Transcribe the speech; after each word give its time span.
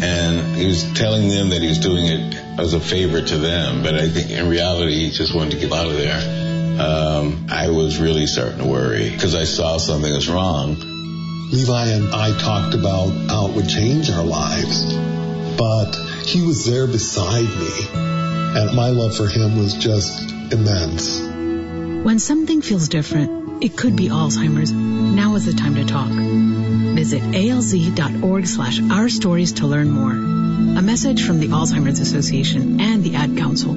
And 0.00 0.56
he 0.56 0.66
was 0.66 0.92
telling 0.94 1.28
them 1.28 1.50
that 1.50 1.60
he 1.60 1.68
was 1.68 1.78
doing 1.78 2.06
it 2.06 2.34
as 2.58 2.74
a 2.74 2.80
favor 2.80 3.20
to 3.20 3.36
them, 3.38 3.82
but 3.82 3.94
I 3.94 4.08
think 4.08 4.30
in 4.30 4.48
reality 4.48 5.06
he 5.06 5.10
just 5.10 5.34
wanted 5.34 5.52
to 5.52 5.58
get 5.58 5.72
out 5.72 5.86
of 5.86 5.96
there. 5.96 6.48
Um, 6.80 7.46
I 7.50 7.70
was 7.70 7.98
really 7.98 8.26
starting 8.26 8.58
to 8.58 8.66
worry 8.66 9.10
because 9.10 9.34
I 9.34 9.44
saw 9.44 9.78
something 9.78 10.12
was 10.12 10.28
wrong. 10.28 10.76
Levi 11.50 11.86
and 11.88 12.14
I 12.14 12.38
talked 12.38 12.74
about 12.74 13.08
how 13.28 13.48
it 13.48 13.56
would 13.56 13.68
change 13.68 14.10
our 14.10 14.24
lives, 14.24 14.94
but 15.56 15.92
he 16.26 16.42
was 16.42 16.66
there 16.66 16.86
beside 16.86 17.44
me, 17.44 17.88
and 17.94 18.76
my 18.76 18.90
love 18.90 19.16
for 19.16 19.26
him 19.26 19.58
was 19.58 19.74
just 19.74 20.30
immense. 20.52 21.20
When 22.04 22.18
something 22.18 22.62
feels 22.62 22.88
different, 22.88 23.62
it 23.64 23.76
could 23.76 23.96
be 23.96 24.08
Alzheimer's. 24.08 24.72
Now 24.72 25.34
is 25.34 25.46
the 25.46 25.54
time 25.54 25.74
to 25.74 25.84
talk. 25.84 26.10
Visit 26.98 27.22
alz.org 27.22 28.44
slash 28.44 28.80
our 28.90 29.08
stories 29.08 29.52
to 29.52 29.68
learn 29.68 29.88
more. 29.88 30.10
A 30.10 30.82
message 30.82 31.24
from 31.24 31.38
the 31.38 31.46
Alzheimer's 31.46 32.00
Association 32.00 32.80
and 32.80 33.04
the 33.04 33.14
Ad 33.14 33.36
Council. 33.36 33.72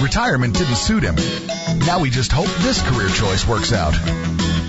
Retirement 0.00 0.54
didn't 0.54 0.76
suit 0.76 1.02
him. 1.02 1.16
Now 1.86 1.98
we 1.98 2.10
just 2.10 2.30
hope 2.30 2.46
this 2.62 2.80
career 2.80 3.08
choice 3.08 3.44
works 3.48 3.72
out. 3.72 3.96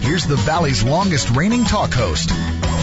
Here's 0.02 0.25
the 0.25 0.37
Valley's 0.37 0.83
longest 0.83 1.30
reigning 1.30 1.63
talk 1.65 1.93
host, 1.93 2.31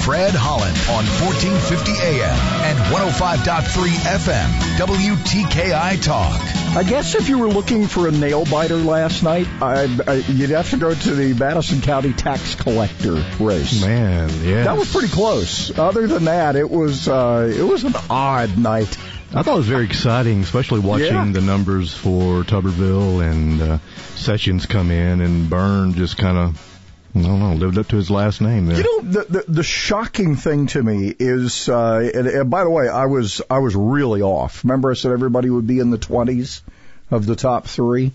Fred 0.05 0.33
Holland 0.33 0.79
on 0.89 1.05
1450 1.27 1.91
AM 2.07 2.39
and 2.63 2.79
105.3 2.95 3.89
FM, 4.15 4.49
WTKI 4.79 6.01
Talk. 6.05 6.56
I 6.77 6.83
guess 6.83 7.15
if 7.15 7.31
you 7.31 7.39
were 7.39 7.49
looking 7.49 7.87
for 7.87 8.07
a 8.07 8.11
nail 8.11 8.45
biter 8.45 8.77
last 8.77 9.23
night, 9.23 9.47
I, 9.63 9.85
I, 10.07 10.15
you'd 10.17 10.51
have 10.51 10.69
to 10.71 10.77
go 10.77 10.95
to 10.95 11.15
the 11.15 11.33
Madison 11.33 11.81
County 11.81 12.13
tax 12.13 12.55
collector 12.55 13.15
race. 13.41 13.81
Man, 13.81 14.29
yeah. 14.45 14.65
That 14.65 14.77
was 14.77 14.93
pretty 14.93 15.09
close. 15.09 15.77
Other 15.79 16.07
than 16.07 16.25
that, 16.27 16.55
it 16.55 16.71
was 16.71 17.09
uh, 17.09 17.51
it 17.51 17.63
was 17.63 17.85
an 17.85 17.95
odd 18.11 18.59
night. 18.59 18.95
I 19.35 19.43
thought 19.43 19.55
it 19.55 19.57
was 19.57 19.69
very 19.69 19.87
exciting, 19.87 20.43
especially 20.43 20.81
watching 20.81 21.07
Yeah. 21.07 21.25
the 21.33 21.41
numbers 21.41 21.95
for 21.95 22.43
Tuberville 22.43 23.23
and 23.27 23.63
uh, 23.63 23.79
Sessions 24.15 24.67
come 24.67 24.91
in 24.91 25.23
and 25.23 25.49
Byrne 25.49 25.95
just 25.95 26.19
kind 26.19 26.37
of, 26.37 26.76
I 27.25 27.29
don't 27.29 27.41
know, 27.41 27.55
lived 27.55 27.79
up 27.79 27.89
to 27.89 27.97
his 27.97 28.11
last 28.11 28.41
name 28.41 28.67
there. 28.67 28.77
You 28.79 28.83
know, 29.03 29.11
the, 29.11 29.25
the 29.25 29.45
the 29.49 29.63
shocking 29.63 30.37
thing 30.37 30.67
to 30.69 30.83
me 30.83 31.15
is, 31.19 31.69
uh, 31.69 32.11
and, 32.15 32.27
and 32.27 32.51
by 32.51 32.65
the 32.65 32.71
way, 32.71 32.89
I 32.89 33.07
was 33.07 33.41
I 33.49 33.59
was 33.59 33.75
really 33.75 34.23
off. 34.23 34.65
Remember, 34.65 34.91
I 34.91 34.95
said 34.95 35.13
everybody 35.13 35.49
would 35.51 35.67
be 35.67 35.79
in 35.79 35.91
the 35.91 35.99
twenties 35.99 36.63
of 37.11 37.25
the 37.27 37.37
top 37.37 37.67
three. 37.67 38.13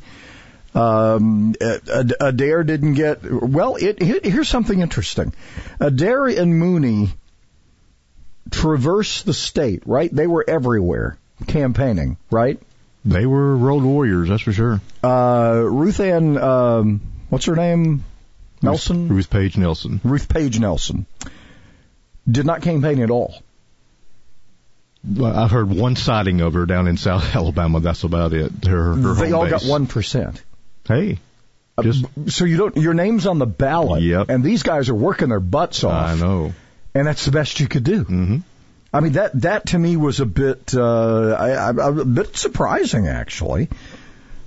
Um, 0.74 1.54
Adair 2.20 2.64
didn't 2.64 2.94
get 2.94 3.20
well. 3.30 3.76
It 3.76 4.02
here- 4.02 4.22
here's 4.24 4.48
something 4.50 4.80
interesting. 4.80 5.34
Adair 5.80 6.28
and 6.28 6.58
Mooney 6.58 7.10
traversed 8.50 9.26
the 9.26 9.34
state, 9.34 9.84
right? 9.86 10.14
They 10.14 10.28
were 10.28 10.46
everywhere 10.48 11.18
campaigning, 11.48 12.18
right? 12.30 12.60
They 13.04 13.26
were 13.26 13.58
road 13.58 13.84
warriors, 13.84 14.30
that's 14.30 14.44
for 14.44 14.54
sure. 14.54 14.82
Uh, 15.04 15.62
Ruth 15.66 16.00
Ann, 16.00 16.38
um, 16.38 17.02
what's 17.30 17.46
her 17.46 17.56
name? 17.56 18.04
Nelson. 18.64 19.08
Ruth 19.10 19.30
Page 19.30 19.58
Nelson. 19.58 19.99
Ruth 20.04 20.27
Page 20.30 20.60
Nelson 20.60 21.05
did 22.30 22.45
not 22.45 22.61
campaign 22.61 23.02
at 23.02 23.10
all. 23.10 23.36
Well, 25.04 25.36
I've 25.36 25.52
heard 25.52 25.70
one 25.70 25.95
sighting 25.95 26.42
of 26.42 26.54
her 26.54 26.66
down 26.66 26.88
in 26.88 26.98
South 26.98 27.23
Alabama. 27.36 27.80
That's 27.80 28.04
about 28.04 28.33
it. 28.33 28.52
Her, 28.66 28.94
her 28.95 29.14
they 29.16 29.32
all 29.32 29.44
base. 29.44 29.52
got 29.52 29.64
one 29.66 29.88
percent. 29.88 30.42
Hey, 30.88 31.17
just 31.82 32.05
So 32.27 32.45
you 32.45 32.58
don't 32.58 32.77
your 32.77 32.94
name's 32.94 33.26
on 33.26 33.39
the 33.39 33.48
ballot, 33.48 34.04
Yep. 34.04 34.30
and 34.30 34.44
these 34.44 34.61
guys 34.64 34.89
are 34.89 34.95
working 34.95 35.30
their 35.30 35.39
butts 35.39 35.83
off, 35.83 36.10
I 36.10 36.16
know. 36.16 36.54
and 36.93 37.08
that's 37.08 37.26
the 37.26 37.32
best 37.32 37.60
you 37.60 37.67
could 37.67 37.83
do. 37.83 38.04
hmm 38.04 38.38
I 38.93 38.99
mean 38.99 39.14
that 39.14 39.39
that 39.42 39.67
to 39.67 39.80
me 39.80 39.95
was 39.95 40.20
a 40.20 40.26
bit 40.26 40.76
uh, 40.76 41.32
I, 41.39 41.49
I, 41.70 41.70
a 41.70 42.05
bit 42.05 42.36
surprising 42.36 43.08
actually. 43.08 43.70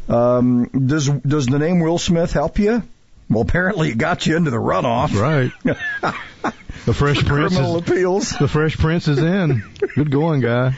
Um, 0.08 0.66
does 0.66 1.08
does 1.08 1.46
the 1.46 1.58
name 1.58 1.80
Will 1.80 1.98
Smith 1.98 2.32
help 2.32 2.58
you? 2.58 2.82
Well, 3.30 3.42
apparently 3.42 3.90
it 3.90 3.98
got 3.98 4.26
you 4.26 4.36
into 4.36 4.50
the 4.50 4.58
runoff. 4.58 5.14
Right. 5.18 5.50
the 6.84 6.94
Fresh 6.94 7.24
Prince 7.24 7.54
Criminal 7.54 7.76
is 7.76 7.82
appeals. 7.88 8.30
the 8.30 8.48
Fresh 8.48 8.76
Prince 8.78 9.08
is 9.08 9.18
in. 9.18 9.62
Good 9.94 10.10
going, 10.10 10.40
guy. 10.40 10.76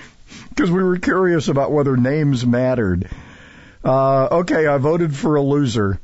because 0.51 0.71
we 0.71 0.83
were 0.83 0.99
curious 0.99 1.49
about 1.49 1.73
whether 1.73 1.97
names 1.97 2.47
mattered. 2.47 3.09
Uh, 3.85 4.29
okay, 4.41 4.67
I 4.67 4.79
voted 4.79 5.15
for 5.15 5.37
a 5.37 5.43
loser. 5.43 6.01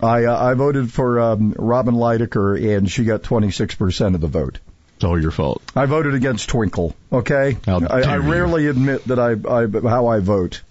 I 0.00 0.24
uh, 0.24 0.50
I 0.50 0.54
voted 0.54 0.90
for 0.92 1.18
um, 1.20 1.54
Robin 1.58 1.94
Leidecker, 1.94 2.76
and 2.76 2.90
she 2.90 3.04
got 3.04 3.22
26% 3.22 4.14
of 4.14 4.20
the 4.20 4.26
vote. 4.26 4.58
It's 4.96 5.04
all 5.04 5.20
your 5.20 5.30
fault. 5.30 5.62
I 5.76 5.86
voted 5.86 6.14
against 6.14 6.48
Twinkle. 6.48 6.94
Okay, 7.12 7.56
I, 7.66 7.72
I 7.72 8.16
you. 8.16 8.22
rarely 8.30 8.66
admit 8.66 9.04
that 9.04 9.18
I, 9.18 9.30
I 9.32 9.88
how 9.88 10.08
I 10.08 10.18
vote, 10.18 10.62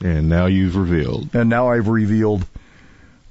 And 0.00 0.28
now 0.28 0.46
you've 0.46 0.76
revealed. 0.76 1.34
and 1.34 1.50
now 1.50 1.68
I've 1.68 1.88
revealed 1.88 2.46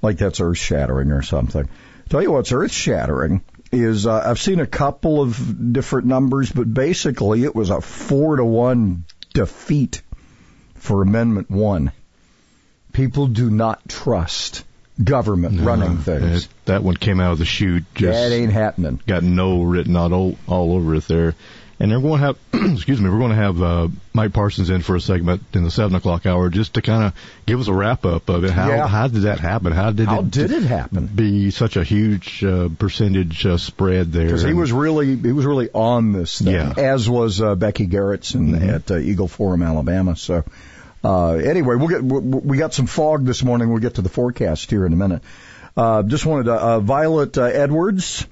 like 0.01 0.17
that's 0.17 0.39
earth 0.39 0.57
shattering 0.57 1.11
or 1.11 1.21
something. 1.21 1.67
Tell 2.09 2.21
you 2.21 2.31
what's 2.31 2.51
earth 2.51 2.71
shattering 2.71 3.41
is 3.71 4.07
uh, 4.07 4.23
I've 4.25 4.39
seen 4.39 4.59
a 4.59 4.65
couple 4.65 5.21
of 5.21 5.73
different 5.73 6.07
numbers, 6.07 6.51
but 6.51 6.73
basically 6.73 7.43
it 7.43 7.53
was 7.55 7.69
a 7.69 7.81
four 7.81 8.35
to 8.37 8.43
one 8.45 9.03
defeat 9.33 10.01
for 10.75 11.01
Amendment 11.03 11.51
One. 11.51 11.91
People 12.93 13.27
do 13.27 13.49
not 13.51 13.87
trust 13.87 14.63
government 15.01 15.61
running 15.61 15.97
Uh, 15.97 16.01
things. 16.01 16.43
it- 16.45 16.49
that 16.65 16.83
one 16.83 16.95
came 16.95 17.19
out 17.19 17.33
of 17.33 17.37
the 17.39 17.45
chute. 17.45 17.83
Just 17.95 18.17
that 18.19 18.31
ain't 18.35 18.51
happening. 18.51 18.99
got 19.07 19.23
no 19.23 19.61
written 19.63 19.95
out 19.95 20.11
all, 20.11 20.35
all 20.47 20.73
over 20.73 20.95
it 20.95 21.07
there. 21.07 21.35
And 21.81 21.89
they're 21.89 22.01
going 22.01 22.19
to 22.19 22.25
have, 22.25 22.37
excuse 22.73 22.99
me, 22.99 23.09
we're 23.09 23.19
going 23.19 23.29
to 23.29 23.37
have 23.37 23.61
uh, 23.61 23.87
Mike 24.13 24.33
Parsons 24.33 24.69
in 24.69 24.81
for 24.81 24.97
a 24.97 24.99
segment 25.01 25.41
in 25.53 25.63
the 25.63 25.71
seven 25.71 25.95
o'clock 25.95 26.25
hour 26.25 26.49
just 26.49 26.73
to 26.73 26.81
kind 26.81 27.05
of 27.05 27.13
give 27.45 27.57
us 27.61 27.69
a 27.69 27.73
wrap 27.73 28.05
up 28.05 28.27
of 28.27 28.43
it. 28.43 28.51
How 28.51 28.67
Yeah. 28.69 28.85
how 28.87 29.07
did 29.07 29.21
that 29.21 29.39
happen? 29.39 29.71
How 29.71 29.91
did 29.91 30.07
How 30.09 30.19
it 30.19 30.29
did 30.29 30.51
it 30.51 30.63
happen? 30.63 31.05
be 31.07 31.51
such 31.51 31.77
a 31.77 31.83
huge 31.85 32.43
uh, 32.43 32.67
percentage 32.77 33.45
uh, 33.45 33.57
spread 33.57 34.11
there? 34.11 34.25
Because 34.25 34.43
he 34.43 34.53
was 34.53 34.73
really 34.73 35.15
he 35.15 35.31
was 35.31 35.45
really 35.45 35.69
on 35.73 36.11
this 36.11 36.39
thing, 36.39 36.53
Yeah. 36.53 36.73
as 36.75 37.09
was 37.09 37.41
uh, 37.41 37.55
Becky 37.55 37.87
Gerritson 37.87 38.49
Mhm. 38.59 38.73
at 38.75 38.91
uh, 38.91 38.97
Eagle 38.97 39.29
Forum, 39.29 39.63
Alabama. 39.63 40.17
So 40.17 40.43
uh, 41.01 41.31
anyway, 41.35 41.75
we'll 41.77 41.87
get 41.87 42.03
we, 42.03 42.19
we 42.19 42.57
got 42.57 42.73
some 42.73 42.87
fog 42.87 43.23
this 43.23 43.41
morning. 43.41 43.69
We'll 43.69 43.79
get 43.79 43.95
to 43.95 44.01
the 44.01 44.09
forecast 44.09 44.69
here 44.69 44.85
in 44.85 44.91
a 44.91 44.97
minute. 44.97 45.21
Uh, 45.77 46.03
just 46.03 46.25
wanted 46.25 46.43
to 46.47 46.53
uh, 46.55 46.79
Violet 46.81 47.37
uh, 47.37 47.43
Edwards 47.43 48.27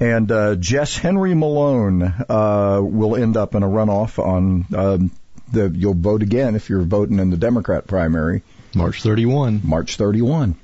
and 0.00 0.32
uh, 0.32 0.54
Jess 0.56 0.96
Henry 0.96 1.34
Malone 1.34 2.02
uh, 2.28 2.80
will 2.82 3.14
end 3.16 3.36
up 3.36 3.54
in 3.54 3.62
a 3.62 3.68
runoff 3.68 4.18
on 4.18 4.64
um, 4.74 5.10
the. 5.52 5.68
You'll 5.74 5.94
vote 5.94 6.22
again 6.22 6.54
if 6.56 6.68
you're 6.70 6.82
voting 6.82 7.18
in 7.18 7.30
the 7.30 7.36
Democrat 7.36 7.86
primary, 7.86 8.42
March 8.74 9.02
31. 9.02 9.60
March 9.62 9.96
31. 9.96 10.56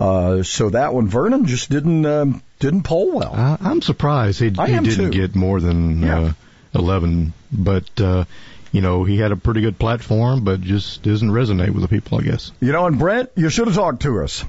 Uh, 0.00 0.42
so 0.42 0.70
that 0.70 0.94
one, 0.94 1.08
Vernon 1.08 1.44
just 1.44 1.68
didn't 1.70 2.06
um, 2.06 2.42
didn't 2.58 2.82
poll 2.84 3.12
well. 3.12 3.34
I, 3.34 3.58
I'm 3.60 3.82
surprised 3.82 4.38
he, 4.40 4.46
he 4.46 4.50
didn't 4.52 4.84
too. 4.84 5.10
get 5.10 5.34
more 5.36 5.60
than 5.60 6.02
Yeah. 6.02 6.20
uh, 6.20 6.32
11, 6.74 7.34
but 7.52 8.00
uh, 8.00 8.24
you 8.72 8.80
know 8.80 9.04
he 9.04 9.18
had 9.18 9.30
a 9.32 9.36
pretty 9.36 9.60
good 9.60 9.78
platform, 9.78 10.42
but 10.42 10.62
just 10.62 11.02
doesn't 11.02 11.28
resonate 11.30 11.70
with 11.70 11.82
the 11.82 11.88
people, 11.88 12.18
I 12.18 12.22
guess. 12.22 12.50
You 12.60 12.72
know, 12.72 12.86
and 12.86 12.98
Brent, 12.98 13.30
you 13.36 13.50
should 13.50 13.66
have 13.66 13.76
talked 13.76 14.02
to 14.02 14.22
us. 14.22 14.42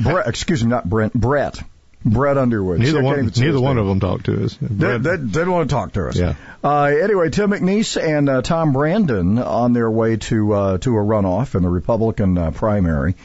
Brett, 0.00 0.26
excuse 0.28 0.64
me, 0.64 0.70
not 0.70 0.88
Brent, 0.90 1.12
Brett. 1.14 1.62
Brett 2.06 2.38
Underwood. 2.38 2.78
Neither 2.78 3.02
one, 3.02 3.32
neither 3.36 3.60
one 3.60 3.78
of 3.78 3.86
them 3.86 3.98
talked 3.98 4.26
to 4.26 4.44
us. 4.44 4.56
They, 4.60 4.96
they, 4.96 4.98
they 4.98 5.16
didn't 5.16 5.50
want 5.50 5.68
to 5.68 5.74
talk 5.74 5.92
to 5.94 6.08
us. 6.08 6.16
Yeah. 6.16 6.36
Uh, 6.62 6.84
anyway, 6.84 7.30
Tim 7.30 7.50
McNeese 7.50 8.00
and 8.00 8.28
uh, 8.28 8.42
Tom 8.42 8.72
Brandon 8.72 9.38
on 9.38 9.72
their 9.72 9.90
way 9.90 10.16
to 10.16 10.52
uh, 10.52 10.78
to 10.78 10.96
a 10.96 11.00
runoff 11.00 11.56
in 11.56 11.62
the 11.62 11.68
Republican 11.68 12.38
uh, 12.38 12.50
primary. 12.52 13.16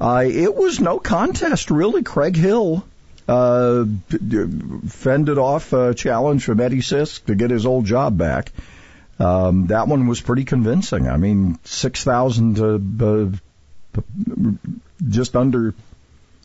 Uh, 0.00 0.24
it 0.26 0.54
was 0.54 0.80
no 0.80 0.98
contest, 0.98 1.70
really. 1.70 2.02
Craig 2.02 2.34
Hill 2.34 2.84
uh, 3.28 3.84
fended 4.88 5.38
off 5.38 5.72
a 5.74 5.94
challenge 5.94 6.44
from 6.44 6.60
Eddie 6.60 6.78
Sisk 6.80 7.26
to 7.26 7.34
get 7.34 7.50
his 7.50 7.66
old 7.66 7.84
job 7.84 8.16
back. 8.16 8.52
Um, 9.18 9.66
that 9.66 9.86
one 9.86 10.06
was 10.06 10.20
pretty 10.20 10.44
convincing. 10.44 11.08
I 11.08 11.18
mean, 11.18 11.58
six 11.64 12.02
thousand 12.02 12.56
to 12.56 13.38
uh, 13.96 14.00
just 15.08 15.36
under 15.36 15.74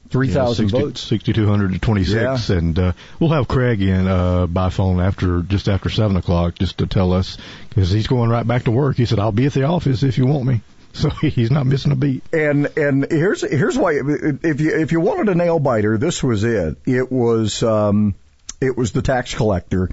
Three 0.10 0.30
thousand 0.30 0.72
yeah, 0.72 0.80
votes. 0.80 1.02
6,200 1.02 1.74
to 1.74 1.80
26. 1.80 2.50
Yeah. 2.50 2.58
And 2.58 2.80
uh, 2.80 2.94
we'll 3.20 3.30
have 3.30 3.48
Craig 3.48 3.82
in 3.82 4.08
uh, 4.08 4.48
by 4.48 4.72
phone 4.72 5.00
after 5.00 5.44
just 5.44 5.70
after 5.70 5.90
7 5.90 6.18
o'clock 6.18 6.56
just 6.56 6.80
to 6.80 6.88
tell 6.88 7.14
us, 7.14 7.38
because 7.70 7.92
he's 7.92 8.08
going 8.08 8.30
right 8.30 8.46
back 8.46 8.64
to 8.64 8.72
work. 8.72 8.98
He 8.98 9.06
said, 9.06 9.20
I'll 9.20 9.32
be 9.32 9.46
at 9.46 9.54
the 9.54 9.64
office 9.64 10.02
if 10.02 10.18
you 10.18 10.26
want 10.26 10.46
me. 10.46 10.62
So 10.92 11.12
he's 11.12 11.52
not 11.52 11.68
missing 11.68 11.92
a 11.92 11.96
beat. 11.96 12.24
And 12.34 12.76
and 12.76 13.06
here's 13.10 13.48
here's 13.48 13.78
why 13.78 13.94
if 13.94 14.60
you 14.60 14.76
if 14.76 14.92
you 14.92 15.00
wanted 15.00 15.30
a 15.30 15.36
nail 15.36 15.60
biter, 15.60 16.00
this 16.00 16.24
was 16.24 16.44
it. 16.44 16.78
It 16.84 17.12
was 17.12 17.62
um, 17.62 18.16
it 18.60 18.76
was 18.76 18.92
the 18.92 19.04
tax 19.04 19.36
collector. 19.36 19.92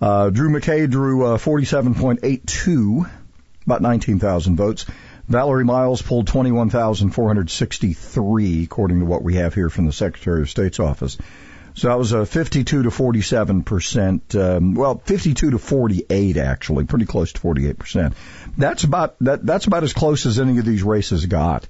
Uh, 0.00 0.30
Drew 0.30 0.50
McKay 0.50 0.88
drew 0.88 1.26
uh, 1.26 1.38
47.82, 1.38 3.10
about 3.64 3.82
19,000 3.82 4.56
votes. 4.56 4.86
Valerie 5.28 5.64
Miles 5.64 6.02
pulled 6.02 6.26
21,463, 6.28 8.64
according 8.64 9.00
to 9.00 9.06
what 9.06 9.22
we 9.22 9.34
have 9.36 9.54
here 9.54 9.70
from 9.70 9.86
the 9.86 9.92
Secretary 9.92 10.42
of 10.42 10.50
State's 10.50 10.78
office. 10.80 11.16
So 11.74 11.88
that 11.88 11.98
was 11.98 12.12
a 12.12 12.24
52 12.24 12.84
to 12.84 12.90
47 12.90 13.62
percent. 13.64 14.34
Um, 14.34 14.74
well, 14.74 14.96
52 15.04 15.50
to 15.50 15.58
48 15.58 16.38
actually, 16.38 16.84
pretty 16.86 17.04
close 17.04 17.34
to 17.34 17.40
48 17.40 17.78
percent. 17.78 18.14
That's 18.56 18.84
about 18.84 19.16
that. 19.20 19.44
That's 19.44 19.66
about 19.66 19.82
as 19.84 19.92
close 19.92 20.24
as 20.24 20.40
any 20.40 20.56
of 20.58 20.64
these 20.64 20.82
races 20.82 21.26
got. 21.26 21.68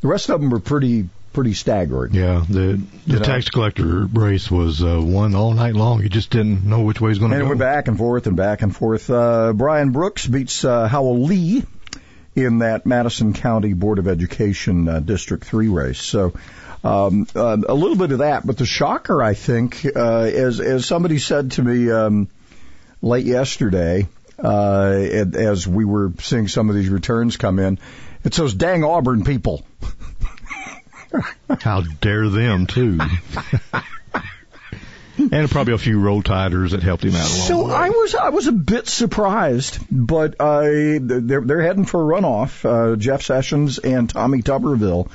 The 0.00 0.08
rest 0.08 0.30
of 0.30 0.40
them 0.40 0.48
were 0.48 0.60
pretty 0.60 1.10
pretty 1.34 1.52
staggering. 1.52 2.14
Yeah, 2.14 2.42
the 2.48 2.80
the 3.06 3.12
You 3.12 3.18
know? 3.18 3.24
tax 3.24 3.50
collector 3.50 4.06
race 4.06 4.50
was 4.50 4.82
uh, 4.82 4.98
one 4.98 5.34
all 5.34 5.52
night 5.52 5.74
long. 5.74 6.00
You 6.02 6.08
just 6.08 6.30
didn't 6.30 6.64
know 6.64 6.80
which 6.82 7.02
way 7.02 7.10
was 7.10 7.18
going 7.18 7.32
to 7.32 7.36
And 7.36 7.42
it 7.42 7.44
go. 7.44 7.48
went 7.50 7.60
back 7.60 7.86
and 7.88 7.98
forth 7.98 8.26
and 8.26 8.36
back 8.36 8.62
and 8.62 8.74
forth. 8.74 9.10
Uh, 9.10 9.52
Brian 9.52 9.90
Brooks 9.90 10.26
beats 10.26 10.64
uh, 10.64 10.88
Howell 10.88 11.24
Lee 11.24 11.64
in 12.34 12.58
that 12.58 12.86
Madison 12.86 13.32
County 13.32 13.72
Board 13.72 13.98
of 13.98 14.08
Education 14.08 14.88
uh, 14.88 15.00
District 15.00 15.44
3 15.44 15.68
race. 15.68 16.00
So 16.00 16.32
um, 16.82 17.26
uh, 17.34 17.56
a 17.68 17.74
little 17.74 17.96
bit 17.96 18.12
of 18.12 18.18
that. 18.18 18.46
But 18.46 18.58
the 18.58 18.66
shocker, 18.66 19.22
I 19.22 19.34
think, 19.34 19.86
uh, 19.96 20.22
as, 20.22 20.60
as 20.60 20.86
somebody 20.86 21.18
said 21.18 21.52
to 21.52 21.62
me 21.62 21.90
um, 21.90 22.28
late 23.00 23.24
yesterday, 23.24 24.06
uh, 24.38 24.90
as 25.34 25.66
we 25.66 25.84
were 25.84 26.12
seeing 26.20 26.48
some 26.48 26.68
of 26.68 26.74
these 26.74 26.88
returns 26.88 27.36
come 27.36 27.58
in, 27.58 27.78
it's 28.24 28.36
those 28.36 28.54
dang 28.54 28.84
Auburn 28.84 29.24
people. 29.24 29.64
How 31.60 31.82
dare 31.82 32.28
them 32.28 32.66
too? 32.66 32.98
and 35.32 35.50
probably 35.50 35.74
a 35.74 35.78
few 35.78 36.00
roll 36.00 36.22
tiders 36.22 36.72
that 36.72 36.82
helped 36.82 37.04
him 37.04 37.14
out 37.14 37.26
So. 37.26 37.70
I 37.70 37.90
was 37.90 38.14
I 38.14 38.28
was 38.30 38.46
a 38.46 38.52
bit 38.52 38.88
surprised, 38.88 39.78
but 39.90 40.40
I 40.40 40.98
they're 41.00 41.40
they're 41.40 41.62
heading 41.62 41.84
for 41.84 42.00
a 42.00 42.20
runoff. 42.20 42.64
Uh, 42.64 42.96
Jeff 42.96 43.22
Sessions 43.22 43.78
and 43.78 44.08
Tommy 44.08 44.42
Tuberville, 44.42 45.10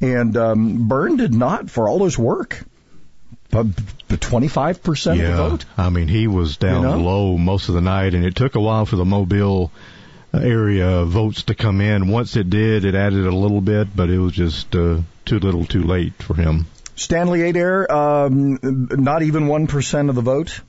and 0.00 0.36
um, 0.36 0.88
Byrne 0.88 1.16
did 1.16 1.34
not 1.34 1.70
for 1.70 1.88
all 1.88 2.04
his 2.04 2.18
work. 2.18 2.64
But 3.50 3.66
twenty 4.20 4.48
five 4.48 4.82
percent 4.82 5.20
of 5.20 5.26
the 5.26 5.32
yeah, 5.32 5.36
vote. 5.36 5.64
I 5.76 5.90
mean 5.90 6.06
he 6.06 6.28
was 6.28 6.56
down 6.56 6.82
You 6.82 6.88
know? 6.88 6.98
low 6.98 7.38
most 7.38 7.68
of 7.68 7.74
the 7.74 7.80
night, 7.80 8.14
and 8.14 8.24
it 8.24 8.36
took 8.36 8.54
a 8.54 8.60
while 8.60 8.86
for 8.86 8.96
the 8.96 9.04
Mobile 9.04 9.72
area 10.32 11.04
votes 11.04 11.44
to 11.44 11.54
come 11.54 11.80
in. 11.80 12.08
Once 12.08 12.36
it 12.36 12.48
did, 12.50 12.84
it 12.84 12.94
added 12.94 13.26
a 13.26 13.34
little 13.34 13.60
bit, 13.60 13.94
but 13.94 14.10
it 14.10 14.18
was 14.18 14.32
just 14.32 14.74
uh, 14.76 14.98
too 15.24 15.38
little, 15.38 15.64
too 15.64 15.82
late 15.82 16.14
for 16.22 16.34
him. 16.34 16.66
Stanley 17.00 17.48
Adair, 17.48 17.90
um, 17.90 18.58
not 18.62 19.22
even 19.22 19.46
one 19.46 19.66
percent 19.66 20.10
of 20.10 20.14
the 20.14 20.20
vote. 20.20 20.60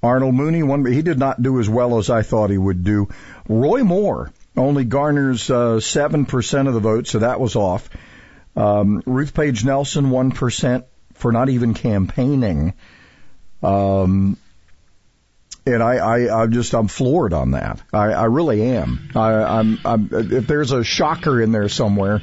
Arnold 0.00 0.36
Mooney, 0.36 0.62
one 0.62 0.86
he 0.86 1.02
did 1.02 1.18
not 1.18 1.42
do 1.42 1.58
as 1.58 1.68
well 1.68 1.98
as 1.98 2.10
I 2.10 2.22
thought 2.22 2.50
he 2.50 2.56
would 2.56 2.84
do. 2.84 3.08
Roy 3.48 3.82
Moore 3.82 4.30
only 4.56 4.84
garners 4.84 5.50
uh, 5.50 5.80
seven 5.80 6.26
percent 6.26 6.68
of 6.68 6.74
the 6.74 6.80
vote, 6.80 7.08
so 7.08 7.18
that 7.18 7.40
was 7.40 7.56
off. 7.56 7.90
Um, 8.54 9.02
Ruth 9.04 9.34
Page 9.34 9.64
Nelson, 9.64 10.10
one 10.10 10.30
percent 10.30 10.84
for 11.14 11.32
not 11.32 11.48
even 11.48 11.74
campaigning. 11.74 12.74
Um, 13.60 14.36
and 15.66 15.82
I, 15.82 15.96
I, 15.96 16.42
I'm 16.42 16.52
just, 16.52 16.72
I'm 16.72 16.86
floored 16.86 17.32
on 17.32 17.50
that. 17.50 17.80
I, 17.92 18.12
I 18.12 18.24
really 18.26 18.62
am. 18.62 19.10
I, 19.16 19.32
I'm, 19.32 19.80
I'm, 19.84 20.08
if 20.12 20.46
there's 20.46 20.70
a 20.70 20.84
shocker 20.84 21.42
in 21.42 21.50
there 21.50 21.68
somewhere, 21.68 22.22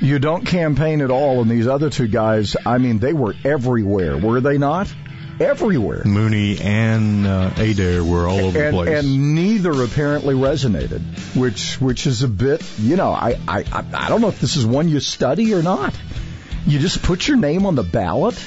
you 0.00 0.18
don't 0.18 0.44
campaign 0.44 1.00
at 1.00 1.10
all, 1.10 1.40
and 1.42 1.50
these 1.50 1.66
other 1.66 1.90
two 1.90 2.08
guys, 2.08 2.56
I 2.64 2.78
mean, 2.78 2.98
they 2.98 3.12
were 3.12 3.34
everywhere, 3.44 4.16
were 4.16 4.40
they 4.40 4.58
not? 4.58 4.92
Everywhere. 5.38 6.02
Mooney 6.06 6.58
and 6.58 7.26
uh, 7.26 7.50
Adair 7.58 8.02
were 8.02 8.26
all 8.26 8.40
over 8.40 8.58
And, 8.62 8.74
the 8.78 8.82
place. 8.84 9.04
and 9.04 9.34
neither 9.34 9.82
apparently 9.82 10.34
resonated, 10.34 11.02
which 11.36 11.78
which 11.78 12.06
is 12.06 12.22
a 12.22 12.28
bit, 12.28 12.64
you 12.78 12.96
know, 12.96 13.10
I, 13.10 13.38
I 13.46 13.64
I 13.92 14.08
don't 14.08 14.22
know 14.22 14.28
if 14.28 14.40
this 14.40 14.56
is 14.56 14.64
one 14.64 14.88
you 14.88 14.98
study 15.00 15.52
or 15.52 15.62
not. 15.62 15.94
You 16.66 16.78
just 16.78 17.02
put 17.02 17.28
your 17.28 17.36
name 17.36 17.66
on 17.66 17.74
the 17.74 17.82
ballot, 17.82 18.42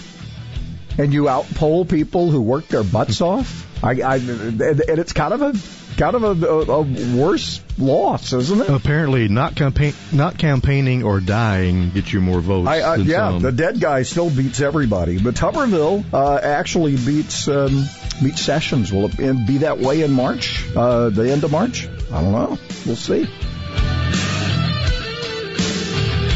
and 0.98 1.14
you 1.14 1.26
outpoll 1.26 1.88
people 1.88 2.32
who 2.32 2.42
work 2.42 2.68
their 2.70 2.84
butts 2.84 3.22
off. 3.22 3.68
I, 3.84 4.02
I 4.02 4.16
and 4.18 4.60
it's 4.60 5.14
kind 5.14 5.34
of 5.34 5.42
a 5.44 5.54
kind 6.00 6.16
of 6.16 6.24
a, 6.24 6.32
a, 6.48 6.78
a 6.78 6.82
worse 7.16 7.62
loss, 7.78 8.34
isn't 8.34 8.62
it? 8.62 8.70
Apparently, 8.70 9.28
not 9.28 9.56
campaign, 9.56 9.94
not 10.14 10.38
campaigning 10.38 11.04
or 11.04 11.20
dying 11.20 11.90
gets 11.90 12.14
you 12.14 12.22
more 12.22 12.40
votes. 12.40 12.70
I, 12.70 12.94
I, 12.94 12.98
than 12.98 13.06
yeah, 13.06 13.32
some. 13.32 13.42
the 13.42 13.52
dead 13.52 13.82
guy 13.82 14.04
still 14.04 14.30
beats 14.30 14.62
everybody, 14.62 15.22
but 15.22 15.36
Tuberville 15.36 16.06
uh, 16.14 16.40
actually 16.42 16.96
beats 16.96 17.50
um, 17.50 17.84
beats 18.24 18.40
Sessions. 18.42 18.94
Will 18.94 19.08
it 19.08 19.18
be 19.46 19.58
that 19.60 19.78
way 19.80 20.02
in 20.02 20.12
March? 20.12 20.66
Uh, 20.76 21.10
the 21.10 21.30
end 21.30 21.44
of 21.44 21.52
March? 21.52 21.88
I 22.12 22.22
don't 22.22 22.32
know. 22.32 22.58
We'll 22.86 22.96
see. 22.96 23.28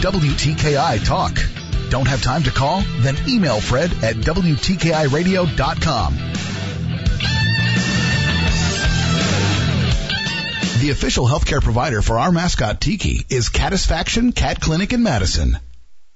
WTKI 0.02 1.06
Talk. 1.06 1.40
Don't 1.90 2.08
have 2.08 2.22
time 2.22 2.44
to 2.44 2.52
call? 2.52 2.84
Then 2.98 3.16
email 3.30 3.62
Fred 3.62 3.92
at 4.04 4.18
WTKIRadio.com. 4.18 6.18
The 10.84 10.90
official 10.90 11.26
healthcare 11.26 11.62
provider 11.62 12.02
for 12.02 12.20
our 12.20 12.30
mascot 12.30 12.82
Tiki 12.82 13.26
is 13.30 13.48
Catisfaction 13.48 14.34
Cat 14.34 14.60
Clinic 14.60 14.92
in 14.92 15.02
Madison. 15.02 15.58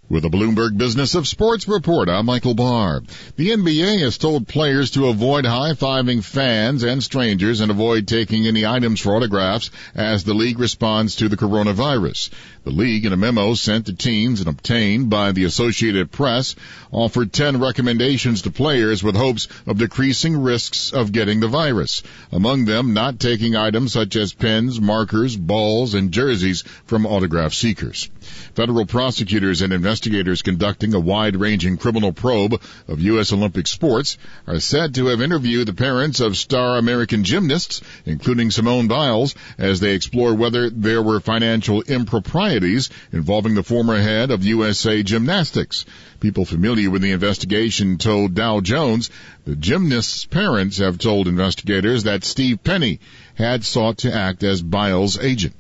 With 0.09 0.23
the 0.23 0.29
Bloomberg 0.29 0.77
Business 0.77 1.15
of 1.15 1.27
Sports 1.27 1.67
report, 1.67 2.07
I'm 2.07 2.27
Michael 2.27 2.53
Barr. 2.53 3.01
The 3.35 3.49
NBA 3.49 3.99
has 4.03 4.17
told 4.17 4.47
players 4.47 4.91
to 4.91 5.07
avoid 5.07 5.45
high-fiving 5.45 6.23
fans 6.23 6.83
and 6.83 7.03
strangers 7.03 7.59
and 7.59 7.69
avoid 7.69 8.07
taking 8.07 8.47
any 8.47 8.65
items 8.65 9.01
for 9.01 9.17
autographs 9.17 9.69
as 9.95 10.23
the 10.23 10.33
league 10.33 10.59
responds 10.59 11.17
to 11.17 11.27
the 11.27 11.35
coronavirus. 11.35 12.29
The 12.63 12.71
league, 12.71 13.05
in 13.05 13.11
a 13.11 13.17
memo 13.17 13.53
sent 13.55 13.87
to 13.87 13.93
teams 13.93 14.39
and 14.39 14.47
obtained 14.47 15.09
by 15.09 15.33
the 15.33 15.43
Associated 15.43 16.09
Press, 16.09 16.55
offered 16.89 17.33
10 17.33 17.59
recommendations 17.59 18.43
to 18.43 18.51
players 18.51 19.03
with 19.03 19.17
hopes 19.17 19.49
of 19.65 19.77
decreasing 19.77 20.37
risks 20.37 20.93
of 20.93 21.11
getting 21.11 21.41
the 21.41 21.49
virus. 21.49 22.01
Among 22.31 22.63
them, 22.63 22.93
not 22.93 23.19
taking 23.19 23.57
items 23.57 23.91
such 23.91 24.15
as 24.15 24.33
pens, 24.33 24.79
markers, 24.79 25.35
balls, 25.35 25.95
and 25.95 26.13
jerseys 26.13 26.63
from 26.85 27.05
autograph 27.05 27.53
seekers. 27.53 28.09
Federal 28.55 28.85
prosecutors 28.85 29.61
and 29.61 29.73
investigators 29.73 29.96
conducting 30.01 30.93
a 30.93 30.99
wide-ranging 30.99 31.77
criminal 31.77 32.11
probe 32.11 32.61
of 32.87 32.99
U.S. 33.01 33.33
Olympic 33.33 33.67
sports 33.67 34.17
are 34.45 34.59
said 34.59 34.95
to 34.95 35.07
have 35.07 35.21
interviewed 35.21 35.67
the 35.67 35.73
parents 35.73 36.19
of 36.19 36.37
star 36.37 36.77
American 36.77 37.23
gymnasts, 37.23 37.81
including 38.05 38.51
Simone 38.51 38.87
Biles, 38.87 39.35
as 39.57 39.79
they 39.79 39.93
explore 39.93 40.33
whether 40.33 40.69
there 40.69 41.01
were 41.01 41.19
financial 41.19 41.81
improprieties 41.81 42.89
involving 43.11 43.55
the 43.55 43.63
former 43.63 43.97
head 43.97 44.31
of 44.31 44.43
USA 44.43 45.03
Gymnastics. 45.03 45.85
People 46.19 46.45
familiar 46.45 46.89
with 46.89 47.01
the 47.01 47.11
investigation 47.11 47.97
told 47.97 48.33
Dow 48.33 48.59
Jones 48.59 49.09
the 49.45 49.55
gymnast's 49.55 50.25
parents 50.25 50.77
have 50.77 50.97
told 50.97 51.27
investigators 51.27 52.03
that 52.03 52.23
Steve 52.23 52.63
Penny 52.63 52.99
had 53.35 53.63
sought 53.63 53.99
to 53.99 54.13
act 54.13 54.43
as 54.43 54.61
Biles' 54.61 55.19
agent. 55.19 55.55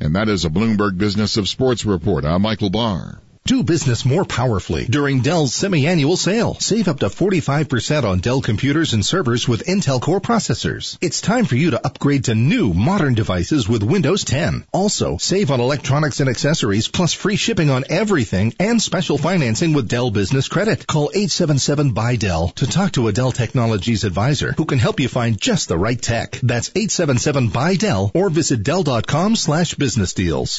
And 0.00 0.16
that 0.16 0.28
is 0.28 0.44
a 0.44 0.50
Bloomberg 0.50 0.98
Business 0.98 1.36
of 1.36 1.48
Sports 1.48 1.84
report. 1.84 2.24
I'm 2.24 2.42
Michael 2.42 2.70
Barr. 2.70 3.20
Do 3.46 3.62
business 3.62 4.06
more 4.06 4.24
powerfully 4.24 4.86
during 4.86 5.20
Dell's 5.20 5.54
semi-annual 5.54 6.16
sale. 6.16 6.56
Save 6.60 6.88
up 6.88 7.00
to 7.00 7.10
45% 7.10 8.04
on 8.04 8.20
Dell 8.20 8.40
computers 8.40 8.94
and 8.94 9.04
servers 9.04 9.46
with 9.46 9.66
Intel 9.66 10.00
Core 10.00 10.22
processors. 10.22 10.96
It's 11.02 11.20
time 11.20 11.44
for 11.44 11.54
you 11.54 11.72
to 11.72 11.86
upgrade 11.86 12.24
to 12.24 12.34
new 12.34 12.72
modern 12.72 13.12
devices 13.12 13.68
with 13.68 13.82
Windows 13.82 14.24
10. 14.24 14.64
Also, 14.72 15.18
save 15.18 15.50
on 15.50 15.60
electronics 15.60 16.20
and 16.20 16.30
accessories 16.30 16.88
plus 16.88 17.12
free 17.12 17.36
shipping 17.36 17.68
on 17.68 17.84
everything 17.90 18.54
and 18.58 18.80
special 18.80 19.18
financing 19.18 19.74
with 19.74 19.90
Dell 19.90 20.10
Business 20.10 20.48
Credit. 20.48 20.86
Call 20.86 21.10
877 21.12 21.92
by 21.92 22.16
Dell 22.16 22.48
to 22.56 22.66
talk 22.66 22.92
to 22.92 23.08
a 23.08 23.12
Dell 23.12 23.30
Technologies 23.30 24.04
advisor 24.04 24.52
who 24.52 24.64
can 24.64 24.78
help 24.78 25.00
you 25.00 25.08
find 25.08 25.38
just 25.38 25.68
the 25.68 25.76
right 25.76 26.00
tech. 26.00 26.40
That's 26.42 26.70
877 26.70 27.50
by 27.50 27.76
Dell 27.76 28.10
or 28.14 28.30
visit 28.30 28.62
Dell.com 28.62 29.36
slash 29.36 29.74
business 29.74 30.14
deals. 30.14 30.58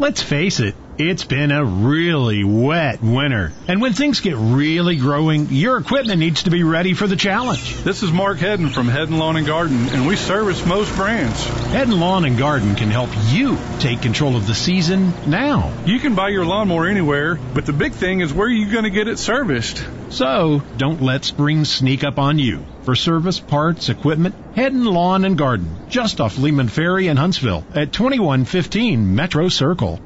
Let's 0.00 0.22
face 0.22 0.60
it, 0.60 0.74
it's 1.00 1.24
been 1.24 1.50
a 1.50 1.64
really 1.64 2.44
wet 2.44 3.02
winter. 3.02 3.52
And 3.66 3.80
when 3.80 3.94
things 3.94 4.20
get 4.20 4.36
really 4.36 4.96
growing, 4.96 5.46
your 5.48 5.78
equipment 5.78 6.18
needs 6.18 6.42
to 6.42 6.50
be 6.50 6.62
ready 6.62 6.92
for 6.92 7.06
the 7.06 7.16
challenge. 7.16 7.74
This 7.82 8.02
is 8.02 8.12
Mark 8.12 8.38
Hedden 8.38 8.68
from 8.68 8.86
Hedden 8.86 9.18
Lawn 9.18 9.36
and 9.36 9.46
Garden, 9.46 9.88
and 9.88 10.06
we 10.06 10.16
service 10.16 10.64
most 10.66 10.94
brands. 10.96 11.42
Hedden 11.68 11.98
Lawn 11.98 12.26
and 12.26 12.36
Garden 12.36 12.74
can 12.74 12.90
help 12.90 13.08
you 13.28 13.56
take 13.78 14.02
control 14.02 14.36
of 14.36 14.46
the 14.46 14.54
season 14.54 15.14
now. 15.26 15.72
You 15.86 16.00
can 16.00 16.14
buy 16.14 16.28
your 16.28 16.44
lawnmower 16.44 16.86
anywhere, 16.86 17.36
but 17.54 17.64
the 17.64 17.72
big 17.72 17.92
thing 17.92 18.20
is 18.20 18.34
where 18.34 18.48
are 18.48 18.50
you 18.50 18.70
going 18.70 18.84
to 18.84 18.90
get 18.90 19.08
it 19.08 19.18
serviced? 19.18 19.82
So, 20.10 20.62
don't 20.76 21.00
let 21.00 21.24
spring 21.24 21.64
sneak 21.64 22.04
up 22.04 22.18
on 22.18 22.38
you. 22.38 22.66
For 22.82 22.94
service, 22.94 23.40
parts, 23.40 23.88
equipment, 23.88 24.34
Hedden 24.54 24.84
Lawn 24.84 25.24
and 25.24 25.38
Garden, 25.38 25.70
just 25.88 26.20
off 26.20 26.36
Leeman 26.36 26.68
Ferry 26.68 27.08
in 27.08 27.16
Huntsville 27.16 27.64
at 27.74 27.92
2115 27.92 29.14
Metro 29.14 29.48
Circle. 29.48 30.00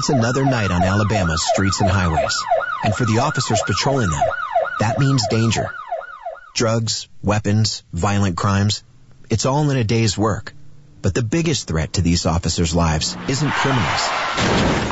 It's 0.00 0.08
another 0.08 0.46
night 0.46 0.70
on 0.70 0.82
Alabama's 0.82 1.46
streets 1.52 1.82
and 1.82 1.90
highways. 1.90 2.34
And 2.82 2.94
for 2.94 3.04
the 3.04 3.18
officers 3.18 3.60
patrolling 3.66 4.08
them, 4.08 4.22
that 4.78 4.98
means 4.98 5.22
danger. 5.28 5.74
Drugs, 6.54 7.06
weapons, 7.22 7.84
violent 7.92 8.38
crimes, 8.38 8.82
it's 9.28 9.44
all 9.44 9.68
in 9.68 9.76
a 9.76 9.84
day's 9.84 10.16
work. 10.16 10.54
But 11.02 11.12
the 11.12 11.22
biggest 11.22 11.68
threat 11.68 11.92
to 11.92 12.00
these 12.00 12.24
officers' 12.24 12.74
lives 12.74 13.14
isn't 13.28 13.50
criminals. 13.50 14.08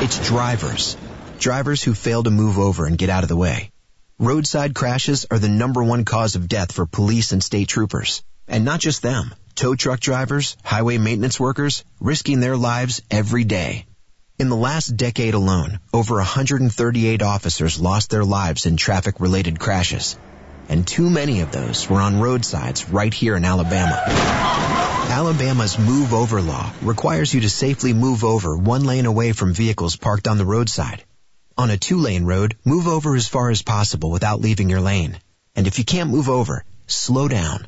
It's 0.03 0.27
drivers. 0.27 0.95
Drivers 1.39 1.81
who 1.81 1.95
fail 1.95 2.21
to 2.21 2.29
move 2.29 2.59
over 2.59 2.85
and 2.85 2.95
get 2.95 3.09
out 3.09 3.23
of 3.23 3.29
the 3.29 3.35
way. 3.35 3.71
Roadside 4.19 4.75
crashes 4.75 5.25
are 5.31 5.39
the 5.39 5.49
number 5.49 5.83
one 5.83 6.05
cause 6.05 6.35
of 6.35 6.47
death 6.47 6.71
for 6.71 6.85
police 6.85 7.31
and 7.31 7.43
state 7.43 7.67
troopers. 7.67 8.21
And 8.47 8.63
not 8.63 8.79
just 8.79 9.01
them. 9.01 9.33
Tow 9.55 9.73
truck 9.73 10.01
drivers, 10.01 10.55
highway 10.63 10.99
maintenance 10.99 11.39
workers, 11.39 11.83
risking 11.99 12.41
their 12.41 12.55
lives 12.55 13.01
every 13.09 13.43
day. 13.43 13.87
In 14.39 14.47
the 14.47 14.55
last 14.55 14.95
decade 14.95 15.33
alone, 15.33 15.81
over 15.91 16.15
138 16.15 17.21
officers 17.21 17.77
lost 17.77 18.09
their 18.09 18.23
lives 18.23 18.65
in 18.65 18.77
traffic 18.77 19.19
related 19.19 19.59
crashes. 19.59 20.17
And 20.69 20.87
too 20.87 21.09
many 21.09 21.41
of 21.41 21.51
those 21.51 21.89
were 21.89 21.99
on 21.99 22.21
roadsides 22.21 22.89
right 22.89 23.13
here 23.13 23.35
in 23.35 23.43
Alabama. 23.43 24.01
Alabama's 25.09 25.77
Move 25.77 26.13
Over 26.13 26.41
law 26.41 26.71
requires 26.81 27.33
you 27.33 27.41
to 27.41 27.49
safely 27.49 27.91
move 27.91 28.23
over 28.23 28.55
one 28.55 28.85
lane 28.85 29.05
away 29.05 29.33
from 29.33 29.53
vehicles 29.53 29.97
parked 29.97 30.29
on 30.29 30.37
the 30.37 30.45
roadside. 30.45 31.03
On 31.57 31.69
a 31.69 31.75
two-lane 31.77 32.23
road, 32.23 32.55
move 32.63 32.87
over 32.87 33.17
as 33.17 33.27
far 33.27 33.49
as 33.49 33.61
possible 33.61 34.09
without 34.09 34.39
leaving 34.39 34.69
your 34.69 34.79
lane. 34.79 35.19
And 35.53 35.67
if 35.67 35.79
you 35.79 35.83
can't 35.83 36.11
move 36.11 36.29
over, 36.29 36.63
slow 36.87 37.27
down. 37.27 37.67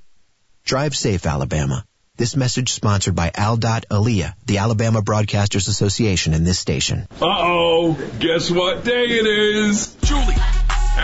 Drive 0.63 0.95
safe, 0.95 1.25
Alabama. 1.25 1.83
This 2.21 2.35
message 2.35 2.71
sponsored 2.73 3.15
by 3.15 3.31
Al 3.33 3.57
Dot 3.57 3.87
ALEA, 3.89 4.35
the 4.45 4.59
Alabama 4.59 5.01
Broadcasters 5.01 5.67
Association, 5.67 6.35
and 6.35 6.45
this 6.45 6.59
station. 6.59 7.07
Uh-oh, 7.19 7.97
guess 8.19 8.51
what 8.51 8.83
day 8.83 9.05
it 9.05 9.25
is? 9.25 9.95
Julie. 10.03 10.35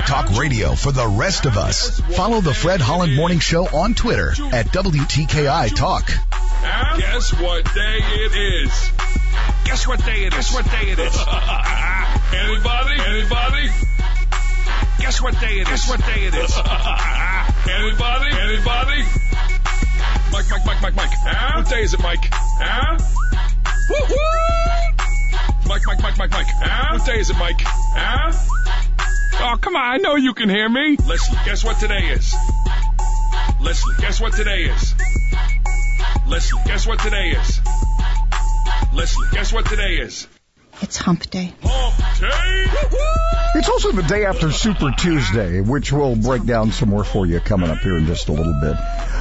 Talk 0.05 0.37
radio 0.37 0.75
for 0.75 0.91
the 0.91 1.07
rest 1.07 1.47
of 1.47 1.57
us. 1.57 1.99
Follow 2.15 2.41
the 2.41 2.53
Fred 2.53 2.81
Holland 2.81 3.15
Morning 3.15 3.39
Show 3.39 3.65
on 3.65 3.95
Twitter 3.95 4.29
at 4.51 4.67
WTKI 4.67 5.75
Talk. 5.75 6.05
Guess 6.99 7.33
what 7.41 7.65
day 7.73 7.97
it 7.99 8.67
is? 8.67 8.91
Guess 9.65 9.87
what 9.87 10.05
day 10.05 10.25
it 10.25 10.35
is? 10.35 10.51
Guess 10.51 10.53
what 10.53 10.65
day 10.65 10.91
it 10.91 10.99
is? 10.99 11.17
Anybody? 12.31 13.01
Anybody? 13.01 13.69
Guess 14.99 15.19
what 15.23 15.39
day 15.39 15.55
it 15.55 15.61
is? 15.61 15.67
Guess 15.67 15.89
what 15.89 15.99
day 15.99 16.25
it 16.25 16.35
is? 16.35 16.53
Anybody? 17.73 18.37
Anybody? 18.37 19.26
Mike, 20.31 20.45
Mike, 20.49 20.65
Mike, 20.65 20.81
Mike, 20.81 20.95
Mike. 20.95 21.09
Huh? 21.13 21.61
What 21.61 21.69
day 21.69 21.81
is 21.81 21.93
it, 21.93 22.01
Mike? 22.01 22.27
Huh? 22.31 22.97
Woo-hoo! 23.89 25.69
Mike, 25.69 25.81
Mike, 25.87 26.01
Mike, 26.01 26.17
Mike, 26.17 26.31
Mike. 26.31 26.47
Huh? 26.49 26.97
What 26.97 27.05
day 27.05 27.19
is 27.19 27.29
it, 27.29 27.37
Mike? 27.37 27.61
Huh? 27.61 28.31
Oh, 29.39 29.57
come 29.61 29.75
on, 29.75 29.83
I 29.83 29.97
know 29.97 30.15
you 30.15 30.33
can 30.33 30.49
hear 30.49 30.67
me. 30.67 30.97
Leslie, 31.07 31.37
guess 31.45 31.63
what 31.63 31.79
today 31.79 32.07
is? 32.09 32.35
Leslie, 33.61 33.95
guess 33.99 34.19
what 34.19 34.33
today 34.33 34.63
is? 34.63 34.95
Leslie, 36.27 36.61
guess 36.65 36.85
what 36.87 36.99
today 36.99 37.29
is? 37.29 37.61
Leslie, 38.93 39.27
guess 39.31 39.53
what 39.53 39.65
today 39.65 39.97
is? 39.97 40.27
It's 40.81 40.97
hump 40.97 41.29
day. 41.29 41.53
Hump 41.63 42.19
day? 42.19 42.67
It's 43.55 43.69
also 43.69 43.91
the 43.91 44.03
day 44.03 44.25
after 44.25 44.51
Super 44.51 44.91
Tuesday, 44.91 45.61
which 45.61 45.91
we'll 45.91 46.15
break 46.15 46.45
down 46.45 46.71
some 46.71 46.89
more 46.89 47.03
for 47.03 47.25
you 47.25 47.39
coming 47.39 47.71
up 47.71 47.79
here 47.79 47.97
in 47.97 48.05
just 48.05 48.29
a 48.29 48.31
little 48.31 48.53
bit. 48.61 48.75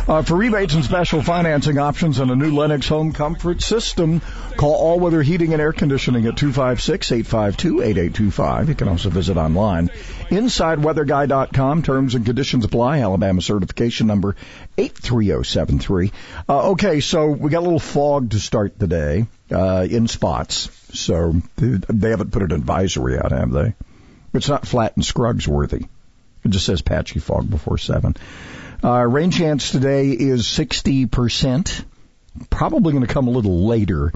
Uh, 0.08 0.22
for 0.22 0.36
rebates 0.36 0.74
and 0.74 0.84
special 0.84 1.22
financing 1.22 1.78
options 1.78 2.20
on 2.20 2.28
a 2.28 2.36
new 2.36 2.54
Lennox 2.54 2.86
home 2.86 3.14
comfort 3.14 3.62
system, 3.62 4.20
call 4.56 4.74
All 4.74 5.00
Weather 5.00 5.22
Heating 5.22 5.54
and 5.54 5.62
Air 5.62 5.72
Conditioning 5.72 6.26
at 6.26 6.34
256-852-8825. 6.34 8.68
You 8.68 8.74
can 8.74 8.88
also 8.88 9.08
visit 9.08 9.38
online. 9.38 9.88
InsideWeatherGuy.com. 10.28 11.82
Terms 11.82 12.14
and 12.14 12.26
conditions 12.26 12.66
apply. 12.66 13.00
Alabama 13.00 13.40
certification 13.40 14.06
number 14.06 14.36
83073. 14.76 16.12
Uh, 16.46 16.72
okay, 16.72 17.00
so 17.00 17.28
we 17.28 17.48
got 17.50 17.60
a 17.60 17.60
little 17.60 17.78
fog 17.78 18.32
to 18.32 18.38
start 18.38 18.78
the 18.78 18.86
day 18.86 19.24
uh, 19.50 19.86
in 19.88 20.08
spots. 20.08 20.70
So 20.92 21.34
they 21.56 22.10
haven't 22.10 22.32
put 22.32 22.42
an 22.42 22.52
advisory 22.52 23.18
out, 23.18 23.32
have 23.32 23.50
they? 23.50 23.74
It's 24.34 24.48
not 24.48 24.66
flat 24.66 24.96
and 24.96 25.04
Scruggs 25.04 25.48
worthy. 25.48 25.86
It 26.44 26.50
just 26.50 26.66
says 26.66 26.82
patchy 26.82 27.18
fog 27.18 27.48
before 27.48 27.78
seven. 27.78 28.16
Uh, 28.84 29.02
rain 29.02 29.30
chance 29.30 29.70
today 29.70 30.10
is 30.10 30.44
60%. 30.44 31.84
Probably 32.50 32.92
going 32.92 33.06
to 33.06 33.12
come 33.12 33.28
a 33.28 33.32
little 33.32 33.66
later. 33.66 34.12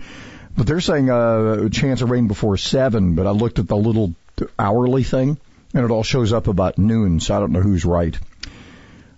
But 0.56 0.66
they're 0.66 0.80
saying 0.80 1.10
uh, 1.10 1.64
a 1.64 1.70
chance 1.70 2.02
of 2.02 2.10
rain 2.10 2.28
before 2.28 2.56
seven, 2.56 3.14
but 3.14 3.26
I 3.26 3.30
looked 3.30 3.58
at 3.58 3.68
the 3.68 3.76
little 3.76 4.14
hourly 4.58 5.04
thing 5.04 5.38
and 5.72 5.84
it 5.84 5.90
all 5.90 6.02
shows 6.02 6.32
up 6.32 6.48
about 6.48 6.78
noon, 6.78 7.20
so 7.20 7.36
I 7.36 7.38
don't 7.38 7.52
know 7.52 7.60
who's 7.60 7.84
right. 7.84 8.18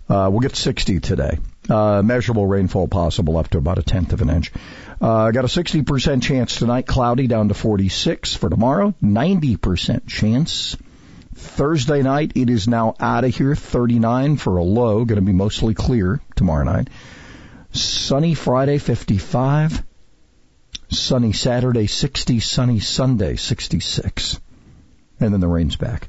Uh, 0.08 0.28
we'll 0.30 0.40
get 0.40 0.56
60 0.56 1.00
today. 1.00 1.38
Uh, 1.68 2.02
measurable 2.02 2.46
rainfall 2.46 2.88
possible 2.88 3.38
up 3.38 3.48
to 3.48 3.58
about 3.58 3.78
a 3.78 3.82
tenth 3.82 4.12
of 4.12 4.20
an 4.20 4.28
inch. 4.28 4.52
Uh, 5.02 5.32
got 5.32 5.44
a 5.44 5.48
60% 5.48 6.22
chance 6.22 6.56
tonight, 6.56 6.86
cloudy 6.86 7.26
down 7.26 7.48
to 7.48 7.54
46 7.54 8.36
for 8.36 8.48
tomorrow, 8.48 8.94
90% 9.02 10.06
chance. 10.06 10.76
Thursday 11.34 12.02
night, 12.02 12.32
it 12.36 12.48
is 12.48 12.68
now 12.68 12.94
out 13.00 13.24
of 13.24 13.34
here, 13.34 13.56
39 13.56 14.36
for 14.36 14.58
a 14.58 14.62
low, 14.62 15.04
going 15.04 15.16
to 15.16 15.26
be 15.26 15.32
mostly 15.32 15.74
clear 15.74 16.20
tomorrow 16.36 16.62
night. 16.62 16.88
Sunny 17.72 18.34
Friday, 18.34 18.78
55. 18.78 19.82
Sunny 20.90 21.32
Saturday, 21.32 21.88
60. 21.88 22.38
Sunny 22.38 22.78
Sunday, 22.78 23.34
66. 23.34 24.38
And 25.18 25.32
then 25.32 25.40
the 25.40 25.48
rain's 25.48 25.74
back. 25.74 26.08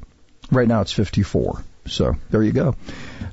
Right 0.52 0.68
now 0.68 0.82
it's 0.82 0.92
54. 0.92 1.64
So 1.88 2.16
there 2.30 2.44
you 2.44 2.52
go. 2.52 2.76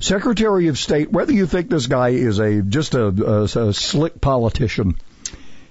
Secretary 0.00 0.69
of 0.69 0.79
State, 0.79 1.12
whether 1.12 1.33
you 1.33 1.47
think 1.47 1.69
this 1.69 1.87
guy 1.87 2.11
is 2.11 2.38
a 2.38 2.62
just 2.62 2.95
a, 2.95 3.09
a, 3.09 3.43
a 3.69 3.75
slick 3.75 4.23
politician, 4.23 4.97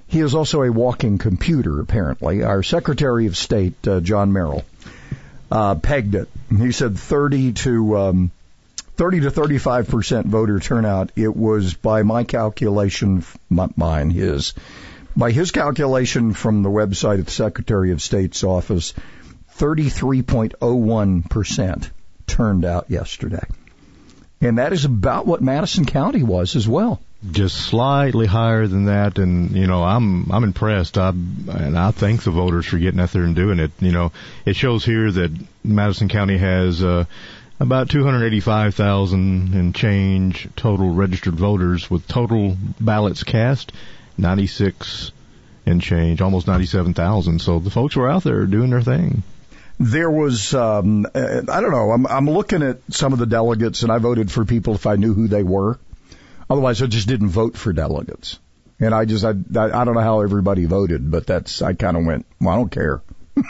he 0.09 0.21
is 0.21 0.33
also 0.33 0.63
a 0.63 0.71
walking 0.71 1.19
computer, 1.19 1.79
apparently. 1.79 2.43
Our 2.43 2.63
Secretary 2.63 3.27
of 3.27 3.37
State, 3.37 3.87
uh, 3.87 3.99
John 3.99 4.33
Merrill, 4.33 4.65
uh, 5.51 5.75
pegged 5.75 6.15
it. 6.15 6.27
He 6.49 6.71
said 6.71 6.97
30 6.97 7.53
to 7.53 7.97
um, 7.97 8.31
30 8.95 9.21
to 9.21 9.31
35 9.31 9.87
percent 9.87 10.25
voter 10.25 10.59
turnout. 10.59 11.11
It 11.15 11.35
was 11.35 11.75
by 11.75 12.01
my 12.01 12.23
calculation, 12.23 13.23
not 13.51 13.77
mine, 13.77 14.09
his, 14.09 14.55
by 15.15 15.31
his 15.31 15.51
calculation 15.51 16.33
from 16.33 16.63
the 16.63 16.69
website 16.69 17.19
of 17.19 17.25
the 17.25 17.31
Secretary 17.31 17.91
of 17.91 18.01
State's 18.01 18.43
office, 18.43 18.95
33.01 19.57 21.29
percent 21.29 21.91
turned 22.25 22.65
out 22.65 22.89
yesterday. 22.89 23.45
And 24.41 24.57
that 24.57 24.73
is 24.73 24.85
about 24.85 25.27
what 25.27 25.41
Madison 25.41 25.85
County 25.85 26.23
was 26.23 26.55
as 26.55 26.67
well. 26.67 26.99
Just 27.31 27.57
slightly 27.57 28.27
higher 28.27 28.65
than 28.65 28.85
that, 28.85 29.17
and 29.19 29.51
you 29.51 29.67
know 29.67 29.83
I'm 29.83 30.31
I'm 30.31 30.45
impressed. 30.45 30.97
I 30.97 31.09
and 31.09 31.77
I 31.77 31.91
thank 31.91 32.23
the 32.23 32.31
voters 32.31 32.65
for 32.65 32.77
getting 32.77 32.99
out 33.01 33.11
there 33.11 33.23
and 33.23 33.35
doing 33.35 33.59
it. 33.59 33.71
You 33.79 33.91
know, 33.91 34.13
it 34.45 34.55
shows 34.55 34.85
here 34.85 35.11
that 35.11 35.37
Madison 35.61 36.07
County 36.07 36.37
has 36.37 36.81
uh, 36.81 37.03
about 37.59 37.89
285,000 37.89 39.53
and 39.53 39.75
change 39.75 40.47
total 40.55 40.91
registered 40.91 41.35
voters, 41.35 41.91
with 41.91 42.07
total 42.07 42.55
ballots 42.79 43.23
cast 43.23 43.73
96 44.17 45.11
and 45.65 45.81
change, 45.81 46.21
almost 46.21 46.47
97,000. 46.47 47.39
So 47.39 47.59
the 47.59 47.69
folks 47.69 47.97
were 47.97 48.09
out 48.09 48.23
there 48.23 48.45
doing 48.45 48.69
their 48.69 48.81
thing 48.81 49.23
there 49.79 50.11
was 50.11 50.53
um, 50.53 51.05
I 51.15 51.61
don't 51.61 51.71
know. 51.71 51.91
I'm 51.91 52.05
I'm 52.05 52.29
looking 52.29 52.63
at 52.63 52.79
some 52.89 53.13
of 53.13 53.19
the 53.19 53.25
delegates, 53.25 53.83
and 53.83 53.91
I 53.91 53.97
voted 53.97 54.29
for 54.29 54.43
people 54.43 54.75
if 54.75 54.85
I 54.85 54.97
knew 54.97 55.13
who 55.13 55.27
they 55.27 55.43
were. 55.43 55.79
Otherwise, 56.49 56.81
I 56.81 56.87
just 56.87 57.07
didn't 57.07 57.29
vote 57.29 57.55
for 57.55 57.73
delegates. 57.73 58.39
And 58.79 58.93
I 58.93 59.05
just 59.05 59.25
I 59.25 59.31
I, 59.31 59.33
don't 59.85 59.93
know 59.93 60.01
how 60.01 60.21
everybody 60.21 60.65
voted, 60.65 61.11
but 61.11 61.27
that's 61.27 61.61
I 61.61 61.73
kind 61.73 61.97
of 61.97 62.05
went. 62.05 62.25
Well, 62.39 62.53
I 62.53 62.57
don't 62.57 62.71
care. 62.71 63.01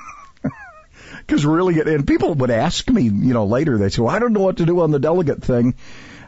Because 1.29 1.45
really, 1.45 1.79
and 1.79 2.07
people 2.07 2.33
would 2.33 2.49
ask 2.49 2.89
me, 2.89 3.03
you 3.03 3.33
know, 3.33 3.45
later. 3.45 3.77
They 3.77 3.89
say, 3.89 4.01
"Well, 4.01 4.15
I 4.15 4.17
don't 4.17 4.33
know 4.33 4.39
what 4.39 4.57
to 4.57 4.65
do 4.65 4.79
on 4.79 4.89
the 4.89 4.97
delegate 4.97 5.43
thing." 5.43 5.75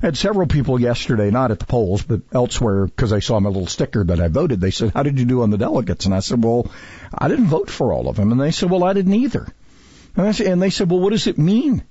I 0.03 0.07
had 0.07 0.17
several 0.17 0.45
people 0.45 0.79
yesterday, 0.79 1.31
not 1.31 1.49
at 1.49 1.57
the 1.57 1.65
polls, 1.65 2.03
but 2.03 2.21
elsewhere, 2.31 2.85
because 2.85 3.11
I 3.11 3.19
saw 3.19 3.39
my 3.39 3.49
little 3.49 3.65
sticker 3.65 4.03
that 4.03 4.21
I 4.21 4.27
voted. 4.27 4.61
They 4.61 4.69
said, 4.69 4.91
"How 4.93 5.01
did 5.01 5.19
you 5.19 5.25
do 5.25 5.41
on 5.41 5.49
the 5.49 5.57
delegates?" 5.57 6.05
And 6.05 6.13
I 6.13 6.19
said, 6.19 6.43
"Well, 6.43 6.69
I 7.15 7.29
didn't 7.29 7.47
vote 7.47 7.71
for 7.71 7.91
all 7.93 8.09
of 8.09 8.15
them." 8.15 8.31
And 8.31 8.39
they 8.39 8.51
said, 8.51 8.69
"Well, 8.69 8.83
I 8.83 8.93
didn't 8.93 9.15
either." 9.15 9.47
And, 10.15 10.27
I 10.27 10.33
said, 10.33 10.47
and 10.47 10.61
they 10.61 10.69
said, 10.69 10.91
"Well, 10.91 10.99
what 10.99 11.13
does 11.13 11.25
it 11.25 11.39
mean?" 11.39 11.81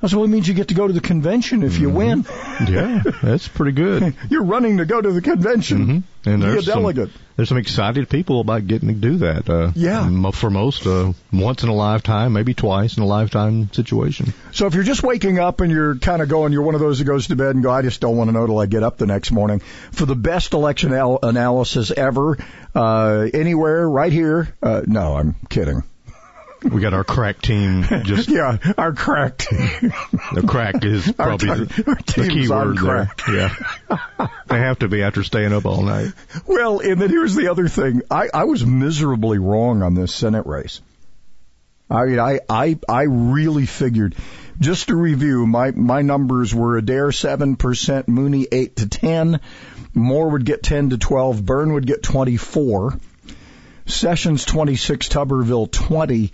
I 0.00 0.06
said, 0.06 0.14
well, 0.14 0.26
it 0.26 0.28
means 0.28 0.46
you 0.46 0.54
get 0.54 0.68
to 0.68 0.74
go 0.74 0.86
to 0.86 0.92
the 0.92 1.00
convention 1.00 1.64
if 1.64 1.78
you 1.78 1.90
win. 1.90 2.24
yeah, 2.68 3.02
that's 3.20 3.48
pretty 3.48 3.72
good. 3.72 4.14
You're 4.30 4.44
running 4.44 4.76
to 4.76 4.84
go 4.84 5.00
to 5.00 5.10
the 5.10 5.20
convention. 5.20 5.78
Mm-hmm. 5.78 6.28
And 6.30 6.40
Be 6.42 6.46
a 6.46 6.50
there's 6.52 6.66
some, 6.66 6.82
delegate. 6.82 7.10
there's 7.34 7.48
some 7.48 7.58
excited 7.58 8.08
people 8.08 8.40
about 8.40 8.66
getting 8.68 8.88
to 8.88 8.94
do 8.94 9.16
that. 9.18 9.48
Uh, 9.50 9.72
Yeah. 9.74 10.30
For 10.30 10.50
most, 10.50 10.86
uh, 10.86 11.12
once 11.32 11.64
in 11.64 11.68
a 11.68 11.74
lifetime, 11.74 12.32
maybe 12.32 12.54
twice 12.54 12.96
in 12.96 13.02
a 13.02 13.06
lifetime 13.06 13.72
situation. 13.72 14.34
So 14.52 14.66
if 14.68 14.74
you're 14.74 14.84
just 14.84 15.02
waking 15.02 15.40
up 15.40 15.60
and 15.62 15.72
you're 15.72 15.96
kind 15.96 16.22
of 16.22 16.28
going, 16.28 16.52
you're 16.52 16.62
one 16.62 16.74
of 16.76 16.80
those 16.80 16.98
that 17.00 17.04
goes 17.04 17.26
to 17.28 17.36
bed 17.36 17.56
and 17.56 17.64
go, 17.64 17.70
I 17.70 17.82
just 17.82 18.00
don't 18.00 18.16
want 18.16 18.28
to 18.28 18.32
know 18.32 18.46
till 18.46 18.58
I 18.60 18.66
get 18.66 18.84
up 18.84 18.98
the 18.98 19.06
next 19.06 19.32
morning. 19.32 19.60
For 19.90 20.06
the 20.06 20.14
best 20.16 20.52
election 20.52 20.92
al- 20.92 21.18
analysis 21.24 21.90
ever, 21.90 22.38
uh, 22.72 23.26
anywhere, 23.34 23.88
right 23.88 24.12
here. 24.12 24.54
Uh, 24.62 24.82
no, 24.86 25.16
I'm 25.16 25.34
kidding. 25.48 25.82
We 26.62 26.80
got 26.80 26.92
our 26.92 27.04
crack 27.04 27.40
team 27.40 27.84
just 28.04 28.28
yeah, 28.28 28.58
our 28.76 28.92
crack 28.92 29.38
team. 29.38 29.92
The 30.34 30.44
crack 30.46 30.84
is 30.84 31.10
probably 31.12 31.66
ti- 31.66 31.82
the, 31.82 31.84
our 31.88 31.94
the 31.94 32.28
key 32.28 32.48
word 32.48 32.78
there. 32.78 33.06
crack. 33.06 33.22
Yeah. 33.28 34.28
they 34.48 34.58
have 34.58 34.80
to 34.80 34.88
be 34.88 35.02
after 35.02 35.22
staying 35.22 35.52
up 35.52 35.66
all 35.66 35.82
night. 35.82 36.12
Well, 36.46 36.80
and 36.80 37.00
then 37.00 37.10
here's 37.10 37.34
the 37.34 37.48
other 37.48 37.68
thing. 37.68 38.02
I, 38.10 38.28
I 38.34 38.44
was 38.44 38.66
miserably 38.66 39.38
wrong 39.38 39.82
on 39.82 39.94
this 39.94 40.12
Senate 40.12 40.46
race. 40.46 40.80
I 41.90 42.04
mean, 42.04 42.18
I, 42.18 42.40
I, 42.48 42.78
I 42.88 43.02
really 43.02 43.64
figured, 43.64 44.14
just 44.58 44.88
to 44.88 44.96
review, 44.96 45.46
my, 45.46 45.70
my 45.70 46.02
numbers 46.02 46.54
were 46.54 46.76
Adair 46.76 47.08
7%, 47.08 48.08
Mooney 48.08 48.46
8 48.50 48.76
to 48.76 48.88
10, 48.88 49.40
Moore 49.94 50.28
would 50.30 50.44
get 50.44 50.62
10 50.62 50.90
to 50.90 50.98
12, 50.98 51.44
Byrne 51.46 51.72
would 51.72 51.86
get 51.86 52.02
24, 52.02 52.98
Sessions 53.88 54.44
26, 54.44 55.08
Tuberville 55.08 55.70
20, 55.70 56.32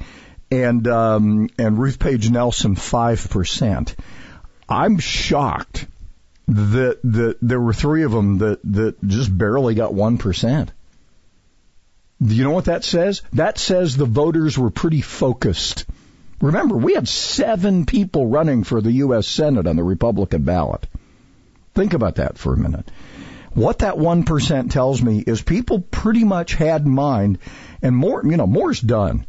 and, 0.51 0.87
um, 0.89 1.49
and 1.59 1.79
Ruth 1.79 1.99
Page 1.99 2.31
Nelson 2.31 2.77
5%. 2.77 3.95
I'm 4.69 4.99
shocked 4.99 5.87
that 6.47 6.99
that 7.05 7.39
there 7.41 7.61
were 7.61 7.73
three 7.73 8.03
of 8.03 8.13
them 8.13 8.39
that 8.39 8.61
that 8.65 9.03
just 9.07 9.37
barely 9.37 9.75
got 9.75 9.95
one 9.95 10.19
percent. 10.19 10.71
Do 12.23 12.35
you 12.35 12.45
know 12.45 12.51
what 12.51 12.67
that 12.67 12.85
says? 12.85 13.23
That 13.33 13.59
says 13.59 13.97
the 13.97 14.05
voters 14.05 14.59
were 14.59 14.71
pretty 14.71 15.01
focused. 15.01 15.85
Remember, 16.41 16.77
we 16.77 16.95
had 16.95 17.09
seven 17.09 17.87
people 17.87 18.27
running 18.27 18.65
for 18.65 18.81
the 18.81 18.93
U.S. 18.93 19.27
Senate 19.27 19.67
on 19.67 19.77
the 19.77 19.83
Republican 19.83 20.43
ballot. 20.43 20.87
Think 21.75 21.93
about 21.93 22.17
that 22.17 22.39
for 22.39 22.55
a 22.55 22.59
minute. 22.59 22.89
What 23.55 23.81
that 23.81 23.97
one 23.97 24.25
percent 24.25 24.73
tells 24.73 25.01
me 25.01 25.23
is 25.25 25.43
people 25.43 25.81
pretty 25.81 26.25
much 26.25 26.55
had 26.55 26.83
in 26.83 26.91
mind, 26.91 27.39
and 27.83 27.97
more, 27.97 28.23
you 28.25 28.37
know, 28.37 28.47
Moore's 28.47 28.81
done. 28.81 29.25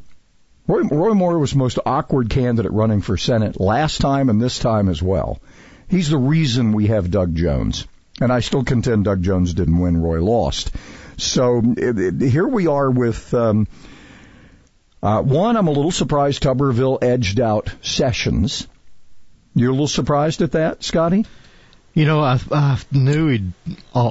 Roy, 0.68 0.82
Roy 0.82 1.14
Moore 1.14 1.38
was 1.38 1.52
the 1.52 1.60
most 1.60 1.78
awkward 1.86 2.30
candidate 2.30 2.72
running 2.72 3.02
for 3.02 3.18
Senate 3.18 3.60
last 3.60 4.02
time 4.02 4.30
and 4.30 4.42
this 4.42 4.58
time 4.58 4.90
as 4.90 5.02
well. 5.02 5.40
He's 5.88 6.10
the 6.10 6.18
reason 6.18 6.74
we 6.74 6.88
have 6.88 7.12
Doug 7.12 7.36
Jones. 7.36 7.86
And 8.20 8.32
I 8.32 8.40
still 8.40 8.64
contend 8.64 9.06
Doug 9.06 9.22
Jones 9.22 9.54
didn't 9.54 9.78
win, 9.78 10.02
Roy 10.02 10.24
lost. 10.24 10.72
So 11.18 11.62
it, 11.78 12.00
it, 12.00 12.22
here 12.22 12.48
we 12.48 12.66
are 12.66 12.90
with, 12.90 13.34
um, 13.34 13.68
uh, 15.04 15.22
one, 15.22 15.56
I'm 15.56 15.68
a 15.68 15.72
little 15.72 15.92
surprised 15.92 16.42
Tuberville 16.42 17.04
edged 17.04 17.40
out 17.40 17.72
Sessions. 17.82 18.68
You're 19.54 19.70
a 19.70 19.74
little 19.74 19.88
surprised 19.88 20.42
at 20.42 20.54
that, 20.54 20.84
Scotty? 20.84 21.26
You 21.96 22.04
know, 22.04 22.20
I, 22.20 22.38
I 22.52 22.78
knew 22.92 23.30
he'd 23.30 23.54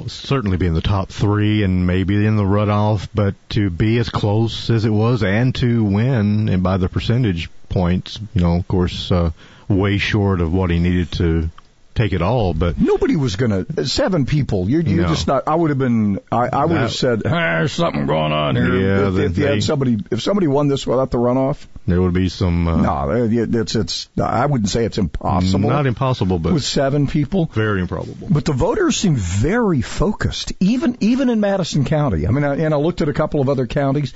certainly 0.07 0.57
be 0.57 0.65
in 0.65 0.73
the 0.73 0.81
top 0.81 1.09
three 1.09 1.61
and 1.61 1.85
maybe 1.85 2.25
in 2.25 2.35
the 2.35 2.43
runoff, 2.43 3.07
but 3.13 3.35
to 3.51 3.69
be 3.69 3.99
as 3.99 4.09
close 4.09 4.71
as 4.71 4.85
it 4.85 4.89
was 4.89 5.21
and 5.21 5.53
to 5.55 5.83
win 5.83 6.49
and 6.49 6.63
by 6.63 6.77
the 6.77 6.89
percentage 6.89 7.47
points, 7.69 8.19
you 8.33 8.41
know, 8.41 8.55
of 8.55 8.67
course, 8.67 9.11
uh, 9.11 9.29
way 9.67 9.99
short 9.99 10.41
of 10.41 10.51
what 10.51 10.71
he 10.71 10.79
needed 10.79 11.11
to 11.11 11.51
take 11.95 12.13
it 12.13 12.21
all, 12.21 12.53
but 12.53 12.77
Nobody 12.79 13.15
was 13.15 13.35
gonna, 13.37 13.65
seven 13.85 14.25
people, 14.25 14.69
you're, 14.69 14.81
you're 14.81 15.03
No. 15.03 15.07
just 15.09 15.27
not, 15.27 15.47
I 15.47 15.55
would 15.55 15.69
have 15.71 15.79
been, 15.79 16.19
I, 16.31 16.47
I 16.51 16.65
would 16.65 16.77
have 16.77 16.91
said, 16.93 17.21
"Ah, 17.25 17.29
there's 17.59 17.71
something 17.71 18.05
going 18.05 18.31
on 18.33 18.55
here. 18.55 18.75
Yeah, 18.75 19.07
if, 19.07 19.31
if 19.31 19.37
you 19.37 19.43
they- 19.45 19.51
had 19.53 19.63
somebody, 19.63 19.97
if 20.11 20.21
somebody 20.21 20.47
won 20.47 20.67
this 20.67 20.85
without 20.85 21.09
the 21.11 21.17
runoff, 21.17 21.65
there 21.87 22.01
would 22.01 22.13
be 22.13 22.29
some, 22.29 22.67
uh, 22.67 22.75
no, 22.81 23.27
it's, 23.31 23.75
it's, 23.75 24.09
I 24.21 24.45
wouldn't 24.45 24.69
say 24.69 24.85
it's 24.85 24.97
impossible. 24.97 25.69
not 25.69 25.85
impossible, 25.85 26.39
but 26.39 26.53
with 26.53 26.63
seven 26.63 27.07
people. 27.07 27.45
very 27.53 27.79
improbable. 27.81 28.27
But 28.29 28.45
the 28.45 28.53
voters 28.53 28.97
seem 28.97 29.15
very 29.15 29.81
focused, 29.81 30.51
even 30.59 30.97
even 30.99 31.29
in 31.29 31.39
Madison 31.39 31.85
County. 31.85 32.27
I 32.27 32.31
mean, 32.31 32.43
I, 32.43 32.55
and 32.57 32.73
I 32.73 32.77
looked 32.77 33.01
at 33.01 33.09
a 33.09 33.13
couple 33.13 33.39
of 33.41 33.49
other 33.49 33.67
counties. 33.67 34.13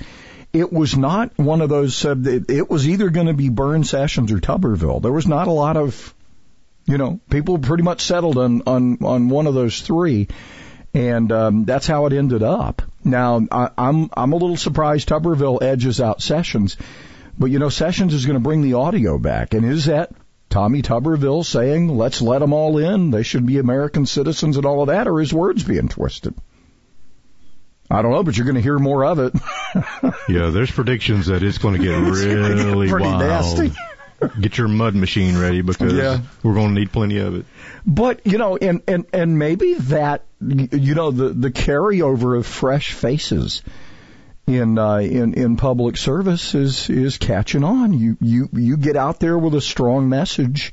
It 0.52 0.72
was 0.72 0.96
not 0.96 1.30
one 1.38 1.60
of 1.60 1.68
those. 1.68 2.04
Uh, 2.04 2.16
it, 2.18 2.50
it 2.50 2.68
was 2.68 2.88
either 2.88 3.08
going 3.08 3.28
to 3.28 3.34
be 3.34 3.48
Byrne 3.50 3.84
Sessions 3.84 4.32
or 4.32 4.38
Tuberville. 4.40 5.00
There 5.00 5.12
was 5.12 5.28
not 5.28 5.46
a 5.46 5.52
lot 5.52 5.76
of, 5.76 6.12
you 6.90 6.98
know, 6.98 7.20
people 7.30 7.58
pretty 7.58 7.84
much 7.84 8.02
settled 8.02 8.36
on 8.36 8.62
on 8.66 8.98
on 9.04 9.28
one 9.28 9.46
of 9.46 9.54
those 9.54 9.80
three, 9.80 10.28
and 10.92 11.30
um, 11.30 11.64
that's 11.64 11.86
how 11.86 12.06
it 12.06 12.12
ended 12.12 12.42
up. 12.42 12.82
Now 13.04 13.46
I, 13.50 13.70
I'm 13.78 14.10
I'm 14.16 14.32
a 14.32 14.36
little 14.36 14.56
surprised 14.56 15.08
Tuberville 15.08 15.62
edges 15.62 16.00
out 16.00 16.20
Sessions, 16.20 16.76
but 17.38 17.46
you 17.46 17.60
know 17.60 17.68
Sessions 17.68 18.12
is 18.12 18.26
going 18.26 18.34
to 18.34 18.42
bring 18.42 18.62
the 18.62 18.74
audio 18.74 19.18
back, 19.18 19.54
and 19.54 19.64
is 19.64 19.86
that 19.86 20.10
Tommy 20.48 20.82
Tuberville 20.82 21.44
saying, 21.44 21.96
let's 21.96 22.20
let 22.20 22.40
them 22.40 22.52
all 22.52 22.76
in, 22.78 23.12
they 23.12 23.22
should 23.22 23.46
be 23.46 23.58
American 23.58 24.04
citizens 24.04 24.56
and 24.56 24.66
all 24.66 24.82
of 24.82 24.88
that, 24.88 25.06
or 25.06 25.20
his 25.20 25.32
words 25.32 25.62
being 25.62 25.88
twisted? 25.88 26.34
I 27.88 28.02
don't 28.02 28.10
know, 28.10 28.22
but 28.24 28.36
you're 28.36 28.46
going 28.46 28.56
to 28.56 28.62
hear 28.62 28.78
more 28.78 29.04
of 29.04 29.18
it. 29.18 29.32
Yeah, 30.28 30.50
there's 30.50 30.70
predictions 30.70 31.26
that 31.26 31.42
it's 31.44 31.58
going 31.58 31.74
to 31.80 31.84
get 31.84 31.96
really 31.96 32.88
pretty 32.88 33.06
wild. 33.06 33.20
nasty. 33.20 33.72
Get 34.40 34.58
your 34.58 34.68
mud 34.68 34.94
machine 34.94 35.38
ready 35.38 35.62
because 35.62 35.94
Yeah. 35.94 36.20
we're 36.42 36.54
going 36.54 36.74
to 36.74 36.80
need 36.80 36.92
plenty 36.92 37.18
of 37.18 37.34
it. 37.36 37.46
But, 37.86 38.26
you 38.26 38.38
know, 38.38 38.56
and, 38.56 38.82
and, 38.86 39.06
and 39.12 39.38
maybe 39.38 39.74
that, 39.74 40.24
you 40.40 40.94
know, 40.94 41.10
the, 41.10 41.30
the 41.30 41.50
carryover 41.50 42.36
of 42.36 42.46
fresh 42.46 42.92
faces 42.92 43.62
in, 44.46 44.78
uh, 44.78 44.96
in, 44.96 45.34
in 45.34 45.56
public 45.56 45.96
service 45.96 46.54
is, 46.54 46.90
is 46.90 47.16
catching 47.18 47.64
on. 47.64 47.92
You, 47.92 48.16
you, 48.20 48.48
you 48.52 48.76
get 48.76 48.96
out 48.96 49.20
there 49.20 49.38
with 49.38 49.54
a 49.54 49.60
strong 49.60 50.08
message 50.08 50.72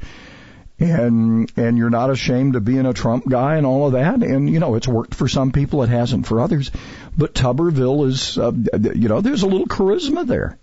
and, 0.79 1.51
and 1.57 1.77
you're 1.77 1.89
not 1.89 2.09
ashamed 2.09 2.55
of 2.55 2.65
being 2.65 2.85
a 2.85 2.93
Trump 2.93 3.27
guy 3.27 3.55
and 3.55 3.65
all 3.65 3.87
of 3.87 3.93
that. 3.93 4.21
And, 4.23 4.49
you 4.49 4.59
know, 4.59 4.75
it's 4.75 4.87
worked 4.87 5.15
for 5.15 5.27
some 5.27 5.51
people, 5.51 5.83
it 5.83 5.89
hasn't 5.89 6.27
for 6.27 6.41
others. 6.41 6.69
But 7.17 7.33
Tuberville 7.33 8.07
is, 8.07 8.37
uh, 8.37 8.51
you 8.93 9.07
know, 9.07 9.21
there's 9.21 9.43
a 9.43 9.47
little 9.47 9.67
charisma 9.67 10.27
there. 10.27 10.57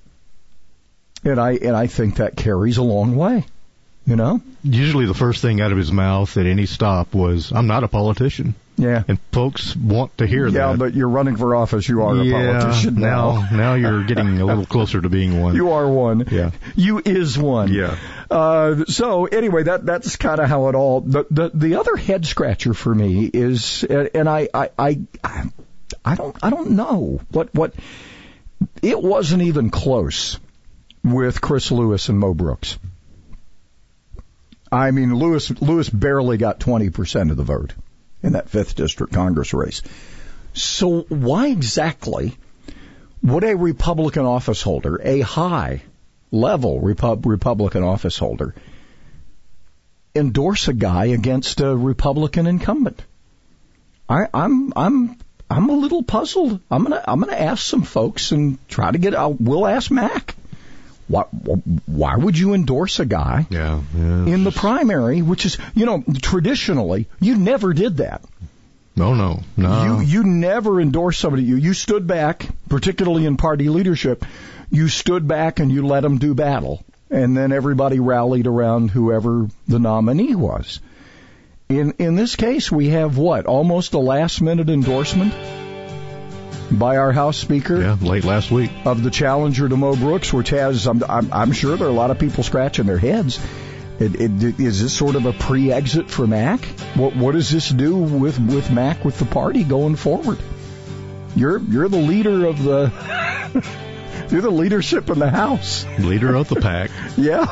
And 1.25 1.41
I, 1.41 1.53
and 1.53 1.75
I 1.75 1.87
think 1.87 2.17
that 2.17 2.37
carries 2.37 2.77
a 2.79 2.83
long 2.83 3.17
way. 3.17 3.45
You 4.07 4.17
know? 4.17 4.43
Usually 4.63 5.07
the 5.07 5.15
first 5.15 5.41
thing 5.41 5.61
out 5.63 5.73
of 5.73 5.79
his 5.79 5.91
mouth 5.91 6.37
at 6.37 6.45
any 6.47 6.67
stop 6.67 7.15
was, 7.15 7.53
I'm 7.53 7.67
not 7.67 7.85
a 7.85 7.89
politician. 7.89 8.55
Yeah. 8.77 9.05
And 9.07 9.19
folks 9.33 9.75
want 9.77 10.19
to 10.19 10.27
hear 10.27 10.47
Yeah, 10.47 10.51
that. 10.51 10.71
Yeah, 10.71 10.77
but 10.77 10.95
you're 10.95 11.09
running 11.09 11.37
for 11.37 11.55
office. 11.55 11.89
You 11.89 12.03
are 12.03 12.21
a 12.21 12.31
politician 12.31 12.97
now. 12.97 13.41
now. 13.41 13.57
Now 13.57 13.75
you're 13.75 14.05
getting 14.05 14.41
a 14.41 14.45
little 14.45 14.67
closer 14.67 15.01
to 15.01 15.09
being 15.09 15.41
one. 15.41 15.55
You 15.55 15.71
are 15.73 15.89
one. 15.89 16.27
Yeah. 16.31 16.51
You 16.75 17.01
is 17.05 17.39
one. 17.39 17.73
Yeah. 17.73 17.97
Uh, 18.31 18.85
so 18.87 19.27
anyway, 19.27 19.63
that 19.63 19.87
that's 19.87 20.17
kind 20.17 20.41
of 20.41 20.49
how 20.49 20.69
it 20.69 20.75
all. 20.75 21.03
The, 21.03 21.25
the 21.31 21.51
the 21.55 21.77
other 21.77 21.95
head 21.95 22.27
scratcher 22.27 22.75
for 22.75 22.93
me 22.93 23.31
is, 23.33 23.85
and 23.85 24.29
I 24.29 24.49
I 24.53 24.71
I 24.79 24.99
I 26.05 26.15
don't 26.17 26.37
I 26.43 26.51
don't 26.51 26.71
know 26.71 27.21
what 27.31 27.55
what. 27.55 27.75
It 28.83 29.01
wasn't 29.01 29.43
even 29.43 29.71
close 29.71 30.39
with 31.05 31.41
Chris 31.41 31.71
Lewis 31.71 32.09
and 32.09 32.19
Mo 32.19 32.35
Brooks. 32.35 32.79
I 34.73 34.91
mean, 34.91 35.15
Lewis 35.15 35.51
Lewis 35.61 35.89
barely 35.89 36.39
got 36.39 36.59
twenty 36.59 36.91
percent 36.91 37.31
of 37.31 37.37
the 37.37 37.45
vote 37.45 37.75
in 38.23 38.33
that 38.33 38.49
fifth 38.49 38.75
district 38.75 39.13
Congress 39.13 39.55
race. 39.55 39.83
So 40.55 41.03
why 41.03 41.49
exactly 41.49 42.37
would 43.23 43.45
a 43.45 43.57
Republican 43.57 44.25
office 44.25 44.63
holder, 44.63 45.01
a 45.03 45.21
high 45.21 45.83
level 46.31 46.81
Repub- 46.81 47.27
Republican 47.27 47.85
office 47.85 48.19
holder, 48.19 48.55
endorse 50.15 50.69
a 50.69 50.75
guy 50.75 51.07
against 51.07 51.61
a 51.61 51.77
Republican 51.77 52.47
incumbent? 52.47 53.03
I, 54.09 54.27
I'm 54.33 54.73
I'm 54.75 55.17
I'm 55.51 55.69
a 55.69 55.75
little 55.75 56.03
puzzled. 56.03 56.61
I'm 56.71 56.83
gonna 56.83 57.03
I'm 57.07 57.21
gonna 57.21 57.37
ask 57.37 57.65
some 57.65 57.83
folks 57.83 58.33
and 58.33 58.59
try 58.69 58.91
to 58.91 58.99
get. 58.99 59.15
I'll, 59.15 59.35
we'll 59.35 59.67
ask 59.67 59.91
Mac. 59.91 60.35
Why, 61.07 61.23
why 61.87 62.17
would 62.17 62.39
you 62.39 62.55
endorse 62.55 62.99
a 62.99 63.05
guy 63.05 63.47
Yeah. 63.51 63.81
yeah. 63.95 64.27
in 64.27 64.45
the 64.45 64.51
primary, 64.51 65.21
which 65.21 65.45
is, 65.45 65.59
you 65.75 65.85
know, 65.85 66.03
traditionally, 66.23 67.09
you 67.21 67.37
never 67.37 67.75
did 67.75 67.99
that. 67.99 68.23
No, 68.97 69.13
no, 69.15 69.41
no. 69.57 69.85
You 69.85 70.01
you 70.01 70.25
never 70.25 70.81
endorsed 70.81 71.21
somebody. 71.21 71.43
You 71.43 71.57
you 71.57 71.75
stood 71.75 72.07
back, 72.07 72.47
particularly 72.69 73.27
in 73.27 73.37
party 73.37 73.69
leadership. 73.69 74.25
You 74.71 74.89
stood 74.89 75.27
back 75.27 75.59
and 75.59 75.71
you 75.71 75.85
let 75.87 76.03
them 76.03 76.19
do 76.19 76.33
battle, 76.33 76.85
and 77.11 77.37
then 77.37 77.51
everybody 77.51 77.99
rallied 77.99 78.47
around 78.47 78.91
whoever 78.93 79.49
the 79.67 79.81
nominee 79.81 80.37
was. 80.37 80.81
In 81.69 81.95
in 81.99 82.15
this 82.15 82.37
case, 82.37 82.71
we 82.71 82.91
have 82.91 83.19
what 83.19 83.47
almost 83.47 83.95
a 83.95 83.99
last 83.99 84.41
minute 84.41 84.71
endorsement 84.71 85.35
by 86.79 86.97
our 86.97 87.13
House 87.13 87.37
Speaker. 87.37 87.81
Yeah, 87.81 87.97
late 88.01 88.25
last 88.25 88.51
week 88.51 88.71
of 88.85 89.03
the 89.03 89.11
challenger 89.11 89.69
to 89.69 89.77
Mo 89.77 89.97
Brooks, 89.97 90.33
which 90.33 90.51
has 90.51 90.87
I'm 90.87 91.03
I'm, 91.05 91.33
I'm 91.33 91.53
sure 91.53 91.77
there 91.77 91.87
are 91.87 91.91
a 91.91 91.95
lot 91.95 92.11
of 92.11 92.19
people 92.19 92.43
scratching 92.43 92.87
their 92.87 92.99
heads. 92.99 93.39
It, 93.99 94.21
it, 94.21 94.61
is 94.61 94.83
this 94.83 94.93
sort 94.93 95.15
of 95.15 95.25
a 95.25 95.33
pre-exit 95.33 96.11
for 96.11 96.27
Mac? 96.27 96.65
What 96.97 97.15
what 97.15 97.33
does 97.33 97.51
this 97.51 97.69
do 97.69 97.97
with 97.97 98.39
with 98.39 98.71
Mac 98.71 99.05
with 99.05 99.19
the 99.19 99.25
party 99.25 99.63
going 99.63 99.97
forward? 99.97 100.39
You're 101.37 101.59
you're 101.59 101.89
the 101.89 101.99
leader 101.99 102.47
of 102.47 102.63
the 102.63 102.93
you're 104.31 104.43
the 104.43 104.51
leadership 104.51 105.11
in 105.11 105.19
the 105.19 105.31
House. 105.31 105.85
Leader 105.99 106.35
of 106.35 106.49
the 106.49 106.57
pack. 106.57 106.91
yeah. 107.17 107.47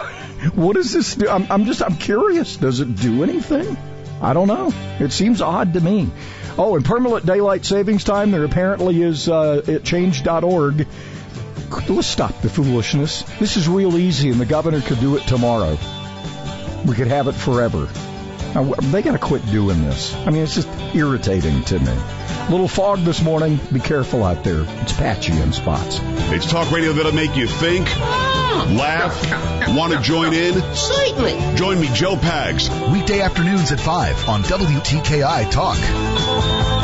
What 0.54 0.74
does 0.74 0.92
this 0.92 1.14
do? 1.14 1.28
I'm, 1.28 1.46
I'm 1.50 1.64
just 1.64 1.82
I'm 1.82 1.96
curious. 1.96 2.56
Does 2.56 2.80
it 2.80 2.96
do 2.96 3.22
anything? 3.22 3.76
I 4.20 4.32
don't 4.32 4.48
know. 4.48 4.72
It 4.98 5.12
seems 5.12 5.40
odd 5.40 5.74
to 5.74 5.80
me. 5.80 6.10
Oh, 6.58 6.76
and 6.76 6.84
permanent 6.84 7.24
daylight 7.24 7.64
savings 7.64 8.04
time, 8.04 8.30
there 8.30 8.44
apparently 8.44 9.02
is 9.02 9.28
uh, 9.28 9.62
at 9.66 9.84
change.org. 9.84 10.86
Let's 11.88 12.06
stop 12.06 12.42
the 12.42 12.50
foolishness. 12.50 13.22
This 13.38 13.56
is 13.56 13.68
real 13.68 13.96
easy, 13.96 14.30
and 14.30 14.38
the 14.38 14.46
governor 14.46 14.82
could 14.82 15.00
do 15.00 15.16
it 15.16 15.22
tomorrow. 15.22 15.78
We 16.84 16.94
could 16.94 17.06
have 17.06 17.28
it 17.28 17.32
forever. 17.32 17.88
Now, 18.54 18.64
they 18.64 19.00
got 19.00 19.12
to 19.12 19.18
quit 19.18 19.46
doing 19.46 19.82
this. 19.82 20.14
I 20.14 20.30
mean, 20.30 20.42
it's 20.42 20.54
just 20.54 20.68
irritating 20.94 21.62
to 21.64 21.78
me. 21.78 21.94
Little 22.50 22.68
fog 22.68 22.98
this 23.00 23.22
morning. 23.22 23.58
Be 23.72 23.80
careful 23.80 24.22
out 24.22 24.44
there. 24.44 24.64
It's 24.82 24.92
patchy 24.92 25.32
in 25.32 25.52
spots. 25.52 26.00
It's 26.02 26.50
talk 26.50 26.70
radio 26.70 26.92
that'll 26.92 27.12
make 27.12 27.34
you 27.34 27.46
think, 27.46 27.88
laugh, 28.76 29.76
want 29.76 29.92
to 29.92 30.00
join 30.00 30.32
in. 30.34 30.54
Certainly. 30.74 31.56
Join 31.56 31.80
me, 31.80 31.88
Joe 31.94 32.16
Pags. 32.16 32.68
Weekday 32.92 33.20
afternoons 33.20 33.72
at 33.72 33.80
5 33.80 34.28
on 34.28 34.42
WTKI 34.42 35.50
Talk. 35.50 36.81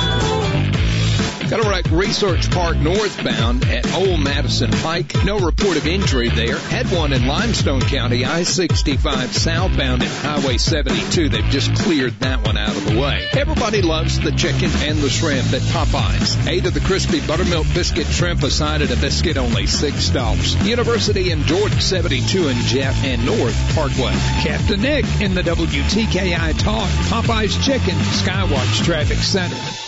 Got 1.50 1.68
Research 1.90 2.50
Park 2.50 2.76
northbound 2.76 3.64
at 3.64 3.92
Old 3.94 4.20
Madison 4.20 4.70
Pike. 4.70 5.24
No 5.24 5.38
report 5.38 5.76
of 5.76 5.86
injury 5.86 6.28
there. 6.28 6.58
Had 6.58 6.90
one 6.92 7.12
in 7.12 7.26
Limestone 7.26 7.80
County, 7.80 8.24
I-65 8.24 9.28
southbound 9.28 10.02
at 10.02 10.08
Highway 10.08 10.58
72. 10.58 11.28
They've 11.28 11.44
just 11.46 11.74
cleared 11.74 12.12
that 12.20 12.44
one 12.46 12.56
out 12.56 12.76
of 12.76 12.84
the 12.84 13.00
way. 13.00 13.26
Everybody 13.32 13.82
loves 13.82 14.20
the 14.20 14.32
chicken 14.32 14.70
and 14.82 14.98
the 14.98 15.08
shrimp 15.08 15.52
at 15.52 15.62
Popeyes. 15.62 16.46
Eight 16.46 16.66
of 16.66 16.74
the 16.74 16.80
crispy 16.80 17.26
buttermilk 17.26 17.66
biscuit 17.74 18.06
shrimp 18.06 18.42
aside 18.42 18.82
at 18.82 18.90
a 18.90 18.96
biscuit 18.96 19.38
only 19.38 19.64
$6. 19.64 20.66
University 20.66 21.30
and 21.30 21.42
Jordan 21.44 21.80
72 21.80 22.48
and 22.48 22.58
Jeff 22.64 23.02
and 23.04 23.24
North 23.24 23.74
Parkway. 23.74 24.12
Captain 24.42 24.80
Nick 24.80 25.06
in 25.20 25.34
the 25.34 25.42
WTKI 25.42 26.58
Talk. 26.58 26.88
Popeyes 27.08 27.60
Chicken, 27.64 27.96
Skywatch 27.96 28.84
Traffic 28.84 29.18
Center. 29.18 29.87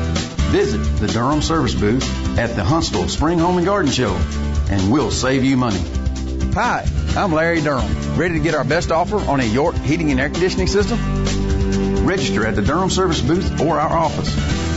Visit 0.51 0.79
the 0.99 1.07
Durham 1.07 1.41
service 1.41 1.73
booth 1.73 2.37
at 2.37 2.57
the 2.57 2.63
Huntsville 2.65 3.07
Spring 3.07 3.39
Home 3.39 3.55
and 3.55 3.65
Garden 3.65 3.89
Show, 3.89 4.13
and 4.69 4.91
we'll 4.91 5.09
save 5.09 5.45
you 5.45 5.55
money. 5.55 5.79
Hi, 6.55 6.85
I'm 7.15 7.31
Larry 7.31 7.61
Durham. 7.61 8.17
Ready 8.17 8.33
to 8.33 8.41
get 8.41 8.53
our 8.53 8.65
best 8.65 8.91
offer 8.91 9.15
on 9.15 9.39
a 9.39 9.45
York 9.45 9.77
heating 9.77 10.11
and 10.11 10.19
air 10.19 10.29
conditioning 10.29 10.67
system? 10.67 10.99
Register 12.05 12.45
at 12.45 12.57
the 12.57 12.61
Durham 12.61 12.89
service 12.89 13.21
booth 13.21 13.61
or 13.61 13.79
our 13.79 13.97
office. 13.97 14.29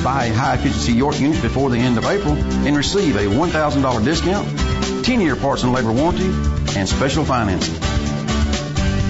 Buy 0.05 0.27
a 0.27 0.33
high 0.33 0.55
efficiency 0.55 0.93
York 0.93 1.19
unit 1.19 1.43
before 1.43 1.71
the 1.71 1.79
end 1.79 1.99
of 1.99 2.05
April 2.05 2.35
and 2.35 2.77
receive 2.77 3.17
a 3.17 3.25
$1,000 3.25 4.05
discount, 4.05 5.05
10 5.05 5.21
year 5.21 5.35
parts 5.35 5.65
and 5.65 5.73
labor 5.73 5.91
warranty, 5.91 6.31
and 6.79 6.89
special 6.89 7.25
financing. 7.25 7.75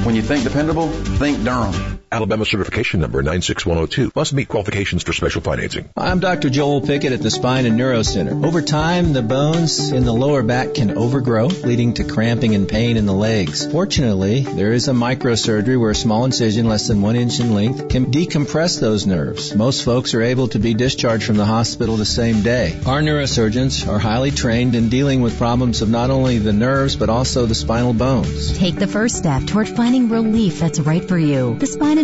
When 0.07 0.15
you 0.15 0.23
think 0.23 0.45
dependable, 0.45 0.89
think 0.89 1.45
Durham. 1.45 1.94
Alabama 2.15 2.45
certification 2.45 3.01
number 3.01 3.23
96102. 3.23 4.13
Must 4.15 4.33
meet 4.33 4.47
qualifications 4.47 5.03
for 5.03 5.13
special 5.13 5.41
financing. 5.41 5.89
I'm 5.97 6.21
Dr. 6.21 6.49
Joel 6.49 6.81
Pickett 6.81 7.11
at 7.11 7.21
the 7.21 7.31
Spine 7.31 7.67
and 7.67 7.77
Neuro 7.77 8.03
Center. 8.03 8.47
Over 8.47 8.63
time, 8.63 9.13
the 9.13 9.23
bones 9.23 9.91
in 9.91 10.05
the 10.05 10.13
lower 10.13 10.45
back 10.45 10.75
can 10.75 10.97
overgrow, 10.97 11.47
leading 11.47 11.95
to 11.95 12.05
cramping 12.05 12.55
and 12.55 12.69
pain 12.69 12.97
in 12.97 13.07
the 13.07 13.13
legs. 13.13 13.67
Fortunately, 13.67 14.43
there 14.43 14.73
is 14.73 14.87
a 14.87 14.93
microsurgery 14.93 15.79
where 15.79 15.91
a 15.91 15.95
small 15.97 16.25
incision 16.25 16.69
less 16.69 16.87
than 16.87 17.03
one 17.03 17.17
inch 17.17 17.41
in 17.41 17.53
length 17.53 17.89
can 17.89 18.13
decompress 18.13 18.81
those 18.81 19.07
nerves. 19.07 19.53
Most 19.53 19.85
folks 19.85 20.15
are 20.15 20.23
able 20.23 20.47
to 20.49 20.61
be 20.61 20.73
discharged 20.73 21.25
from 21.25 21.37
the 21.37 21.45
hospital 21.45 21.97
the 21.97 22.05
same 22.05 22.43
day. 22.43 22.79
Our 22.87 23.03
neurosurgeons 23.03 23.89
are 23.89 23.99
highly 23.99 24.31
trained 24.31 24.77
in 24.77 24.89
dealing 24.89 25.21
with 25.21 25.37
problems 25.37 25.83
of 25.83 25.91
not 25.91 26.11
only 26.11 26.39
the 26.39 26.53
nerves 26.53 26.95
but 26.95 27.09
also 27.09 27.47
the 27.47 27.57
spinal 27.57 27.93
bones. 27.93 28.57
Take 28.57 28.77
the 28.77 28.87
first 28.87 29.17
step 29.17 29.47
toward 29.47 29.69
finding 29.69 30.11
relief 30.11 30.61
that's 30.61 30.79
right 30.79 31.03
for 31.03 31.19
you. 31.19 31.57
The 31.59 31.67
Spine 31.67 32.04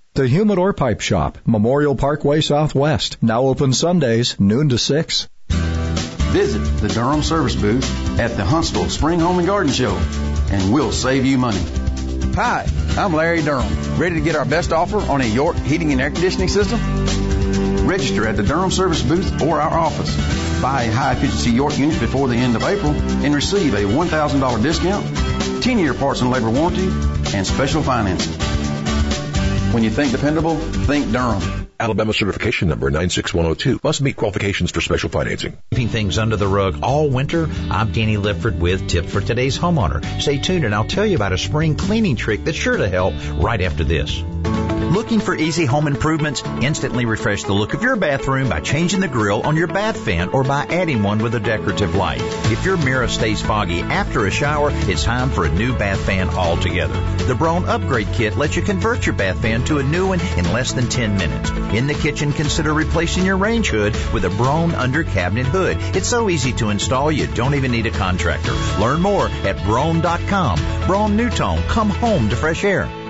The 0.13 0.27
Humidor 0.27 0.73
Pipe 0.73 0.99
Shop, 0.99 1.37
Memorial 1.45 1.95
Parkway 1.95 2.41
Southwest. 2.41 3.15
Now 3.21 3.43
open 3.43 3.71
Sundays, 3.71 4.37
noon 4.41 4.67
to 4.67 4.77
6. 4.77 5.29
Visit 5.47 6.59
the 6.81 6.89
Durham 6.89 7.23
service 7.23 7.55
booth 7.55 8.19
at 8.19 8.35
the 8.35 8.43
Huntsville 8.43 8.89
Spring 8.89 9.21
Home 9.21 9.37
and 9.37 9.47
Garden 9.47 9.71
Show, 9.71 9.95
and 10.51 10.73
we'll 10.73 10.91
save 10.91 11.25
you 11.25 11.37
money. 11.37 11.61
Hi, 12.35 12.67
I'm 12.97 13.13
Larry 13.13 13.41
Durham. 13.41 13.97
Ready 13.97 14.15
to 14.15 14.21
get 14.21 14.35
our 14.35 14.43
best 14.43 14.73
offer 14.73 14.97
on 14.97 15.21
a 15.21 15.25
York 15.25 15.55
heating 15.55 15.93
and 15.93 16.01
air 16.01 16.11
conditioning 16.11 16.49
system? 16.49 16.81
Register 17.87 18.27
at 18.27 18.35
the 18.35 18.43
Durham 18.43 18.69
service 18.69 19.01
booth 19.01 19.41
or 19.41 19.61
our 19.61 19.79
office. 19.79 20.13
Buy 20.61 20.83
a 20.83 20.91
high 20.91 21.13
efficiency 21.13 21.51
York 21.51 21.77
unit 21.77 22.01
before 22.01 22.27
the 22.27 22.35
end 22.35 22.57
of 22.57 22.63
April 22.63 22.91
and 22.91 23.33
receive 23.33 23.75
a 23.75 23.83
$1,000 23.83 24.61
discount, 24.61 25.63
10 25.63 25.79
year 25.79 25.93
parts 25.93 26.19
and 26.19 26.31
labor 26.31 26.49
warranty, 26.49 26.89
and 27.33 27.47
special 27.47 27.81
financing. 27.81 28.40
When 29.71 29.83
you 29.83 29.89
think 29.89 30.11
dependable, 30.11 30.57
think 30.57 31.13
Durham. 31.13 31.67
Alabama 31.79 32.13
certification 32.13 32.67
number 32.67 32.91
96102. 32.91 33.79
Must 33.81 34.01
meet 34.01 34.17
qualifications 34.17 34.69
for 34.69 34.81
special 34.81 35.09
financing. 35.09 35.57
Keeping 35.71 35.87
things 35.87 36.17
under 36.17 36.35
the 36.35 36.47
rug 36.47 36.79
all 36.83 37.09
winter, 37.09 37.49
I'm 37.69 37.93
Danny 37.93 38.17
Lipford 38.17 38.59
with 38.59 38.87
Tip 38.89 39.05
for 39.05 39.21
today's 39.21 39.57
homeowner. 39.57 40.03
Stay 40.21 40.39
tuned 40.39 40.65
and 40.65 40.75
I'll 40.75 40.83
tell 40.83 41.05
you 41.05 41.15
about 41.15 41.31
a 41.31 41.37
spring 41.37 41.75
cleaning 41.75 42.17
trick 42.17 42.43
that's 42.43 42.57
sure 42.57 42.75
to 42.75 42.89
help 42.89 43.13
right 43.35 43.61
after 43.61 43.85
this. 43.85 44.21
Looking 44.81 45.19
for 45.19 45.35
easy 45.35 45.65
home 45.65 45.87
improvements? 45.87 46.43
Instantly 46.61 47.05
refresh 47.05 47.43
the 47.43 47.53
look 47.53 47.73
of 47.73 47.83
your 47.83 47.95
bathroom 47.95 48.49
by 48.49 48.61
changing 48.61 48.99
the 48.99 49.07
grill 49.07 49.41
on 49.41 49.55
your 49.55 49.67
bath 49.67 49.97
fan 50.03 50.29
or 50.29 50.43
by 50.43 50.65
adding 50.65 51.03
one 51.03 51.19
with 51.19 51.35
a 51.35 51.39
decorative 51.39 51.95
light. 51.95 52.21
If 52.51 52.65
your 52.65 52.77
mirror 52.77 53.07
stays 53.07 53.41
foggy 53.41 53.81
after 53.81 54.25
a 54.25 54.31
shower, 54.31 54.71
it's 54.73 55.03
time 55.03 55.29
for 55.29 55.45
a 55.45 55.51
new 55.51 55.77
bath 55.77 56.03
fan 56.05 56.29
altogether. 56.29 56.99
The 57.25 57.35
Broan 57.35 57.67
Upgrade 57.67 58.11
Kit 58.13 58.35
lets 58.35 58.55
you 58.55 58.63
convert 58.63 59.05
your 59.05 59.15
bath 59.15 59.41
fan 59.41 59.63
to 59.65 59.77
a 59.77 59.83
new 59.83 60.07
one 60.07 60.19
in 60.19 60.51
less 60.51 60.73
than 60.73 60.89
10 60.89 61.15
minutes. 61.15 61.51
In 61.51 61.87
the 61.87 61.93
kitchen, 61.93 62.33
consider 62.33 62.73
replacing 62.73 63.25
your 63.25 63.37
range 63.37 63.69
hood 63.69 63.95
with 64.11 64.25
a 64.25 64.29
Broan 64.29 64.73
under 64.73 65.03
cabinet 65.03 65.45
hood. 65.45 65.77
It's 65.95 66.07
so 66.07 66.29
easy 66.29 66.53
to 66.53 66.69
install, 66.69 67.11
you 67.11 67.27
don't 67.27 67.55
even 67.55 67.71
need 67.71 67.85
a 67.85 67.91
contractor. 67.91 68.53
Learn 68.79 69.01
more 69.01 69.27
at 69.27 69.57
Broan.com. 69.57 70.57
Broan 70.57 71.17
NuTone, 71.17 71.65
come 71.67 71.89
home 71.89 72.29
to 72.29 72.35
fresh 72.35 72.63
air. 72.63 73.00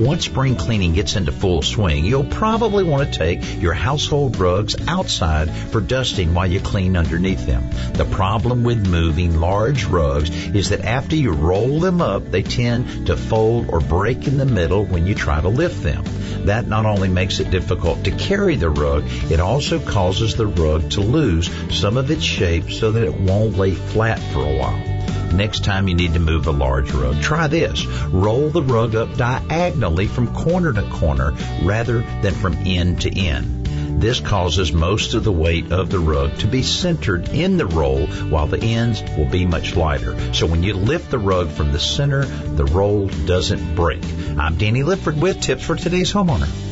Once 0.00 0.26
spring 0.26 0.54
cleaning 0.54 0.92
gets 0.92 1.16
into 1.16 1.32
full 1.32 1.60
swing, 1.60 2.04
you'll 2.04 2.22
probably 2.22 2.84
want 2.84 3.12
to 3.12 3.18
take 3.18 3.60
your 3.60 3.72
household 3.72 4.36
rugs 4.36 4.76
outside 4.86 5.50
for 5.50 5.80
dusting 5.80 6.32
while 6.34 6.46
you 6.46 6.60
clean 6.60 6.96
underneath 6.96 7.44
them. 7.46 7.68
The 7.94 8.04
problem 8.04 8.62
with 8.62 8.86
moving 8.86 9.40
large 9.40 9.86
rugs 9.86 10.30
is 10.30 10.68
that 10.68 10.84
after 10.84 11.16
you 11.16 11.32
roll 11.32 11.80
them 11.80 12.00
up, 12.00 12.30
they 12.30 12.44
tend 12.44 13.08
to 13.08 13.16
fold 13.16 13.70
or 13.70 13.80
break 13.80 14.28
in 14.28 14.38
the 14.38 14.46
middle 14.46 14.84
when 14.84 15.04
you 15.04 15.16
try 15.16 15.40
to 15.40 15.48
lift 15.48 15.82
them. 15.82 16.04
That 16.46 16.68
not 16.68 16.86
only 16.86 17.08
makes 17.08 17.40
it 17.40 17.50
difficult 17.50 18.04
to 18.04 18.12
carry 18.12 18.54
the 18.54 18.70
rug, 18.70 19.02
it 19.32 19.40
also 19.40 19.80
causes 19.80 20.36
the 20.36 20.46
rug 20.46 20.90
to 20.92 21.00
lose 21.00 21.50
some 21.76 21.96
of 21.96 22.12
its 22.12 22.22
shape 22.22 22.70
so 22.70 22.92
that 22.92 23.02
it 23.02 23.20
won't 23.20 23.58
lay 23.58 23.72
flat 23.72 24.20
for 24.32 24.44
a 24.44 24.56
while. 24.56 24.98
Next 25.32 25.64
time 25.64 25.88
you 25.88 25.94
need 25.94 26.14
to 26.14 26.20
move 26.20 26.46
a 26.46 26.52
large 26.52 26.90
rug, 26.92 27.20
try 27.20 27.46
this. 27.46 27.84
Roll 27.86 28.50
the 28.50 28.62
rug 28.62 28.94
up 28.94 29.16
diagonally 29.16 30.06
from 30.06 30.34
corner 30.34 30.72
to 30.72 30.82
corner 30.90 31.34
rather 31.62 32.00
than 32.22 32.34
from 32.34 32.54
end 32.66 33.02
to 33.02 33.18
end. 33.18 33.66
This 34.00 34.20
causes 34.20 34.72
most 34.72 35.14
of 35.14 35.24
the 35.24 35.32
weight 35.32 35.72
of 35.72 35.90
the 35.90 35.98
rug 35.98 36.38
to 36.38 36.46
be 36.46 36.62
centered 36.62 37.30
in 37.30 37.56
the 37.56 37.66
roll 37.66 38.06
while 38.06 38.46
the 38.46 38.62
ends 38.62 39.02
will 39.16 39.28
be 39.28 39.44
much 39.44 39.74
lighter. 39.74 40.32
So 40.32 40.46
when 40.46 40.62
you 40.62 40.74
lift 40.74 41.10
the 41.10 41.18
rug 41.18 41.50
from 41.50 41.72
the 41.72 41.80
center, 41.80 42.24
the 42.24 42.64
roll 42.64 43.08
doesn't 43.08 43.74
break. 43.74 44.04
I'm 44.38 44.56
Danny 44.56 44.84
Lipford 44.84 45.20
with 45.20 45.40
tips 45.40 45.64
for 45.64 45.74
today's 45.74 46.12
homeowner. 46.12 46.67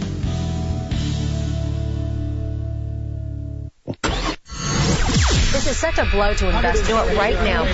A 5.98 6.04
blow 6.10 6.34
to. 6.34 6.44
Do 6.44 6.98
it 6.98 7.16
right 7.16 7.36
now. 7.42 7.64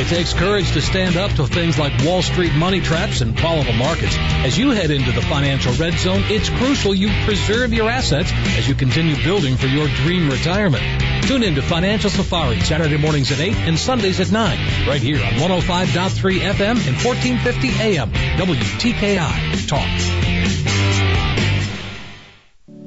It 0.00 0.08
takes 0.08 0.32
courage 0.34 0.72
to 0.72 0.82
stand 0.82 1.16
up 1.16 1.30
to 1.32 1.46
things 1.46 1.78
like 1.78 1.92
Wall 2.04 2.22
Street 2.22 2.52
money 2.54 2.80
traps 2.80 3.20
and 3.20 3.38
volatile 3.38 3.74
markets. 3.74 4.16
As 4.18 4.58
you 4.58 4.70
head 4.70 4.90
into 4.90 5.12
the 5.12 5.22
financial 5.22 5.72
red 5.74 5.94
zone, 5.94 6.24
it's 6.24 6.48
crucial 6.50 6.92
you 6.92 7.08
preserve 7.24 7.72
your 7.72 7.88
assets 7.88 8.32
as 8.58 8.68
you 8.68 8.74
continue 8.74 9.14
building 9.22 9.56
for 9.56 9.68
your 9.68 9.86
dream 9.86 10.28
retirement. 10.28 10.82
Tune 11.28 11.44
in 11.44 11.54
to 11.54 11.62
Financial 11.62 12.10
Safari 12.10 12.58
Saturday 12.62 12.96
mornings 12.96 13.30
at 13.30 13.38
8 13.38 13.54
and 13.54 13.78
Sundays 13.78 14.18
at 14.18 14.32
9, 14.32 14.88
right 14.88 15.00
here 15.00 15.24
on 15.24 15.34
105.3 15.34 16.40
FM 16.40 16.84
and 16.88 16.96
1450 17.04 17.68
AM. 17.80 18.10
WTKI 18.10 19.68
Talk. 19.68 20.31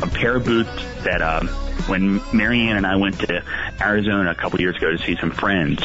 a 0.03 0.07
pair 0.07 0.37
of 0.37 0.45
boots 0.45 0.71
that 1.05 1.23
um, 1.23 1.49
when 1.89 2.21
Marianne 2.33 2.77
and 2.77 2.87
I 2.87 2.97
went 2.97 3.21
to 3.21 3.43
Arizona 3.81 4.31
a 4.31 4.35
couple 4.35 4.61
years 4.61 4.77
ago 4.77 4.91
to 4.91 4.99
see 4.99 5.17
some 5.17 5.31
friends, 5.31 5.83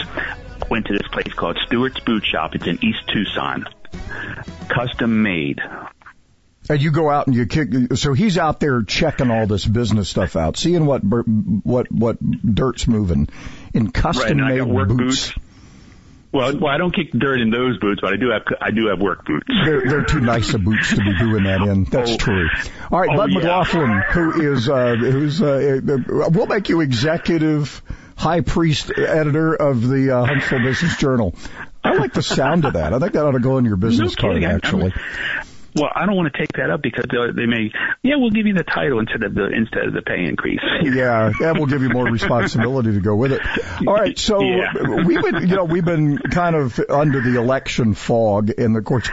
went 0.70 0.86
to 0.88 0.94
this 0.94 1.08
place 1.08 1.34
called 1.34 1.58
Stewart's 1.66 2.00
Boot 2.00 2.24
Shop. 2.26 2.56
It's 2.56 2.68
in 2.68 2.84
East 2.84 3.08
Tucson, 3.08 3.68
custom 4.70 5.22
made. 5.22 5.62
And 6.68 6.82
you 6.82 6.92
go 6.92 7.10
out 7.10 7.28
and 7.28 7.36
you 7.36 7.46
kick. 7.46 7.70
So 7.96 8.14
he's 8.14 8.38
out 8.40 8.60
there 8.60 8.82
checking 8.82 9.30
all 9.30 9.46
this 9.46 9.66
business 9.66 10.10
stuff 10.10 10.36
out, 10.36 10.58
seeing 10.58 10.86
what 10.86 11.02
what 11.04 11.92
what 11.92 12.18
dirt's 12.20 12.88
moving 12.88 13.30
in 13.74 13.92
custom 13.92 14.40
right, 14.40 14.58
made 14.58 14.88
boots. 14.88 15.28
boots. 15.28 15.34
Well, 16.36 16.58
well, 16.58 16.68
I 16.68 16.78
don't 16.78 16.94
kick 16.94 17.12
dirt 17.14 17.40
in 17.40 17.50
those 17.50 17.78
boots, 17.80 18.02
but 18.02 18.12
I 18.12 18.18
do 18.18 18.30
have 18.32 18.42
I 18.60 18.72
do 18.72 18.88
have 18.88 19.00
work 19.00 19.26
boots. 19.26 19.48
They're, 19.66 19.88
they're 19.88 20.04
too 20.04 20.20
nice 20.20 20.54
of 20.54 20.66
boots 20.66 20.90
to 20.90 20.98
be 20.98 21.18
doing 21.18 21.46
that 21.46 21.62
in. 21.62 21.86
That's 21.86 22.12
oh, 22.12 22.18
true. 22.18 22.50
All 22.92 23.00
right, 23.00 23.10
oh, 23.10 23.16
Bud 23.16 23.32
yeah. 23.32 23.38
McLaughlin, 23.38 24.04
who 24.12 24.54
is 24.54 24.68
uh, 24.68 24.96
who's 24.96 25.42
uh, 25.42 25.80
we'll 26.10 26.48
make 26.48 26.68
you 26.68 26.82
executive 26.82 27.82
high 28.18 28.42
priest 28.42 28.92
editor 28.98 29.56
of 29.56 29.88
the 29.88 30.12
uh, 30.12 30.26
Huntsville 30.26 30.64
Business 30.64 30.98
Journal. 30.98 31.36
I 31.86 31.94
like 31.94 32.14
the 32.14 32.24
sound 32.24 32.66
of 32.66 32.74
that. 32.74 32.94
I 32.94 33.00
think 33.00 33.14
that 33.14 33.26
ought 33.26 33.32
to 33.32 33.40
go 33.40 33.58
in 33.58 33.64
your 33.64 33.78
business 33.78 34.18
no 34.18 34.22
card, 34.22 34.44
actually. 34.44 34.92
I'm, 34.94 35.46
well, 35.76 35.92
I 35.94 36.06
don't 36.06 36.16
want 36.16 36.32
to 36.34 36.40
take 36.40 36.54
that 36.54 36.70
up 36.70 36.82
because 36.82 37.06
they 37.36 37.46
may, 37.46 37.70
yeah, 38.02 38.16
we'll 38.16 38.30
give 38.30 38.48
you 38.48 38.54
the 38.54 38.64
title 38.64 39.00
instead 39.00 39.24
of 39.24 39.36
the 39.36 39.48
instead 39.48 39.86
of 39.86 39.94
the 39.94 40.02
pay 40.02 40.24
increase. 40.24 40.62
yeah, 40.82 41.32
and 41.38 41.58
we'll 41.58 41.68
give 41.68 41.82
you 41.82 41.90
more 41.90 42.06
responsibility 42.12 42.94
to 42.94 43.02
go 43.02 43.16
with 43.16 43.34
it. 43.34 43.42
All 43.86 43.94
right, 43.94 44.18
so 44.18 44.42
yeah. 44.42 45.04
we've 45.06 45.22
been, 45.22 45.48
you 45.50 45.56
know, 45.56 45.66
we've 45.66 45.84
been 45.84 46.18
kind 46.18 46.56
of 46.56 46.80
under 46.90 47.20
the 47.20 47.38
election 47.38 47.94
fog, 47.94 48.52
and 48.58 48.78
of 48.78 48.86
course, 48.86 49.10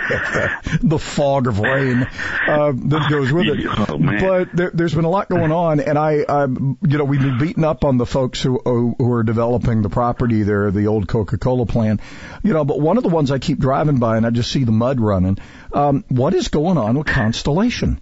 the 0.82 1.00
fog 1.00 1.48
of 1.48 1.58
rain 1.58 2.02
uh, 2.46 2.72
that 2.72 3.06
goes 3.10 3.32
with 3.32 3.46
it. 3.46 3.66
Oh, 3.82 3.98
but 3.98 4.54
there, 4.54 4.70
has 4.78 4.94
been 4.94 5.04
a 5.04 5.10
lot 5.10 5.28
going 5.28 5.50
on, 5.50 5.80
and 5.80 5.98
I, 5.98 6.24
I, 6.28 6.44
you 6.44 6.98
know, 6.98 7.04
we've 7.04 7.20
been 7.20 7.38
beating 7.38 7.64
up 7.64 7.84
on 7.84 7.96
the 7.96 8.06
folks 8.06 8.40
who 8.40 8.60
who 8.64 9.12
are 9.12 9.22
developing 9.22 9.82
the 9.82 9.88
property 9.88 10.42
there, 10.42 10.70
the 10.70 10.86
old 10.86 11.08
Coca-Cola 11.08 11.66
plant, 11.66 12.00
you 12.42 12.52
know. 12.52 12.64
But 12.64 12.80
one 12.80 12.98
of 12.98 13.02
the 13.02 13.08
ones 13.08 13.30
I 13.30 13.38
keep 13.38 13.58
driving 13.58 13.98
by, 13.98 14.16
and 14.18 14.26
I 14.26 14.30
just 14.30 14.52
see 14.52 14.64
the 14.64 14.72
mud 14.72 15.00
running. 15.00 15.38
Um, 15.72 16.04
what 16.08 16.34
is 16.34 16.48
going 16.52 16.78
on 16.78 16.96
with 16.96 17.08
Constellation? 17.08 18.00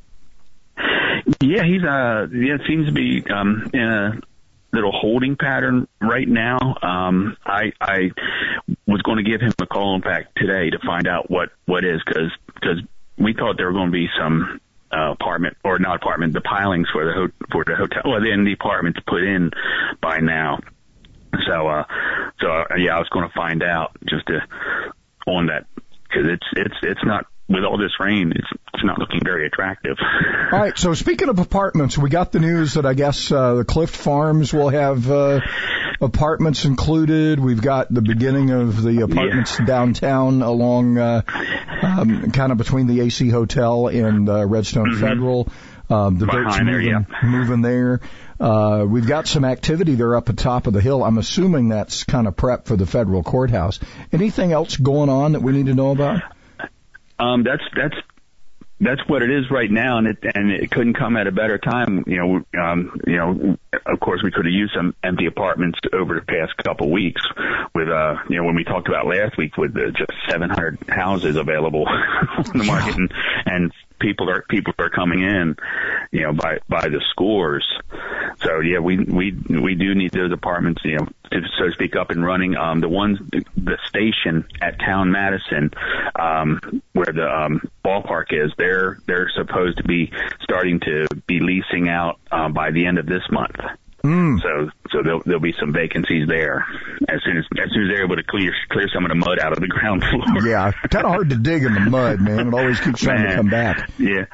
Yeah, 1.41 1.65
he's 1.65 1.83
uh, 1.83 2.27
yeah, 2.33 2.59
seems 2.69 2.87
to 2.87 2.93
be 2.93 3.25
um, 3.33 3.71
in 3.73 3.81
a 3.81 4.21
little 4.73 4.93
holding 4.93 5.37
pattern 5.37 5.89
right 6.01 6.29
now. 6.29 6.59
Um, 6.83 7.37
I 7.47 7.73
I 7.81 8.11
was 8.87 9.01
going 9.03 9.25
to 9.25 9.31
give 9.31 9.41
him 9.41 9.53
a 9.61 9.67
call 9.67 9.95
in 9.95 10.03
fact 10.03 10.37
today 10.37 10.71
to 10.71 10.79
find 10.85 11.07
out 11.07 11.31
what 11.31 11.51
what 11.67 11.85
is 11.85 12.03
because 12.05 12.31
because 12.55 12.83
we 13.17 13.33
thought 13.33 13.57
there 13.57 13.67
were 13.67 13.73
going 13.73 13.87
to 13.87 13.93
be 13.93 14.09
some 14.19 14.61
uh, 14.93 15.13
apartment 15.13 15.57
or 15.65 15.79
not 15.79 15.97
apartment 15.97 16.33
the 16.33 16.41
pilings 16.41 16.89
for 16.93 17.05
the 17.05 17.13
ho- 17.13 17.47
for 17.53 17.65
the 17.65 17.77
hotel 17.77 18.03
well 18.05 18.21
then 18.21 18.45
the 18.45 18.53
apartments 18.53 18.99
put 19.07 19.23
in 19.23 19.51
by 20.03 20.19
now. 20.19 20.59
So 21.47 21.69
uh, 21.69 21.85
so 22.41 22.49
uh, 22.51 22.65
yeah, 22.77 22.97
I 22.97 22.99
was 22.99 23.09
going 23.11 23.29
to 23.29 23.35
find 23.35 23.63
out 23.63 23.97
just 24.09 24.27
to 24.27 24.41
on 25.27 25.47
that 25.47 25.67
because 26.03 26.27
it's 26.27 26.47
it's 26.57 26.77
it's 26.83 27.05
not 27.05 27.27
with 27.51 27.65
all 27.65 27.77
this 27.77 27.99
rain, 27.99 28.33
it's, 28.35 28.47
it's 28.75 28.85
not 28.85 28.99
looking 28.99 29.21
very 29.25 29.47
attractive. 29.47 29.97
All 30.53 30.59
right. 30.59 30.79
So 30.79 30.95
speaking 30.95 31.29
of 31.29 31.41
apartments, 31.41 31.99
we 31.99 32.09
got 32.09 32.31
the 32.31 32.39
news 32.39 32.75
that 32.75 32.87
I 32.87 32.95
guess 32.95 33.31
uh, 33.33 33.55
the 33.55 33.65
Clift 33.65 33.95
Farms 33.95 34.55
will 34.55 34.69
have 34.69 35.11
uh, 35.11 35.41
apartments 36.01 36.65
included. 36.65 37.41
We've 37.41 37.61
got 37.61 37.93
the 37.93 38.03
beginning 38.03 38.51
of 38.51 38.81
the 38.81 39.03
apartments 39.03 39.59
yeah. 39.59 39.67
downtown 39.67 40.43
along, 40.43 40.97
uh, 40.97 41.23
um, 41.83 42.31
kind 42.31 42.53
of 42.53 42.59
between 42.59 42.87
the 42.87 43.01
AC 43.01 43.29
Hotel 43.29 43.89
and 43.89 44.29
uh, 44.29 44.47
Redstone 44.47 44.93
mm-hmm. 44.93 45.01
Federal. 45.01 45.49
Um, 45.91 46.19
the 46.19 46.27
dirt's 46.27 46.57
Behind 46.57 46.69
there, 46.69 46.79
moving, 46.79 47.07
yeah. 47.11 47.29
moving 47.29 47.63
there. 47.63 48.01
Uh, 48.39 48.87
we've 48.89 49.09
got 49.09 49.27
some 49.27 49.45
activity 49.45 49.97
there 49.97 50.15
up 50.15 50.29
at 50.29 50.37
the 50.37 50.43
top 50.43 50.69
of 50.69 50.73
the 50.73 50.81
hill. 50.81 51.03
I'm 51.03 51.19
assuming 51.19 51.71
that's 51.71 52.05
kind 52.05 52.29
of 52.29 52.37
prep 52.37 52.67
for 52.67 52.77
the 52.77 52.87
federal 52.87 53.25
courthouse. 53.25 53.81
Anything 54.13 54.53
else 54.53 54.77
going 54.77 55.09
on 55.09 55.33
that 55.33 55.43
we 55.43 55.51
need 55.51 55.67
to 55.67 55.75
know 55.75 55.91
about? 55.91 56.23
Um, 57.21 57.45
that's 57.45 57.63
that's 57.77 57.97
that's 58.81 59.01
what 59.07 59.23
it 59.23 59.31
is 59.31 59.51
right 59.51 59.71
now, 59.71 59.99
and 59.99 60.07
it 60.07 60.19
and 60.35 60.51
it 60.51 60.71
couldn't 60.71 60.95
come 60.95 61.17
at 61.17 61.27
a 61.27 61.33
better 61.33 61.59
time. 61.59 62.03
You 62.07 62.17
know, 62.17 62.61
um, 62.61 62.99
you 63.07 63.17
know, 63.17 63.59
of 63.87 64.01
course, 64.01 64.23
we 64.23 64.31
could 64.31 64.47
have 64.47 64.53
used 64.53 64.73
some 64.75 64.95
empty 65.05 65.27
apartments 65.27 65.79
over 65.93 66.15
the 66.15 66.23
past 66.23 66.57
couple 66.57 66.91
weeks. 66.91 67.21
With 67.75 67.89
uh, 67.89 68.17
you 68.31 68.39
know, 68.39 68.45
when 68.45 68.55
we 68.55 68.65
talked 68.65 68.89
about 68.89 69.07
last 69.07 69.37
week 69.37 69.57
with 69.59 69.75
the 69.75 69.93
just 69.93 70.13
700 70.31 70.79
houses 70.89 71.37
available 71.37 71.87
on 72.39 72.59
the 72.59 72.65
market, 72.65 72.97
and 72.97 73.13
and 73.45 73.73
people 74.01 74.31
are 74.31 74.43
people 74.49 74.75
are 74.79 74.91
coming 74.91 75.23
in, 75.23 75.57
you 76.11 76.23
know, 76.23 76.33
by 76.33 76.59
by 76.69 76.89
the 76.89 77.01
scores. 77.11 77.67
So 78.43 78.61
yeah, 78.61 78.79
we 78.79 78.99
we 78.99 79.33
we 79.49 79.75
do 79.75 79.95
need 79.95 80.13
those 80.13 80.33
apartments, 80.33 80.83
you 80.85 80.97
know, 80.97 81.07
to 81.31 81.43
so 81.59 81.67
to 81.67 81.73
speak, 81.73 81.95
up 81.97 82.11
and 82.11 82.25
running. 82.25 82.57
Um, 82.57 82.81
the 82.81 82.89
ones 82.89 83.19
the 83.31 83.79
station 83.87 84.47
at 84.61 84.79
Town 84.79 85.13
Madison, 85.13 85.71
um, 86.19 86.83
where 86.93 87.13
the 87.13 87.29
um, 87.29 87.63
ballpark 87.85 88.27
is, 88.31 88.53
they're 88.57 88.99
they're 89.07 89.31
supposed 89.35 89.79
to 89.79 89.85
be 89.85 90.13
starting 90.43 90.81
to 90.81 91.07
be 91.27 91.41
leasing 91.41 91.89
out 91.89 92.19
uh, 92.33 92.49
by 92.49 92.71
the 92.71 92.87
end 92.87 92.99
of 92.99 93.07
this 93.07 93.23
month. 93.31 93.57
Mm. 94.03 94.41
So 94.41 94.71
so 94.93 95.03
there'll, 95.03 95.23
there'll 95.25 95.41
be 95.41 95.55
some 95.59 95.73
vacancies 95.73 96.27
there 96.29 96.65
as 97.09 97.21
soon 97.25 97.37
as 97.37 97.45
as 97.63 97.71
soon 97.73 97.85
as 97.85 97.89
they're 97.89 98.05
able 98.05 98.17
to 98.17 98.23
clear 98.23 98.53
clear 98.71 98.89
some 98.93 99.05
of 99.05 99.09
the 99.11 99.15
mud 99.15 99.39
out 99.39 99.53
of 99.53 99.61
the 99.61 99.69
ground 99.69 100.03
floor. 100.05 100.47
Yeah, 100.47 100.73
kind 100.91 101.05
of 101.05 101.13
hard 101.13 101.31
to 101.31 101.37
dig 101.37 101.63
in 101.63 101.75
the 101.75 101.81
mud, 101.81 102.21
man. 102.21 102.49
It 102.49 102.55
always 102.55 102.81
keeps 102.81 103.01
trying 103.03 103.29
to 103.29 103.35
come 103.35 103.49
back. 103.49 103.91
Yeah. 103.99 104.27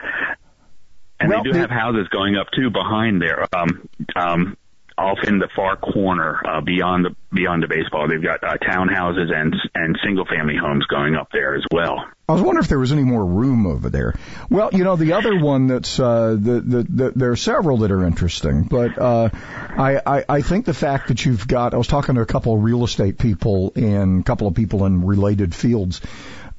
And 1.19 1.31
Well, 1.31 1.43
they 1.43 1.51
do 1.51 1.59
have 1.59 1.71
houses 1.71 2.09
going 2.09 2.37
up 2.37 2.49
too 2.55 2.71
behind 2.71 3.23
there. 3.23 3.47
Um, 3.55 3.89
um, 4.15 4.57
off 4.99 5.19
in 5.27 5.39
the 5.39 5.49
far 5.55 5.77
corner, 5.77 6.41
uh, 6.47 6.61
beyond 6.61 7.05
the 7.05 7.15
beyond 7.33 7.63
the 7.63 7.69
baseball, 7.69 8.09
they've 8.09 8.23
got 8.23 8.43
uh, 8.43 8.57
townhouses 8.59 9.33
and 9.33 9.55
and 9.75 9.99
single 10.05 10.27
family 10.27 10.57
homes 10.57 10.87
going 10.87 11.15
up 11.15 11.29
there 11.33 11.55
as 11.55 11.65
well. 11.71 12.05
I 12.29 12.33
was 12.33 12.43
wondering 12.43 12.65
if 12.65 12.69
there 12.69 12.81
was 12.81 12.91
any 12.91 13.05
more 13.05 13.25
room 13.25 13.69
over 13.69 13.89
there. 13.89 14.17
Well, 14.51 14.71
you 14.73 14.83
know, 14.83 14.97
the 14.97 15.13
other 15.13 15.39
one 15.39 15.69
that's 15.69 16.01
uh, 16.01 16.31
the, 16.31 16.61
the, 16.61 16.83
the 16.83 17.13
there 17.15 17.31
are 17.31 17.37
several 17.37 17.79
that 17.79 17.93
are 17.93 18.05
interesting, 18.05 18.65
but 18.65 18.99
uh, 18.99 19.31
I, 19.33 20.01
I 20.05 20.25
I 20.29 20.43
think 20.43 20.65
the 20.65 20.75
fact 20.75 21.07
that 21.09 21.25
you've 21.25 21.47
got 21.47 21.73
I 21.73 21.77
was 21.77 21.87
talking 21.87 22.17
to 22.17 22.23
a 22.23 22.27
couple 22.27 22.53
of 22.57 22.65
real 22.65 22.83
estate 22.83 23.17
people 23.17 23.73
and 23.77 24.23
a 24.23 24.25
couple 24.25 24.49
of 24.49 24.55
people 24.55 24.85
in 24.87 25.07
related 25.07 25.55
fields. 25.55 26.01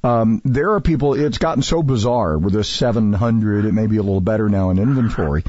Um, 0.06 0.41
there 0.45 0.71
are 0.71 0.80
people. 0.80 1.15
It's 1.15 1.38
gotten 1.38 1.63
so 1.63 1.84
bizarre 1.84 2.38
with 2.38 2.53
this 2.53 2.69
700. 2.69 3.65
It 3.65 3.73
may 3.73 3.88
be 3.88 3.97
a 3.97 4.03
little 4.03 4.21
better 4.21 4.47
now 4.47 4.69
in 4.69 4.80
inventory. 4.80 5.43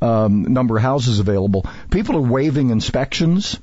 Um, 0.00 0.44
number 0.44 0.78
of 0.78 0.82
houses 0.82 1.18
available. 1.18 1.66
People 1.90 2.16
are 2.16 2.22
waiving 2.22 2.70
inspections 2.70 3.58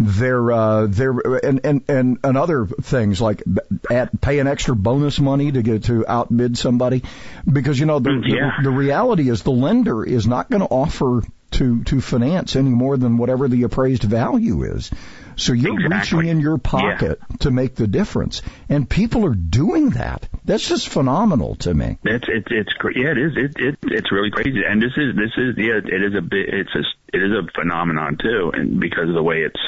they're 0.00 0.50
uh 0.50 0.86
they're 0.86 1.12
and 1.44 1.60
and 1.64 1.84
and, 1.88 2.18
and 2.24 2.38
other 2.38 2.66
things 2.66 3.20
like 3.20 3.42
at, 3.90 4.18
pay 4.20 4.38
an 4.38 4.46
extra 4.46 4.74
bonus 4.74 5.20
money 5.20 5.52
to 5.52 5.62
get 5.62 5.84
to 5.84 6.06
outbid 6.08 6.56
somebody. 6.56 7.04
Because 7.50 7.78
you 7.78 7.84
know 7.86 7.98
the 7.98 8.22
Yeah. 8.26 8.52
the, 8.58 8.70
the 8.70 8.76
reality 8.76 9.28
is 9.28 9.42
the 9.42 9.50
lender 9.50 10.02
is 10.02 10.26
not 10.26 10.48
going 10.50 10.62
to 10.62 10.68
offer 10.68 11.22
to 11.52 11.82
to 11.84 12.00
finance 12.00 12.56
any 12.56 12.70
more 12.70 12.96
than 12.96 13.18
whatever 13.18 13.46
the 13.48 13.64
appraised 13.64 14.04
value 14.04 14.62
is. 14.62 14.90
So 15.36 15.52
you're 15.52 15.74
Exactly. 15.80 16.18
reaching 16.18 16.30
in 16.30 16.40
your 16.40 16.58
pocket 16.58 17.18
to 17.40 17.50
make 17.50 17.74
the 17.74 17.86
difference. 17.86 18.42
And 18.68 18.88
people 18.88 19.24
are 19.24 19.34
doing 19.34 19.90
that. 19.90 20.28
That's 20.44 20.66
just 20.68 20.88
phenomenal 20.88 21.54
to 21.56 21.72
me. 21.72 21.98
It's 22.04 22.26
it's 22.28 22.48
it's 22.50 22.72
cra- 22.74 22.92
yeah 22.96 23.12
it 23.12 23.18
is. 23.18 23.32
It, 23.36 23.52
it 23.58 23.78
it's 23.82 24.12
really 24.12 24.30
crazy. 24.30 24.62
And 24.66 24.80
this 24.82 24.92
is 24.96 25.14
this 25.16 25.32
is 25.36 25.54
yeah 25.56 25.80
it 25.84 26.02
is 26.02 26.14
a 26.14 26.20
bit 26.22 26.48
it's 26.48 26.74
a 26.74 26.82
it 27.12 27.22
is 27.22 27.32
a 27.32 27.42
phenomenon 27.58 28.16
too 28.20 28.50
and 28.54 28.80
because 28.80 29.08
of 29.08 29.14
the 29.14 29.22
way 29.22 29.42
it's 29.42 29.60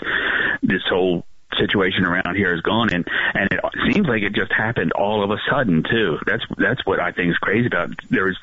this 0.62 0.82
whole 0.88 1.24
situation 1.58 2.04
around 2.04 2.34
here 2.34 2.52
has 2.52 2.62
gone 2.62 2.92
and 2.92 3.06
and 3.34 3.52
it 3.52 3.60
seems 3.92 4.06
like 4.06 4.22
it 4.22 4.34
just 4.34 4.52
happened 4.52 4.92
all 4.92 5.22
of 5.22 5.30
a 5.30 5.36
sudden 5.50 5.82
too 5.82 6.18
that's 6.26 6.44
that's 6.56 6.84
what 6.86 7.00
I 7.00 7.12
think 7.12 7.30
is 7.30 7.38
crazy 7.38 7.66
about 7.66 7.90
it. 7.90 7.98
there 8.10 8.24
was 8.24 8.38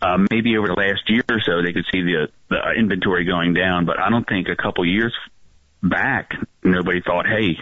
um, 0.00 0.28
maybe 0.30 0.56
over 0.56 0.68
the 0.68 0.74
last 0.74 1.02
year 1.08 1.22
or 1.28 1.40
so 1.40 1.62
they 1.62 1.72
could 1.72 1.86
see 1.92 2.02
the 2.02 2.28
the 2.48 2.58
inventory 2.78 3.24
going 3.24 3.54
down 3.54 3.86
but 3.86 3.98
I 3.98 4.10
don't 4.10 4.26
think 4.28 4.48
a 4.48 4.56
couple 4.56 4.84
years 4.86 5.14
back, 5.82 6.30
nobody 6.64 7.00
thought, 7.04 7.26
hey, 7.26 7.56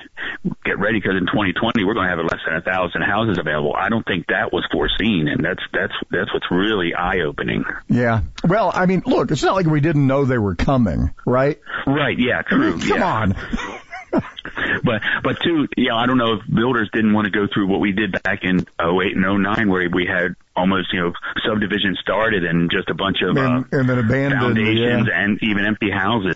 get 0.65 0.79
ready 0.79 0.99
because 1.01 1.17
in 1.19 1.27
2020 1.27 1.85
we're 1.85 1.95
going 1.95 2.09
to 2.09 2.17
have 2.17 2.25
less 2.25 2.41
than 2.47 2.57
a 2.57 2.63
thousand 2.63 3.03
houses 3.03 3.39
available. 3.39 3.75
I 3.77 3.89
don't 3.89 4.05
think 4.07 4.27
that 4.29 4.53
was 4.53 4.67
foreseen, 4.73 5.29
and 5.29 5.45
that's 5.45 5.63
that's 5.73 5.93
that's 6.11 6.33
what's 6.33 6.47
really 6.51 6.95
eye 6.95 7.21
opening. 7.27 7.65
yeah 7.89 8.23
well 8.47 8.71
i 8.75 8.87
mean 8.87 9.03
look 9.07 9.31
it's 9.31 9.43
not 9.43 9.55
like 9.55 9.67
we 9.67 9.81
didn't 9.81 10.07
know 10.07 10.25
they 10.25 10.39
were 10.39 10.55
coming 10.55 11.11
right 11.27 11.61
Right? 11.87 12.17
Yeah. 12.19 12.43
True. 12.43 12.79
come 12.79 12.99
yeah. 12.99 13.15
on 13.15 13.37
But 14.87 15.03
but 15.23 15.37
too, 15.43 15.67
yeah, 15.77 15.95
I 15.97 16.07
don't 16.07 16.17
know 16.19 16.35
if 16.35 16.47
builders 16.55 16.89
didn't 16.93 17.13
want 17.13 17.27
to 17.27 17.31
go 17.33 17.47
through 17.53 17.67
what 17.67 17.81
we 17.81 17.93
did 17.93 18.13
back 18.23 18.41
in 18.43 18.61
08 18.81 19.17
and 19.17 19.43
09 19.43 19.69
where 19.69 19.91
we 19.93 20.07
had 20.07 20.37
almost 20.57 20.93
you 20.93 21.01
know 21.01 21.13
subdivision 21.47 21.97
started 22.01 22.45
and 22.45 22.71
just 22.71 22.89
a 22.89 22.95
bunch 22.95 23.19
of 23.23 23.37
uh, 23.37 23.41
and, 23.41 23.67
and 23.73 23.89
then 23.91 23.99
abandoned 23.99 24.41
foundations 24.41 25.09
yeah. 25.09 25.23
and 25.23 25.39
even 25.43 25.67
empty 25.67 25.91
houses. 25.91 26.35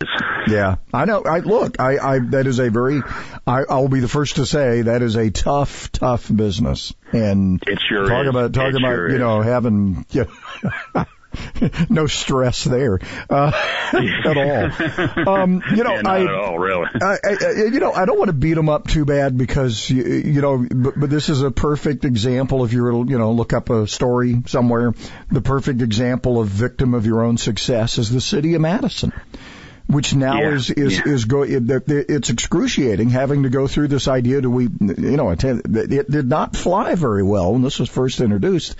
Yeah, 0.49 0.77
I 0.93 1.05
know. 1.05 1.23
I 1.23 1.39
look. 1.39 1.81
I, 1.81 1.97
I 1.99 2.19
that 2.31 2.47
is 2.47 2.59
a 2.59 2.71
very. 2.71 3.01
I, 3.47 3.63
I'll 3.71 3.89
be 3.89 4.01
the 4.01 4.09
first 4.09 4.37
to 4.37 4.47
say 4.47 4.83
that 4.83 5.03
is 5.03 5.17
a 5.17 5.31
tough, 5.31 5.93
tough 5.93 6.29
business. 6.35 6.93
And 7.13 7.63
It 7.67 7.79
sure 7.89 8.07
talk 8.09 8.25
is. 8.25 8.29
about 8.29 8.53
talk 8.53 8.69
It 8.75 8.77
about 8.77 8.95
sure 8.95 9.09
you 9.09 9.15
is. 9.15 9.21
know 9.21 9.41
having 9.43 10.05
know, 10.13 10.27
no 11.90 12.07
stress 12.07 12.64
there 12.64 12.99
uh, 13.29 13.53
at 13.93 14.37
all. 14.37 15.29
Um, 15.29 15.62
you 15.75 15.85
know, 15.85 15.95
yeah, 15.95 16.01
not 16.03 16.16
I. 16.16 16.23
at 16.23 16.35
all, 16.35 16.59
really. 16.59 16.87
I, 17.01 17.16
I, 17.25 17.37
I- 17.47 17.51
you 17.73 17.81
know, 17.81 17.93
I 17.93 18.05
don't 18.05 18.19
want 18.19 18.29
to 18.29 18.35
beat 18.35 18.55
them 18.55 18.69
up 18.69 18.88
too 18.88 19.05
bad 19.05 19.37
because 19.37 19.88
you, 19.90 20.03
you 20.05 20.40
know, 20.40 20.66
but, 20.71 20.99
but 20.99 21.11
this 21.11 21.29
is 21.29 21.43
a 21.43 21.51
perfect 21.51 22.05
example. 22.05 22.64
If 22.64 22.73
you 22.73 22.83
were, 22.83 22.93
you 22.93 23.19
know, 23.19 23.33
look 23.33 23.53
up 23.53 23.71
a 23.71 23.87
story 23.87 24.43
somewhere, 24.47 24.93
the 25.31 25.40
perfect 25.40 25.83
example 25.83 26.40
of 26.40 26.49
victim 26.49 26.95
of 26.95 27.07
your 27.07 27.23
own 27.23 27.37
success 27.37 27.99
is 27.99 28.11
the 28.11 28.21
city 28.21 28.55
of 28.55 28.61
Madison 28.61 29.12
which 29.90 30.14
now 30.14 30.40
Yeah, 30.40 30.55
is 30.55 30.70
is 30.70 30.96
yeah. 30.98 31.12
is 31.12 31.24
go 31.24 31.42
it, 31.42 31.68
it- 31.70 31.90
it's 32.11 32.31
excruciating 32.31 33.11
having 33.11 33.42
to 33.42 33.48
go 33.50 33.66
through 33.66 33.88
this 33.88 34.07
idea 34.09 34.40
to 34.40 34.48
we 34.50 34.64
you 34.64 35.16
know 35.16 35.31
it, 35.31 35.42
it 35.44 36.11
did 36.11 36.29
not 36.29 36.55
fly 36.57 36.94
very 36.94 37.22
well 37.22 37.53
when 37.53 37.62
this 37.62 37.79
was 37.79 37.88
first 37.88 38.20
introduced 38.20 38.79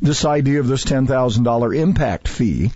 this 0.00 0.24
idea 0.24 0.60
of 0.60 0.68
this 0.68 0.84
ten 0.84 1.06
thousand 1.06 1.44
dollar 1.44 1.74
impact 1.74 2.28
fee 2.28 2.70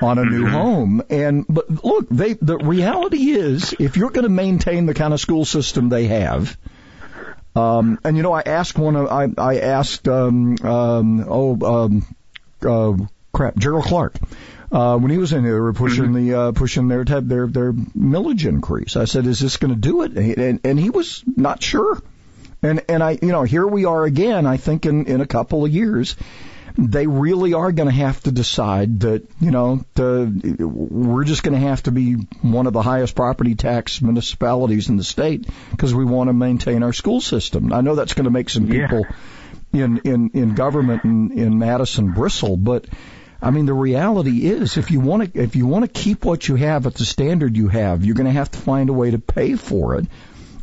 on 0.00 0.18
a 0.18 0.24
new 0.24 0.44
Mm-hmm. 0.44 0.52
home 0.54 1.02
and 1.10 1.44
but 1.48 1.84
look 1.84 2.08
they 2.08 2.34
the 2.34 2.56
reality 2.58 3.30
is 3.30 3.74
if 3.78 3.96
you're 3.96 4.10
going 4.10 4.24
to 4.24 4.28
maintain 4.30 4.86
the 4.86 4.94
kind 4.94 5.12
of 5.12 5.20
school 5.20 5.44
system 5.44 5.88
they 5.88 6.06
have 6.06 6.56
um 7.56 7.98
and 8.04 8.16
you 8.16 8.22
know 8.22 8.32
I 8.32 8.42
asked 8.42 8.78
one 8.78 8.94
of 8.96 9.08
I 9.08 9.28
I 9.36 9.58
asked 9.60 10.06
um 10.08 10.56
um 10.62 11.24
oh 11.28 11.84
um 11.84 12.06
uh 12.64 12.92
crap 13.32 13.56
Gerald 13.56 13.84
Clark 13.84 14.14
uh, 14.70 14.98
when 14.98 15.10
he 15.10 15.18
was 15.18 15.32
in 15.32 15.44
here, 15.44 15.54
they 15.54 15.60
were 15.60 15.72
pushing 15.72 16.12
the 16.12 16.34
uh, 16.34 16.52
pushing 16.52 16.88
their 16.88 17.04
their 17.04 17.46
their 17.46 17.72
millage 17.72 18.46
increase. 18.46 18.96
I 18.96 19.04
said, 19.06 19.26
"Is 19.26 19.38
this 19.40 19.56
going 19.56 19.74
to 19.74 19.80
do 19.80 20.02
it?" 20.02 20.12
And, 20.12 20.38
and 20.38 20.60
and 20.64 20.80
he 20.80 20.90
was 20.90 21.22
not 21.36 21.62
sure. 21.62 22.02
And 22.62 22.82
and 22.88 23.02
I, 23.02 23.18
you 23.22 23.28
know, 23.28 23.42
here 23.44 23.66
we 23.66 23.84
are 23.84 24.04
again. 24.04 24.46
I 24.46 24.56
think 24.56 24.84
in 24.86 25.06
in 25.06 25.20
a 25.20 25.26
couple 25.26 25.64
of 25.64 25.72
years, 25.72 26.16
they 26.76 27.06
really 27.06 27.54
are 27.54 27.72
going 27.72 27.88
to 27.88 27.94
have 27.94 28.20
to 28.24 28.32
decide 28.32 29.00
that 29.00 29.26
you 29.40 29.50
know 29.50 29.84
the, 29.94 30.66
we're 30.66 31.24
just 31.24 31.42
going 31.42 31.54
to 31.60 31.66
have 31.68 31.82
to 31.84 31.90
be 31.92 32.14
one 32.42 32.66
of 32.66 32.72
the 32.72 32.82
highest 32.82 33.14
property 33.14 33.54
tax 33.54 34.02
municipalities 34.02 34.88
in 34.88 34.96
the 34.96 35.04
state 35.04 35.46
because 35.70 35.94
we 35.94 36.04
want 36.04 36.28
to 36.28 36.34
maintain 36.34 36.82
our 36.82 36.92
school 36.92 37.20
system. 37.20 37.72
I 37.72 37.80
know 37.80 37.94
that's 37.94 38.14
going 38.14 38.24
to 38.24 38.30
make 38.30 38.50
some 38.50 38.66
Yeah. 38.66 38.86
people 38.86 39.06
in 39.72 39.98
in 39.98 40.30
in 40.34 40.54
government 40.54 41.04
in 41.04 41.32
in 41.32 41.58
Madison 41.58 42.12
bristle, 42.12 42.56
but 42.56 42.86
I 43.40 43.50
mean 43.50 43.66
the 43.66 43.74
reality 43.74 44.46
is 44.46 44.76
if 44.76 44.90
you 44.90 45.00
want 45.00 45.32
to 45.34 45.40
if 45.40 45.54
you 45.56 45.66
want 45.66 45.84
to 45.84 45.88
keep 46.02 46.24
what 46.24 46.46
you 46.48 46.56
have 46.56 46.86
at 46.86 46.94
the 46.94 47.04
standard 47.04 47.56
you 47.56 47.68
have, 47.68 48.04
you're 48.04 48.16
going 48.16 48.26
to 48.26 48.32
have 48.32 48.50
to 48.50 48.58
find 48.58 48.88
a 48.90 48.92
way 48.92 49.10
to 49.12 49.18
pay 49.18 49.54
for 49.54 49.94
it 49.96 50.06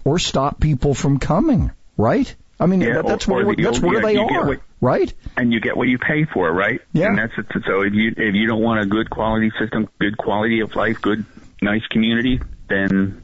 or 0.03 0.19
stop 0.19 0.59
people 0.59 0.93
from 0.93 1.19
coming, 1.19 1.71
right? 1.97 2.33
I 2.59 2.65
mean 2.67 2.81
Yeah, 2.81 2.95
that, 2.95 3.07
that's 3.07 3.27
or- 3.27 3.41
or 3.41 3.45
where 3.45 3.55
the- 3.55 3.63
that's 3.63 3.79
where 3.79 3.95
yeah, 3.95 4.01
they 4.05 4.17
are, 4.17 4.47
what- 4.47 4.61
right? 4.81 5.13
and 5.37 5.51
you 5.53 5.59
get 5.59 5.75
what 5.77 5.87
you 5.87 5.97
pay 5.97 6.25
for, 6.25 6.51
right? 6.51 6.79
Yeah. 6.93 7.07
And 7.07 7.17
that's 7.17 7.33
it. 7.37 7.45
so 7.65 7.81
if 7.81 7.93
you 7.93 8.09
if 8.15 8.35
you 8.35 8.47
don't 8.47 8.61
want 8.61 8.81
a 8.81 8.85
good 8.85 9.09
quality 9.09 9.51
system, 9.59 9.87
good 9.99 10.17
quality 10.17 10.59
of 10.61 10.75
life, 10.75 11.01
good 11.01 11.25
nice 11.61 11.85
community, 11.89 12.39
then 12.69 13.21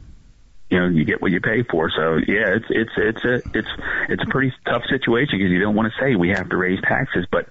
you 0.72 0.80
know 0.80 0.88
you 0.88 1.04
get 1.04 1.20
what 1.20 1.30
you 1.30 1.40
pay 1.40 1.62
for. 1.70 1.90
So 1.90 2.16
yeah, 2.26 2.56
it's 2.56 2.66
it's 2.70 2.90
it's 2.96 3.24
a 3.24 3.34
it's 3.58 3.68
it's 4.08 4.22
a 4.22 4.30
pretty 4.30 4.52
tough 4.66 4.82
situation 4.88 5.38
because 5.38 5.50
you 5.52 5.60
don't 5.60 5.74
want 5.76 5.92
to 5.92 6.00
say 6.02 6.16
we 6.16 6.30
have 6.30 6.48
to 6.48 6.56
raise 6.56 6.80
taxes, 6.82 7.26
but 7.30 7.46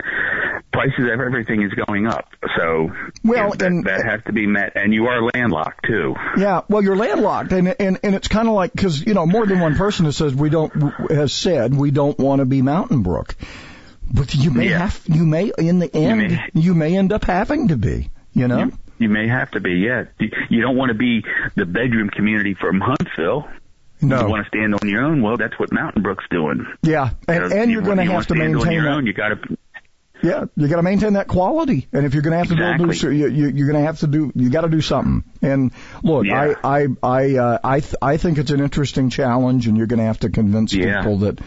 prices 0.73 1.05
of 1.13 1.19
everything 1.19 1.61
is 1.61 1.71
going 1.87 2.07
up. 2.07 2.27
So 2.57 2.91
Well, 3.23 3.37
you 3.37 3.43
know, 3.43 3.49
that, 3.51 3.61
and- 3.67 3.85
that 3.85 4.05
has 4.05 4.21
to 4.25 4.33
be 4.33 4.47
met, 4.47 4.73
and 4.75 4.93
you 4.93 5.05
are 5.07 5.21
landlocked 5.33 5.85
too. 5.85 6.15
Yeah, 6.37 6.61
well, 6.67 6.81
you're 6.83 6.95
landlocked, 6.95 7.51
and 7.51 7.75
and 7.79 7.99
and 8.03 8.15
it's 8.15 8.27
kind 8.27 8.47
of 8.47 8.55
like 8.55 8.71
because 8.73 9.05
you 9.05 9.13
know 9.13 9.25
more 9.25 9.45
than 9.45 9.59
one 9.59 9.75
person 9.75 10.05
has 10.05 10.17
says 10.17 10.33
we 10.33 10.49
don't 10.49 10.71
has 11.11 11.33
said 11.33 11.75
we 11.75 11.91
don't 11.91 12.17
want 12.17 12.39
to 12.39 12.45
be 12.45 12.61
Mountain 12.61 13.03
Brook, 13.03 13.35
But 14.11 14.33
you 14.33 14.51
may 14.51 14.69
Yeah. 14.69 14.79
have, 14.79 14.99
you 15.05 15.25
may, 15.25 15.51
in 15.57 15.79
the 15.79 15.93
end, 15.95 16.39
you 16.53 16.73
may, 16.73 16.89
may. 16.91 16.97
end 16.97 17.13
up 17.13 17.23
having 17.23 17.69
to 17.69 17.77
be, 17.77 18.09
you 18.33 18.47
know? 18.47 18.65
You, 18.65 18.71
you 19.01 19.09
may 19.09 19.27
have 19.27 19.51
to 19.51 19.59
be, 19.59 19.71
yeah. 19.73 20.05
You- 20.49 20.61
don't 20.61 20.75
want 20.77 20.89
to 20.89 20.95
be 20.97 21.23
the 21.55 21.65
bedroom 21.65 22.09
community 22.09 22.53
from 22.53 22.79
Huntsville. 22.81 23.47
No. 24.03 24.21
You 24.21 24.27
want 24.29 24.43
to 24.45 24.47
stand 24.49 24.73
on 24.73 24.87
your 24.87 25.03
own. 25.03 25.21
Well, 25.21 25.37
that's 25.37 25.57
what 25.59 25.71
Mountain 25.71 26.01
Brook's 26.01 26.25
doing. 26.31 26.65
Yeah, 26.81 27.11
and, 27.27 27.51
and 27.53 27.69
you 27.71 27.77
you're 27.77 27.81
going 27.85 27.97
to 27.97 28.03
have 28.05 28.25
to 28.27 28.33
stand 28.35 28.41
on 28.41 28.51
maintain 28.53 28.73
your 28.73 28.83
that. 28.85 28.89
own. 28.91 29.05
You 29.05 29.13
got 29.13 29.29
to. 29.29 29.57
Yeah, 30.23 30.45
you 30.55 30.67
got 30.67 30.75
to 30.75 30.83
maintain 30.83 31.13
that 31.13 31.27
quality, 31.27 31.87
and 31.91 32.05
if 32.05 32.13
you're 32.13 32.21
going 32.21 32.33
to 32.33 32.37
have 32.37 32.49
to 32.49 32.55
do, 32.55 32.85
Exactly. 32.85 33.17
you, 33.17 33.27
you, 33.27 33.47
you're 33.49 33.67
going 33.67 33.79
to 33.79 33.85
have 33.87 33.99
to 34.01 34.07
do, 34.07 34.31
you 34.35 34.51
got 34.51 34.61
to 34.61 34.69
do 34.69 34.79
something. 34.81 35.23
And 35.41 35.71
look, 36.03 36.25
Yeah. 36.27 36.53
I, 36.63 36.83
I, 36.83 36.87
I, 37.01 37.35
uh, 37.37 37.57
I, 37.63 37.79
th- 37.79 37.95
I 38.03 38.17
think 38.17 38.37
it's 38.37 38.51
an 38.51 38.59
interesting 38.59 39.09
challenge, 39.09 39.65
and 39.65 39.75
you're 39.77 39.87
going 39.87 39.97
to 39.97 40.05
have 40.05 40.19
to 40.19 40.29
convince 40.29 40.73
Yeah. 40.73 40.99
people 41.01 41.17
that, 41.19 41.39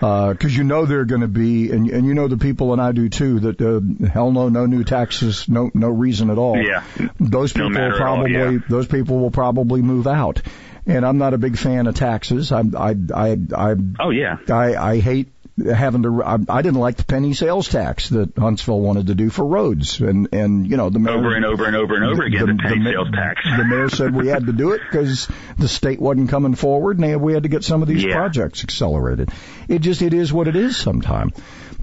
because 0.00 0.56
you 0.56 0.64
know 0.64 0.86
they're 0.86 1.04
going 1.04 1.22
to 1.22 1.28
be, 1.28 1.70
and 1.70 1.88
and 1.90 2.06
you 2.06 2.14
know 2.14 2.28
the 2.28 2.36
people, 2.36 2.72
and 2.72 2.80
I 2.80 2.92
do 2.92 3.08
too, 3.08 3.40
that 3.40 3.60
uh, 3.60 4.06
hell 4.08 4.30
no, 4.30 4.48
no 4.48 4.66
new 4.66 4.84
taxes, 4.84 5.48
no 5.48 5.70
no 5.74 5.88
reason 5.88 6.30
at 6.30 6.38
all. 6.38 6.56
Yeah. 6.56 6.84
those 7.18 7.52
people 7.52 7.70
will 7.70 7.78
at 7.78 7.92
all, 7.92 7.98
probably, 7.98 8.32
yeah. 8.32 8.58
those 8.68 8.86
people 8.86 9.18
will 9.18 9.30
probably 9.30 9.82
move 9.82 10.06
out. 10.06 10.42
And 10.86 11.04
I'm 11.04 11.18
not 11.18 11.34
a 11.34 11.38
big 11.38 11.58
fan 11.58 11.86
of 11.86 11.96
taxes. 11.96 12.50
I, 12.50 12.60
I, 12.60 12.94
I, 13.14 13.36
I, 13.54 13.74
Oh 14.00 14.08
yeah. 14.08 14.38
I, 14.48 14.74
I 14.74 15.00
hate 15.00 15.28
having 15.66 16.02
to. 16.04 16.22
I, 16.22 16.38
I 16.48 16.62
didn't 16.62 16.80
like 16.80 16.96
the 16.96 17.04
penny 17.04 17.34
sales 17.34 17.68
tax 17.68 18.08
that 18.10 18.36
Huntsville 18.36 18.80
wanted 18.80 19.08
to 19.08 19.14
do 19.14 19.30
for 19.30 19.44
roads, 19.44 20.00
and 20.00 20.28
and 20.32 20.66
you 20.68 20.76
know 20.76 20.90
the 20.90 20.98
mayor, 20.98 21.16
Over 21.16 21.34
and 21.36 21.44
over 21.44 21.64
and 21.66 21.76
over 21.76 21.94
and 21.96 22.04
over 22.04 22.22
again, 22.24 22.46
the 22.46 22.62
penny 22.62 22.78
ma- 22.80 22.90
sales 22.90 23.08
tax. 23.12 23.40
The 23.58 23.64
mayor 23.64 23.88
said 23.88 24.14
we 24.14 24.28
had 24.28 24.46
to 24.46 24.52
do 24.52 24.72
it 24.72 24.80
because 24.88 25.28
the 25.58 25.68
state 25.68 26.00
wasn't 26.00 26.30
coming 26.30 26.54
forward, 26.54 26.98
and 26.98 27.20
we 27.20 27.32
had 27.34 27.42
to 27.44 27.48
get 27.48 27.64
some 27.64 27.82
of 27.82 27.88
these 27.88 28.04
Yeah. 28.04 28.14
projects 28.14 28.62
accelerated. 28.62 29.30
It 29.68 29.80
just 29.80 30.02
it 30.02 30.14
is 30.14 30.32
what 30.32 30.48
it 30.48 30.56
is 30.56 30.76
sometime. 30.76 31.32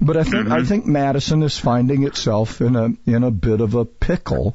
But 0.00 0.16
I 0.16 0.24
think 0.24 0.48
I 0.48 0.60
Mhm. 0.60 0.66
think 0.66 0.86
Madison 0.86 1.42
is 1.42 1.58
finding 1.58 2.04
itself 2.04 2.60
in 2.60 2.76
a 2.76 2.90
in 3.06 3.24
a 3.24 3.30
bit 3.30 3.60
of 3.60 3.74
a 3.74 3.84
pickle. 3.84 4.54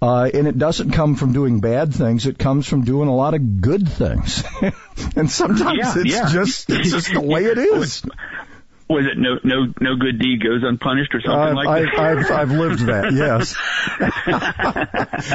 Uh, 0.00 0.28
and 0.32 0.46
it 0.46 0.58
doesn't 0.58 0.90
come 0.90 1.14
from 1.16 1.32
doing 1.32 1.60
bad 1.60 1.92
things. 1.92 2.26
It 2.26 2.38
comes 2.38 2.68
from 2.68 2.84
doing 2.84 3.08
a 3.08 3.14
lot 3.16 3.32
of 3.32 3.62
good 3.62 3.88
things. 3.88 4.44
and 5.16 5.30
sometimes 5.30 5.78
Yeah, 5.78 5.94
it's 5.96 6.12
yeah. 6.14 6.28
just, 6.30 6.68
it's 6.68 6.90
just 6.90 7.12
the 7.14 7.20
way 7.22 7.46
it 7.46 7.56
is. 7.80 8.02
Was 8.88 9.04
it 9.04 9.18
no 9.18 9.38
no 9.42 9.72
no 9.80 9.96
good 9.96 10.20
deed 10.20 10.44
goes 10.44 10.62
unpunished 10.62 11.12
or 11.12 11.20
something 11.20 11.54
like 11.56 11.90
that? 11.90 11.98
I've, 11.98 12.30
I've 12.30 12.50
lived 12.52 12.86
that, 12.86 13.12
yes. 13.12 13.56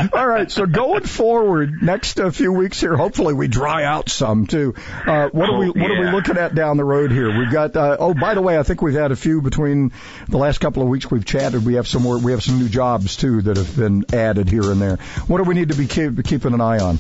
All 0.14 0.26
right, 0.26 0.50
so 0.50 0.66
going 0.66 1.04
forward, 1.04 1.82
next 1.84 2.18
uh, 2.20 2.32
few 2.32 2.54
weeks 2.54 2.80
here, 2.80 2.96
hopefully 2.96 3.34
we 3.34 3.50
dry 3.50 3.84
out 3.84 4.08
some 4.10 4.48
too. 4.48 4.74
Uh, 5.06 5.28
what 5.34 5.50
are 5.50 5.58
we 5.58 5.68
Oh, 5.68 5.74
What 5.74 5.92
are 5.92 6.00
we 6.00 6.12
looking 6.12 6.38
at 6.38 6.56
down 6.56 6.78
the 6.78 6.86
road 6.86 7.12
here? 7.12 7.38
We've 7.38 7.52
got. 7.52 7.76
Uh, 7.76 7.98
oh, 8.00 8.14
by 8.14 8.36
the 8.36 8.42
way, 8.42 8.58
I 8.58 8.64
think 8.64 8.82
we've 8.82 8.94
had 8.96 9.12
a 9.12 9.16
few 9.18 9.42
between 9.42 9.92
the 10.30 10.38
last 10.38 10.60
couple 10.60 10.82
of 10.82 10.88
weeks 10.90 11.12
we've 11.12 11.26
chatted. 11.26 11.66
We 11.66 11.74
have 11.74 11.88
some 11.90 12.04
more. 12.04 12.18
We 12.20 12.32
have 12.32 12.44
some 12.44 12.58
new 12.60 12.70
jobs 12.70 13.18
too 13.18 13.42
that 13.42 13.58
have 13.58 13.76
been 13.76 14.06
added 14.14 14.48
here 14.50 14.72
and 14.72 14.82
there. 14.82 14.96
What 15.28 15.40
do 15.40 15.44
we 15.44 15.56
need 15.56 15.70
to 15.70 15.76
be 15.76 15.88
keep, 15.88 16.24
keeping 16.24 16.54
an 16.54 16.62
eye 16.62 16.80
on? 16.80 17.00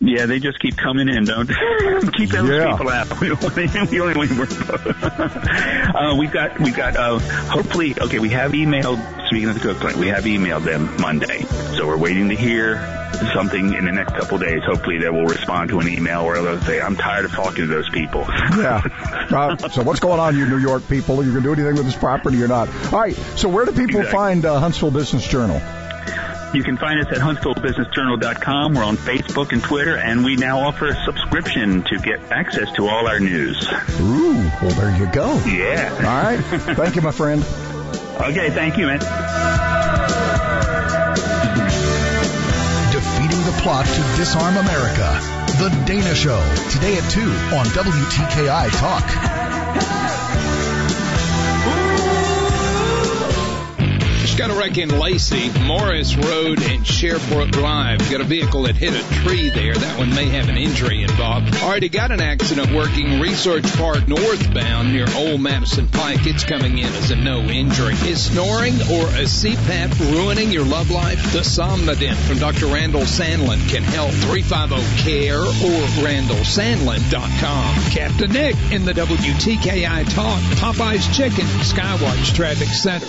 Yeah, 0.00 0.26
they 0.26 0.38
just 0.38 0.60
keep 0.60 0.76
coming 0.76 1.08
in. 1.08 1.24
Don't 1.24 1.46
keep 2.12 2.30
those 2.30 2.48
Yeah. 2.48 2.70
people 2.70 2.88
out. 2.88 3.20
We 3.20 3.30
any- 3.32 3.90
we 3.90 4.00
only 4.00 4.14
want 4.16 4.50
uh, 5.94 6.14
we've 6.18 6.30
got 6.30 6.58
we've 6.58 6.76
got 6.76 6.96
uh, 6.96 7.18
hopefully 7.18 7.94
okay. 8.00 8.18
We 8.18 8.30
have 8.30 8.52
emailed. 8.52 9.00
Speaking 9.28 9.48
of 9.48 9.54
the 9.54 9.60
cook 9.60 9.78
plant, 9.78 9.96
we 9.96 10.08
have 10.08 10.24
emailed 10.24 10.64
them 10.64 10.94
Monday, 11.00 11.42
so 11.76 11.86
we're 11.86 11.96
waiting 11.96 12.28
to 12.28 12.34
hear 12.34 12.76
something 13.34 13.72
in 13.72 13.84
the 13.86 13.92
next 13.92 14.14
couple 14.14 14.36
of 14.36 14.42
days. 14.42 14.62
Hopefully, 14.64 14.98
they 14.98 15.08
will 15.08 15.24
respond 15.24 15.70
to 15.70 15.80
an 15.80 15.88
email 15.88 16.20
or 16.22 16.40
they'll 16.42 16.60
say, 16.62 16.80
"I'm 16.80 16.96
tired 16.96 17.24
of 17.24 17.32
talking 17.32 17.62
to 17.62 17.66
those 17.66 17.88
people." 17.90 18.26
Yeah. 18.28 18.82
Uh, 19.32 19.56
so 19.70 19.82
what's 19.82 20.00
going 20.00 20.20
on, 20.20 20.36
you 20.36 20.46
New 20.46 20.58
York 20.58 20.86
people? 20.88 21.18
Are 21.18 21.24
you 21.24 21.30
going 21.30 21.42
to 21.42 21.48
do 21.48 21.52
anything 21.54 21.76
with 21.76 21.86
this 21.86 21.96
property 21.96 22.42
or 22.42 22.48
not? 22.48 22.68
All 22.92 23.00
right. 23.00 23.14
So 23.36 23.48
where 23.48 23.64
do 23.64 23.70
people 23.70 24.00
Exactly. 24.00 24.12
find 24.12 24.44
uh, 24.44 24.58
Huntsville 24.60 24.90
Business 24.90 25.26
Journal? 25.26 25.56
You 26.52 26.62
can 26.62 26.76
find 26.76 27.00
us 27.00 27.06
at 27.08 27.18
HuntsvilleBusinessJournal.com. 27.18 28.74
We're 28.74 28.84
on 28.84 28.98
Facebook 28.98 29.52
and 29.52 29.62
Twitter, 29.62 29.96
and 29.96 30.22
we 30.22 30.36
now 30.36 30.60
offer 30.60 30.88
a 30.88 31.04
subscription 31.04 31.82
to 31.84 31.98
get 31.98 32.20
access 32.30 32.70
to 32.72 32.88
all 32.88 33.06
our 33.06 33.18
news. 33.18 33.66
Ooh. 34.00 34.50
Well, 34.60 34.70
there 34.70 34.94
you 34.98 35.10
go. 35.10 35.38
Yeah. 35.46 35.94
All 35.96 36.02
right. 36.02 36.36
Thank 36.76 36.96
you, 36.96 37.00
my 37.00 37.10
friend. 37.10 37.42
Okay, 37.42 38.50
thank 38.50 38.76
you, 38.76 38.86
man. 38.86 39.00
Defeating 42.92 43.44
the 43.46 43.58
plot 43.62 43.86
to 43.86 44.16
disarm 44.16 44.56
America. 44.58 45.18
The 45.58 45.70
Dana 45.86 46.14
Show. 46.14 46.38
Today 46.70 46.98
at 46.98 47.10
2 47.10 47.20
on 47.56 47.66
WTKI 47.66 48.70
Talk. 48.78 50.21
Just 54.22 54.38
got 54.38 54.50
a 54.50 54.54
wreck 54.54 54.78
in 54.78 55.00
Lacey, 55.00 55.50
Morris 55.66 56.14
Road 56.16 56.62
and 56.62 56.86
Sherbrooke 56.86 57.50
Drive. 57.50 57.98
Got 58.08 58.20
a 58.20 58.24
vehicle 58.24 58.62
that 58.62 58.76
hit 58.76 58.94
a 58.94 59.02
tree 59.22 59.50
there. 59.50 59.74
That 59.74 59.98
one 59.98 60.10
may 60.10 60.26
have 60.26 60.48
an 60.48 60.56
injury 60.56 61.02
involved. 61.02 61.56
Already 61.56 61.88
got 61.88 62.12
an 62.12 62.20
accident 62.20 62.72
working 62.72 63.18
Research 63.18 63.64
Park 63.76 64.06
northbound 64.06 64.92
near 64.92 65.06
Old 65.16 65.40
Madison 65.40 65.88
Pike. 65.88 66.24
It's 66.24 66.44
coming 66.44 66.78
in 66.78 66.86
as 66.86 67.10
a 67.10 67.16
no 67.16 67.40
injury. 67.40 67.94
Is 67.94 68.26
snoring 68.26 68.74
or 68.82 69.08
a 69.08 69.26
CPAP 69.26 69.98
ruining 70.12 70.52
your 70.52 70.64
love 70.64 70.92
life? 70.92 71.20
The 71.32 71.40
Somnodent 71.40 72.14
from 72.14 72.38
Dr. 72.38 72.66
Randall 72.66 73.02
Sandlin 73.02 73.68
can 73.68 73.82
help. 73.82 74.12
350-CARE 74.12 75.40
or 75.40 75.82
randallsandlin.com. 76.06 77.90
Captain 77.90 78.30
Nick 78.30 78.54
in 78.70 78.84
the 78.84 78.92
WTKI 78.92 80.14
Talk, 80.14 80.40
Popeye's 80.60 81.08
Chicken, 81.16 81.44
Skywatch 81.44 82.36
Traffic 82.36 82.68
Center. 82.68 83.08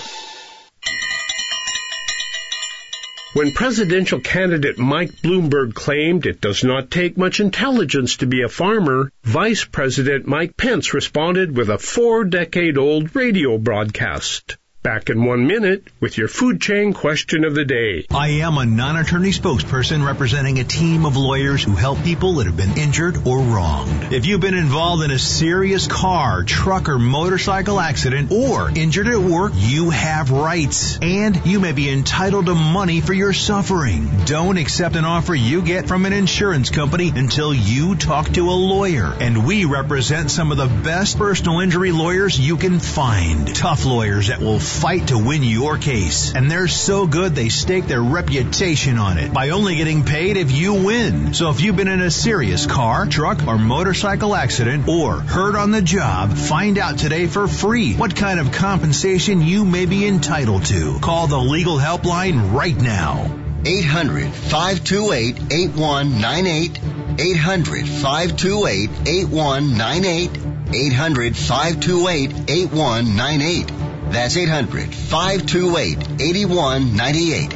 When 3.34 3.52
presidential 3.52 4.20
candidate 4.20 4.78
Mike 4.78 5.24
Bloomberg 5.24 5.74
claimed 5.74 6.28
it 6.28 6.40
does 6.40 6.64
not 6.64 6.92
take 6.92 7.18
much 7.18 7.40
intelligence 7.40 8.18
to 8.18 8.28
be 8.28 8.44
a 8.44 8.48
farmer, 8.48 9.12
Vice 9.24 9.66
President 9.66 10.28
Mike 10.28 10.56
Pence 10.56 10.94
responded 10.94 11.58
with 11.58 11.70
a 11.70 11.80
four 11.80 12.26
decade 12.26 12.78
old 12.78 13.16
radio 13.16 13.58
broadcast. 13.58 14.58
Back 14.84 15.10
in 15.10 15.24
one 15.24 15.48
minute 15.48 15.88
with 16.02 16.18
your 16.18 16.28
food 16.28 16.60
chain 16.60 16.92
question 16.92 17.46
of 17.46 17.56
the 17.56 17.64
day. 17.64 18.06
I 18.12 18.42
am 18.42 18.58
a 18.58 18.66
non-attorney 18.66 19.30
spokesperson 19.30 20.06
representing 20.06 20.60
a 20.60 20.66
team 20.66 21.06
of 21.06 21.16
lawyers 21.16 21.64
who 21.64 21.72
help 21.72 22.04
people 22.04 22.34
that 22.34 22.48
have 22.48 22.58
been 22.58 22.78
injured 22.78 23.26
or 23.26 23.40
wronged. 23.40 24.12
If 24.12 24.26
you've 24.26 24.42
been 24.42 24.58
involved 24.58 25.06
in 25.06 25.12
a 25.12 25.18
serious 25.18 25.88
car, 25.88 26.44
truck, 26.44 26.90
or 26.90 27.00
motorcycle 27.00 27.80
accident 27.80 28.34
or 28.34 28.78
injured 28.78 29.08
at 29.08 29.20
work, 29.20 29.54
you 29.56 29.90
have 29.90 30.32
rights 30.32 31.00
and 31.02 31.46
you 31.46 31.62
may 31.62 31.72
be 31.72 31.90
entitled 31.90 32.48
to 32.48 32.54
money 32.54 33.00
for 33.00 33.14
your 33.14 33.32
suffering. 33.32 34.10
Don't 34.26 34.58
accept 34.58 34.98
an 34.98 35.06
offer 35.06 35.34
you 35.34 35.62
get 35.62 35.88
from 35.88 36.06
an 36.06 36.12
insurance 36.12 36.70
company 36.70 37.10
until 37.16 37.54
you 37.54 37.96
talk 37.96 38.28
to 38.34 38.50
a 38.50 38.52
lawyer. 38.52 39.14
And 39.18 39.48
we 39.48 39.64
represent 39.64 40.30
some 40.30 40.52
of 40.52 40.58
the 40.58 40.68
best 40.68 41.18
personal 41.18 41.62
injury 41.62 41.94
lawyers 41.94 42.38
you 42.38 42.58
can 42.58 42.82
find. 42.82 43.56
Tough 43.56 43.86
lawyers 43.86 44.28
that 44.28 44.42
will 44.42 44.60
fight 44.74 45.08
to 45.10 45.18
win 45.18 45.44
your 45.44 45.78
case. 45.78 46.34
And 46.34 46.50
they're 46.50 46.68
so 46.68 47.08
good 47.08 47.36
they 47.36 47.50
stake 47.50 47.88
their 47.88 48.02
reputation 48.02 48.98
on 48.98 49.18
it 49.18 49.34
by 49.34 49.50
only 49.50 49.76
getting 49.76 50.04
paid 50.04 50.38
if 50.38 50.52
you 50.52 50.74
win. 50.74 51.34
So 51.34 51.50
if 51.50 51.62
you've 51.62 51.76
been 51.76 51.88
in 51.88 52.02
a 52.02 52.12
serious 52.12 52.66
car, 52.66 53.06
truck, 53.06 53.48
or 53.48 53.58
motorcycle 53.58 54.36
accident 54.36 54.88
or 54.88 55.20
hurt 55.20 55.56
on 55.56 55.72
the 55.72 55.82
job, 55.82 56.34
find 56.34 56.78
out 56.78 56.98
today 56.98 57.28
for 57.28 57.48
free 57.48 57.94
what 57.94 58.16
kind 58.16 58.40
of 58.40 58.52
compensation 58.52 59.42
you 59.42 59.64
may 59.64 59.86
be 59.86 60.06
entitled 60.08 60.66
to. 60.66 61.00
Call 61.00 61.28
the 61.28 61.38
legal 61.38 61.78
helpline 61.78 62.54
right 62.54 62.76
now. 62.76 63.40
800 63.66 64.34
528 64.34 65.40
8198. 65.52 66.80
800 67.20 67.88
528 67.88 68.90
8198. 69.06 70.32
800 70.74 71.38
528 71.38 72.50
8198. 72.50 73.93
That's 74.14 74.38
800 74.38 74.94
528 74.94 76.22
8198. 76.22 77.52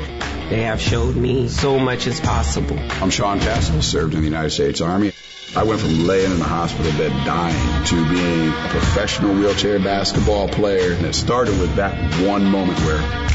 They 0.50 0.62
have 0.62 0.80
showed 0.80 1.14
me 1.14 1.46
so 1.46 1.78
much 1.78 2.08
is 2.08 2.18
possible. 2.18 2.76
I'm 2.80 3.10
Sean 3.10 3.38
Castle, 3.38 3.80
served 3.80 4.14
in 4.14 4.18
the 4.18 4.26
United 4.26 4.50
States 4.50 4.80
Army. 4.80 5.12
I 5.54 5.62
went 5.62 5.80
from 5.80 6.04
laying 6.04 6.32
in 6.32 6.40
the 6.40 6.44
hospital 6.44 6.90
bed 6.98 7.12
dying 7.24 7.84
to 7.84 8.08
being 8.10 8.48
a 8.48 8.68
professional 8.70 9.36
wheelchair 9.36 9.78
basketball 9.78 10.48
player. 10.48 10.94
And 10.94 11.06
it 11.06 11.14
started 11.14 11.60
with 11.60 11.76
that 11.76 11.94
one 12.26 12.44
moment 12.44 12.80
where 12.80 13.28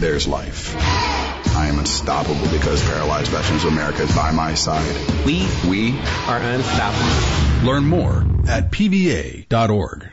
there's 0.00 0.28
life. 0.28 0.76
I 1.56 1.68
am 1.68 1.78
unstoppable 1.78 2.46
because 2.50 2.84
Paralyzed 2.84 3.30
Veterans 3.30 3.64
of 3.64 3.72
America 3.72 4.02
is 4.02 4.14
by 4.14 4.32
my 4.32 4.52
side. 4.52 5.24
We, 5.24 5.48
we 5.66 5.98
are 6.26 6.40
unstoppable. 6.40 7.66
Learn 7.66 7.86
more 7.86 8.33
at 8.48 8.70
pva.org. 8.70 10.08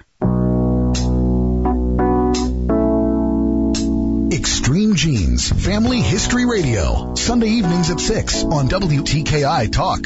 Extreme 4.34 4.96
Genes, 4.96 5.50
Family 5.50 6.02
History 6.02 6.46
Radio, 6.46 7.16
Sunday 7.16 7.48
evenings 7.48 7.90
at 7.90 8.00
6 8.00 8.44
on 8.46 8.70
WTKI 8.70 9.72
Talk. 9.72 10.06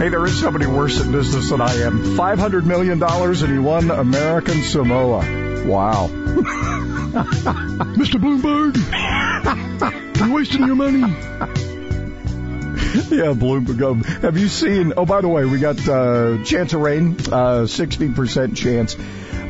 Hey, 0.00 0.08
there 0.08 0.24
is 0.24 0.40
somebody 0.40 0.66
worse 0.66 0.98
at 0.98 1.12
business 1.12 1.50
than 1.50 1.60
I 1.60 1.74
am. 1.82 2.16
$500 2.16 2.64
million 2.64 3.02
and 3.02 3.52
he 3.52 3.58
won 3.58 3.90
American 3.90 4.62
Samoa. 4.62 5.18
Wow. 5.66 6.08
Mr. 7.98 8.18
Bloomberg, 8.18 8.76
you're 10.18 10.34
wasting 10.34 10.66
your 10.66 10.76
money. 10.76 11.59
yeah, 13.10 13.32
Bloomberg. 13.34 14.04
Have 14.22 14.36
you 14.36 14.48
seen? 14.48 14.94
Oh, 14.96 15.06
by 15.06 15.20
the 15.20 15.28
way, 15.28 15.44
we 15.44 15.60
got 15.60 15.78
uh, 15.88 16.42
chance 16.42 16.72
of 16.72 16.80
rain, 16.80 17.12
uh, 17.12 17.62
60% 17.62 18.56
chance. 18.56 18.96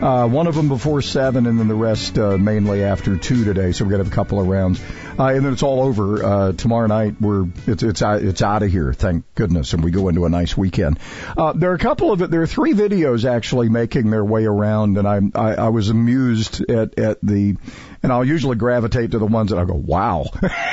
Uh, 0.03 0.29
one 0.29 0.47
of 0.47 0.55
them 0.55 0.69
before 0.69 1.01
seven, 1.01 1.47
and 1.47 1.59
then 1.59 1.67
the 1.67 1.75
rest 1.75 2.19
uh, 2.19 2.37
mainly 2.37 2.85
after 2.85 3.17
two 3.17 3.45
today. 3.45 3.73
So 3.73 3.85
we're 3.85 3.93
gonna 3.93 4.05
have 4.05 4.13
a 4.13 4.15
couple 4.15 4.41
of 4.41 4.47
rounds, 4.47 4.79
uh, 5.21 5.35
and 5.35 5.45
then 5.45 5.53
it's 5.53 5.63
all 5.63 5.83
over 5.83 6.25
uh, 6.25 6.53
tomorrow 6.53 6.87
night. 6.87 7.21
We're 7.21 7.47
it's 7.67 7.83
it's 7.83 8.01
it's 8.01 8.41
out 8.41 8.63
of 8.63 8.71
here, 8.71 8.95
thank 8.95 9.27
goodness, 9.35 9.75
and 9.75 9.85
we 9.85 9.91
go 9.91 10.09
into 10.09 10.25
a 10.25 10.31
nice 10.31 10.57
weekend. 10.57 10.99
Uh, 11.37 11.53
there 11.53 11.73
are 11.73 11.75
a 11.75 11.79
couple 11.79 12.11
of. 12.11 12.31
There 12.31 12.41
are 12.41 12.47
three 12.47 12.73
videos 12.73 13.29
actually 13.29 13.69
making 13.69 14.09
their 14.09 14.25
way 14.25 14.47
around, 14.47 14.97
and 14.97 15.07
I 15.07 15.21
I, 15.39 15.55
I 15.57 15.69
was 15.69 15.91
amused 15.91 16.71
at 16.71 16.99
at 16.99 17.19
the. 17.23 17.57
And 18.03 18.11
I'll 18.11 18.25
usually 18.25 18.57
gravitate 18.57 19.11
to 19.11 19.19
the 19.19 19.27
ones 19.27 19.51
that 19.51 19.59
I 19.59 19.67
go, 19.67 19.75
wow. 19.75 20.25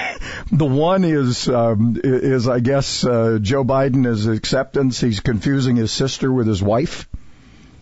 the 0.54 0.66
one 0.66 1.04
is, 1.04 1.50
um, 1.50 2.00
is 2.02 2.48
I 2.48 2.62
guess, 2.62 3.04
uh, 3.04 3.39
Joe 3.41 3.66
Biden, 3.66 4.06
his 4.06 4.28
acceptance. 4.28 5.02
He's 5.02 5.20
confusing 5.20 5.76
his 5.76 5.91
sister 5.91 6.32
with 6.32 6.48
his 6.48 6.64
wife. 6.64 7.06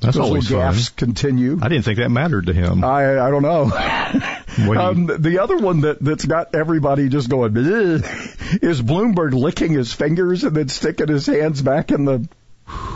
That's 0.06 0.18
Those 0.18 0.26
always 0.26 0.52
little 0.52 0.72
fun. 0.72 0.84
continue. 0.96 1.60
I 1.62 1.68
didn't 1.70 1.86
think 1.86 1.98
that 2.00 2.10
mattered 2.10 2.48
to 2.48 2.54
him. 2.54 2.84
I 2.84 3.20
I 3.20 3.30
don't 3.30 3.42
know. 3.42 3.70
Do 4.56 4.78
um, 4.78 5.08
the 5.08 5.40
other 5.42 5.58
one 5.58 5.82
that 5.82 6.00
that's 6.00 6.26
got 6.26 6.56
everybody 6.56 7.10
just 7.10 7.30
going 7.30 7.56
is 7.58 8.82
Bloomberg 8.82 9.34
licking 9.34 9.74
his 9.74 9.92
fingers 9.92 10.44
and 10.44 10.56
then 10.56 10.70
sticking 10.70 11.08
his 11.08 11.26
hands 11.26 11.62
back 11.62 11.92
in 11.92 12.06
the 12.06 12.28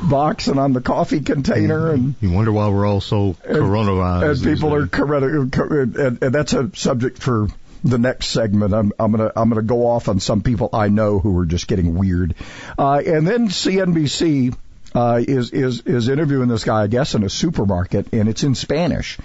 box 0.04 0.48
and 0.48 0.60
on 0.60 0.74
the 0.74 0.82
coffee 0.82 1.22
container 1.22 1.92
and. 1.92 2.16
You 2.22 2.32
wonder 2.32 2.52
why 2.52 2.70
we're 2.70 2.86
all 2.86 3.02
so 3.02 3.36
coronavirus. 3.46 4.46
And 4.46 4.56
people 4.56 4.74
are 4.74 4.88
corona, 4.88 5.42
and, 5.42 6.24
and 6.24 6.36
that's 6.36 6.54
a 6.54 6.72
subject 6.76 7.22
for 7.22 7.48
the 7.84 7.98
next 7.98 8.28
segment. 8.28 8.74
I'm, 8.74 8.92
I'm 9.00 9.12
gonna 9.12 9.32
I'm 9.36 9.50
gonna 9.50 9.62
go 9.62 9.88
off 9.88 10.10
on 10.10 10.20
some 10.20 10.42
people 10.42 10.70
I 10.74 10.90
know 10.90 11.20
who 11.20 11.38
are 11.40 11.46
just 11.46 11.68
getting 11.68 11.96
weird, 11.96 12.36
uh, 12.78 13.02
and 13.06 13.28
then 13.28 13.50
CNBC. 13.50 14.56
Uh, 14.94 15.22
is 15.26 15.52
is 15.52 15.82
is 15.82 16.10
interviewing 16.10 16.48
this 16.48 16.64
guy, 16.64 16.82
I 16.82 16.88
guess, 16.88 17.14
in 17.14 17.24
a 17.24 17.30
supermarket, 17.30 18.08
and 18.12 18.28
it's 18.28 18.44
in 18.44 18.56
Spanish, 18.56 19.20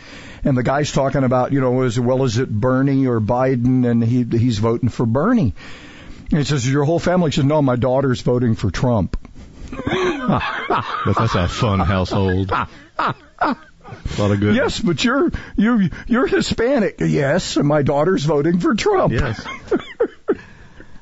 and 0.44 0.56
the 0.58 0.62
guy's 0.62 0.92
talking 0.92 1.24
about, 1.24 1.52
you 1.52 1.60
know, 1.62 1.82
as 1.82 1.98
well 1.98 2.22
as 2.24 2.36
it 2.36 2.50
Bernie 2.50 3.06
or 3.06 3.18
Biden, 3.18 3.90
and 3.90 4.04
he 4.04 4.24
he's 4.24 4.58
voting 4.58 4.90
for 4.90 5.06
Bernie. 5.06 5.54
And 6.30 6.38
he 6.38 6.44
says, 6.44 6.70
"Your 6.70 6.84
whole 6.84 6.98
family?" 6.98 7.30
He 7.30 7.36
says, 7.36 7.44
"No, 7.44 7.62
my 7.62 7.76
daughter's 7.76 8.20
voting 8.20 8.56
for 8.56 8.70
Trump." 8.70 9.16
but 9.70 11.16
that's 11.16 11.34
a 11.34 11.48
fun 11.48 11.80
household. 11.80 12.52
A 12.52 13.56
lot 14.18 14.30
of 14.30 14.40
good. 14.40 14.54
Yes, 14.54 14.80
but 14.80 15.02
you're 15.04 15.30
you 15.56 15.90
you're 16.06 16.26
Hispanic. 16.26 16.96
Yes, 17.00 17.56
and 17.56 17.66
my 17.66 17.82
daughter's 17.82 18.24
voting 18.24 18.60
for 18.60 18.74
Trump. 18.74 19.12
Yes. 19.12 19.44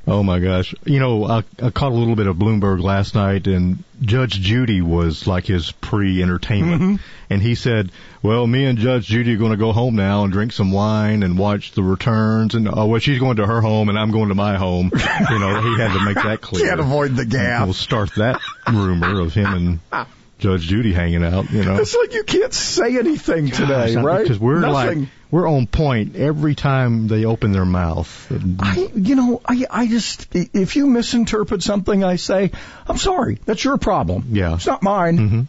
Oh 0.05 0.24
my 0.24 0.40
gosh! 0.40 0.74
You 0.84 0.98
know, 0.98 1.24
I, 1.24 1.44
I 1.62 1.70
caught 1.70 1.92
a 1.92 1.94
little 1.94 2.16
bit 2.16 2.26
of 2.26 2.36
Bloomberg 2.36 2.82
last 2.82 3.14
night, 3.14 3.46
and 3.46 3.84
Judge 4.00 4.32
Judy 4.40 4.82
was 4.82 5.28
like 5.28 5.46
his 5.46 5.70
pre-entertainment, 5.70 6.82
Mm-hmm. 6.82 6.96
and 7.30 7.40
he 7.40 7.55
said, 7.55 7.92
"Well, 8.20 8.44
me 8.46 8.64
and 8.64 8.78
Judge 8.78 9.07
Judy 9.07 9.34
are 9.34 9.38
going 9.38 9.53
to 9.53 9.57
go 9.57 9.70
home 9.72 9.94
now 9.94 10.24
and 10.24 10.32
drink 10.32 10.53
some 10.53 10.72
wine 10.72 11.22
and 11.22 11.38
watch 11.38 11.70
the 11.72 11.84
returns." 11.84 12.57
And 12.57 12.68
oh, 12.68 12.86
well, 12.86 12.98
she's 12.98 13.20
going 13.20 13.36
to 13.36 13.46
her 13.46 13.61
home, 13.61 13.88
and 13.88 13.96
I'm 13.98 14.11
going 14.11 14.30
to 14.30 14.34
my 14.34 14.57
home. 14.57 14.90
you 14.92 15.38
know, 15.38 15.61
he 15.62 15.80
had 15.80 15.92
to 15.96 16.05
make 16.05 16.16
that 16.16 16.40
clear. 16.42 16.66
Can't 16.66 16.80
avoid 16.80 17.14
the 17.14 17.24
gap. 17.24 17.64
We'll 17.66 17.72
start 17.72 18.11
that 18.16 18.40
rumor 18.68 19.20
of 19.20 19.32
him 19.34 19.80
and 19.92 20.07
Judge 20.43 20.62
Judy 20.62 20.93
hanging 20.93 21.24
out. 21.24 21.51
You 21.51 21.64
know, 21.64 21.76
It's 21.76 21.95
like 21.95 22.12
you 22.14 22.24
can't 22.24 22.53
say 22.53 22.99
anything 22.99 23.49
today, 23.49 23.95
right? 23.97 24.22
Because 24.22 24.40
we're 24.40 24.59
Nothing. 24.59 25.01
like 25.01 25.09
we're 25.30 25.49
on 25.49 25.68
point 25.68 26.16
every 26.16 26.57
time 26.57 27.07
they 27.07 27.24
open 27.24 27.53
their 27.53 27.64
mouth. 27.64 28.30
I, 28.59 28.90
you 28.95 29.14
know, 29.14 29.40
I, 29.47 29.64
I 29.70 29.86
just, 29.86 30.26
if 30.34 30.76
you 30.76 30.88
misinterpret 30.88 31.62
something 31.62 32.03
I 32.05 32.16
say, 32.16 32.51
I'm 32.86 32.99
sorry. 32.99 33.38
That's 33.47 33.64
your 33.64 33.78
problem. 33.78 34.26
Yeah. 34.32 34.57
It's 34.57 34.66
not 34.66 34.82
mine. 34.82 35.18
Mm-hmm. 35.18 35.40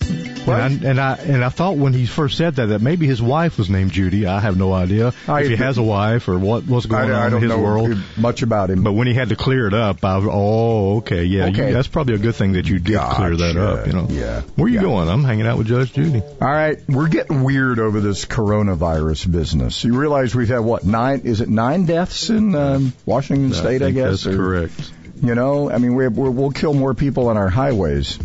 And, 0.00 0.50
I, 0.82 0.88
and 0.88 0.98
I 1.00 1.14
and 1.16 1.44
I 1.44 1.50
thought 1.50 1.76
when 1.76 1.92
he 1.92 2.06
first 2.06 2.38
said 2.38 2.54
that 2.56 2.66
that 2.66 2.80
maybe 2.80 3.06
his 3.06 3.20
wife 3.20 3.58
was 3.58 3.68
named 3.68 3.90
Judy. 3.92 4.24
I 4.24 4.40
have 4.40 4.56
no 4.56 4.72
idea 4.72 5.12
I- 5.26 5.42
if 5.42 5.48
he 5.50 5.56
has 5.56 5.76
a 5.76 5.82
wife 5.82 6.26
or 6.28 6.38
what 6.38 6.64
what's 6.64 6.86
going 6.86 7.10
I, 7.10 7.14
on 7.14 7.20
I 7.22 7.28
don't 7.28 7.42
in 7.44 7.50
his 7.50 7.58
know 7.58 7.62
world. 7.62 7.98
much 8.16 8.40
about 8.42 8.70
him. 8.70 8.82
But 8.82 8.92
when 8.92 9.06
he 9.06 9.12
had 9.12 9.28
to 9.28 9.36
clear 9.36 9.66
it 9.66 9.74
up, 9.74 10.02
I 10.02 10.16
oh 10.16 10.98
okay 10.98 11.24
yeah 11.24 11.48
you- 11.48 11.52
that's 11.74 11.88
probably 11.88 12.14
a 12.14 12.18
good 12.18 12.34
thing 12.34 12.52
that 12.52 12.66
you 12.66 12.78
did 12.78 12.98
clear 12.98 13.36
that 13.36 13.56
up. 13.58 13.86
You 13.86 13.92
know 13.92 14.06
Yeah. 14.08 14.40
where 14.56 14.68
you 14.68 14.76
Yeah. 14.76 14.82
going? 14.82 15.08
I'm 15.10 15.22
hanging 15.22 15.46
out 15.46 15.58
with 15.58 15.66
Judge 15.66 15.92
Judy. 15.92 16.22
All 16.40 16.48
right, 16.50 16.78
we're 16.88 17.08
getting 17.08 17.42
weird 17.44 17.78
over 17.78 18.00
this 18.00 18.24
coronavirus 18.24 19.30
business. 19.30 19.84
You 19.84 19.98
realize 19.98 20.34
we've 20.34 20.48
had 20.48 20.60
what 20.60 20.82
nine? 20.86 21.20
Is 21.24 21.42
it 21.42 21.50
nine 21.50 21.84
deaths 21.84 22.30
in 22.30 22.54
um, 22.54 22.94
Washington 23.04 23.52
State? 23.52 23.82
I, 23.82 23.90
guess 23.90 24.24
that's 24.24 24.26
or- 24.28 24.36
correct. 24.36 24.92
You 25.20 25.34
know, 25.34 25.68
I 25.70 25.76
mean, 25.78 25.94
we 25.96 26.06
we're, 26.08 26.30
we'll 26.30 26.52
kill 26.52 26.72
more 26.72 26.94
people 26.94 27.28
on 27.28 27.36
our 27.36 27.48
highways. 27.50 28.18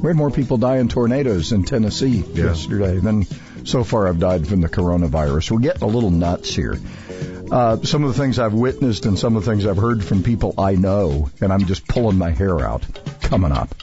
We 0.00 0.08
had 0.08 0.16
more 0.16 0.30
people 0.30 0.56
die 0.58 0.78
in 0.78 0.88
tornadoes 0.88 1.52
in 1.52 1.64
Tennessee 1.64 2.18
yesterday 2.32 2.98
than 2.98 3.26
so 3.64 3.84
far 3.84 4.06
I've 4.06 4.18
died 4.18 4.46
from 4.46 4.60
the 4.60 4.68
coronavirus. 4.68 5.50
We're 5.50 5.60
getting 5.60 5.82
a 5.82 5.86
little 5.86 6.10
nuts 6.10 6.54
here. 6.54 6.78
Uh, 7.50 7.76
some 7.82 8.04
of 8.04 8.14
the 8.14 8.20
things 8.20 8.38
I've 8.38 8.54
witnessed 8.54 9.06
and 9.06 9.18
some 9.18 9.36
of 9.36 9.44
the 9.44 9.50
things 9.50 9.66
I've 9.66 9.76
heard 9.76 10.04
from 10.04 10.22
people 10.22 10.54
I 10.58 10.74
know, 10.74 11.30
and 11.40 11.52
I'm 11.52 11.66
just 11.66 11.86
pulling 11.86 12.18
my 12.18 12.30
hair 12.30 12.60
out. 12.60 12.84
Coming 13.22 13.52
up. 13.52 13.74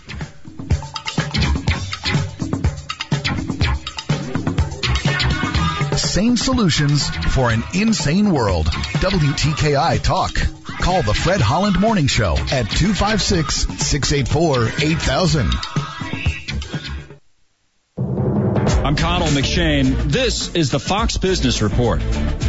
Sane 5.97 6.35
solutions 6.35 7.09
for 7.09 7.49
an 7.49 7.63
insane 7.73 8.31
world. 8.31 8.65
WTKI 8.65 10.01
Talk. 10.03 10.33
Call 10.81 11.03
the 11.03 11.13
Fred 11.13 11.39
Holland 11.39 11.79
Morning 11.79 12.07
Show 12.07 12.33
at 12.33 12.69
256 12.69 13.55
684 13.55 14.71
8000. 14.83 15.70
I'm 18.91 18.97
Connell 18.97 19.29
McShane. 19.29 20.11
This 20.11 20.53
is 20.53 20.69
the 20.69 20.77
Fox 20.77 21.15
Business 21.15 21.61
Report. 21.61 22.01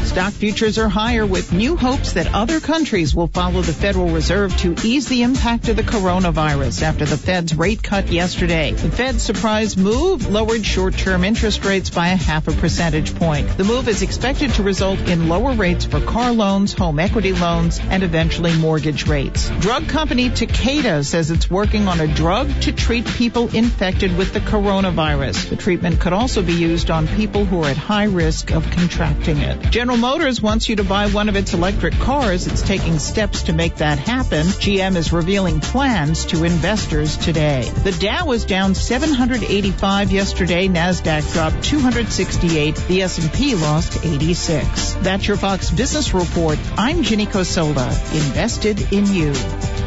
Stock 0.05 0.33
futures 0.33 0.79
are 0.79 0.89
higher 0.89 1.25
with 1.25 1.53
new 1.53 1.77
hopes 1.77 2.13
that 2.13 2.35
other 2.35 2.61
countries 2.61 3.15
will 3.15 3.29
follow 3.29 3.63
the 3.63 3.73
Federal 3.73 4.11
Reserve 4.11 4.55
to 4.59 4.75
ease 4.85 5.09
the 5.09 5.23
impact 5.23 5.69
of 5.69 5.77
the 5.77 5.83
coronavirus 5.83 6.83
after 6.83 7.07
the 7.07 7.17
Fed's 7.17 7.55
rate 7.55 7.83
cut 7.83 8.09
yesterday. 8.09 8.73
The 8.73 8.91
Fed's 8.91 9.23
surprise 9.23 9.77
move 9.77 10.29
lowered 10.29 10.67
short-term 10.67 11.25
interest 11.25 11.65
rates 11.65 11.89
by 11.89 12.09
a 12.09 12.17
half 12.17 12.47
a 12.47 12.53
percentage 12.53 13.15
point. 13.15 13.57
The 13.57 13.65
move 13.65 13.89
is 13.89 14.03
expected 14.03 14.53
to 14.55 14.63
result 14.63 14.99
in 15.01 15.29
lower 15.29 15.55
rates 15.55 15.87
for 15.87 16.01
car 16.01 16.33
loans, 16.33 16.75
home 16.75 16.99
equity 16.99 17.33
loans, 17.33 17.81
and 17.81 18.03
eventually 18.03 18.55
mortgage 18.57 19.07
rates. 19.07 19.49
Drug 19.61 19.89
company 19.89 20.29
Takeda 20.29 21.05
says 21.07 21.31
it's 21.31 21.51
working 21.51 21.89
on 21.89 22.01
a 22.01 22.13
drug 22.13 22.49
to 22.63 22.73
treat 22.73 23.07
people 23.07 23.55
infected 23.55 24.17
with 24.19 24.35
the 24.35 24.41
coronavirus. 24.41 25.49
The 25.49 25.57
treatment 25.57 26.01
could 26.01 26.13
also 26.13 26.43
be 26.43 26.55
used 26.55 26.91
on 26.91 27.07
people 27.09 27.47
who 27.47 27.63
are 27.63 27.71
at 27.71 27.77
high 27.77 28.05
risk 28.05 28.51
of 28.51 28.71
contracting 28.71 29.39
it. 29.39 29.71
General 29.71 29.92
Motors 29.97 30.41
wants 30.41 30.69
you 30.69 30.77
to 30.77 30.85
buy 30.85 31.09
one 31.09 31.29
of 31.29 31.37
its 31.37 31.55
electric 31.55 31.95
cars. 31.95 32.47
It's 32.47 32.63
taking 32.63 32.99
steps 32.99 33.45
to 33.45 33.53
make 33.53 33.77
that 33.77 33.99
happen. 33.99 34.47
GM 34.47 34.97
is 34.97 35.13
revealing 35.13 35.61
plans 35.61 36.27
to 36.27 36.45
investors 36.45 37.17
today. 37.17 37.71
The 37.85 37.93
Dow 37.93 38.27
was 38.27 38.45
down 38.45 38.75
785 38.75 40.13
yesterday. 40.13 40.69
Nasdaq 40.69 41.33
dropped 41.33 41.65
268. 41.65 42.77
The 42.89 43.03
S&P 43.03 43.55
lost 43.55 44.05
86. 44.05 44.95
That's 44.95 45.27
your 45.27 45.37
Fox 45.37 45.71
Business 45.71 46.15
Report. 46.15 46.59
I'm 46.77 47.03
Ginny 47.03 47.27
Cosola. 47.27 47.89
Invested 48.15 48.93
in 48.93 49.07
you. 49.07 49.82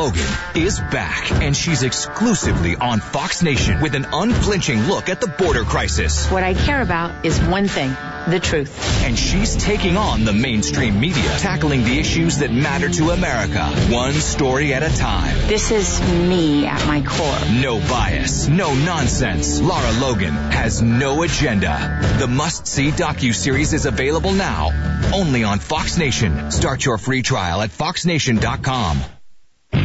Logan 0.00 0.32
is 0.54 0.80
back, 0.80 1.30
and 1.30 1.54
she's 1.54 1.82
exclusively 1.82 2.74
on 2.74 3.00
Fox 3.00 3.42
Nation 3.42 3.82
with 3.82 3.94
an 3.94 4.06
unflinching 4.10 4.84
look 4.84 5.10
at 5.10 5.20
the 5.20 5.26
border 5.26 5.62
crisis. 5.62 6.26
What 6.30 6.42
I 6.42 6.54
care 6.54 6.80
about 6.80 7.26
is 7.26 7.38
one 7.38 7.68
thing 7.68 7.90
the 8.30 8.40
truth. 8.40 9.04
And 9.04 9.18
she's 9.18 9.56
taking 9.56 9.98
on 9.98 10.24
the 10.24 10.32
mainstream 10.32 10.98
media, 11.00 11.36
tackling 11.36 11.84
the 11.84 11.98
issues 11.98 12.38
that 12.38 12.50
matter 12.50 12.88
to 12.88 13.10
America, 13.10 13.66
one 13.92 14.14
story 14.14 14.72
at 14.72 14.82
a 14.82 14.96
time. 14.96 15.36
This 15.48 15.70
is 15.70 16.00
me 16.00 16.64
at 16.64 16.86
my 16.86 17.02
core. 17.02 17.60
No 17.60 17.78
bias, 17.80 18.48
no 18.48 18.74
nonsense. 18.74 19.60
Lara 19.60 19.92
Logan 20.00 20.32
has 20.32 20.80
no 20.80 21.24
agenda. 21.24 22.16
The 22.18 22.26
must-see 22.26 22.92
docu-series 22.92 23.74
is 23.74 23.84
available 23.84 24.32
now, 24.32 24.70
only 25.14 25.44
on 25.44 25.58
Fox 25.58 25.98
Nation. 25.98 26.50
Start 26.50 26.86
your 26.86 26.96
free 26.96 27.20
trial 27.20 27.60
at 27.60 27.70
foxnation.com. 27.70 29.19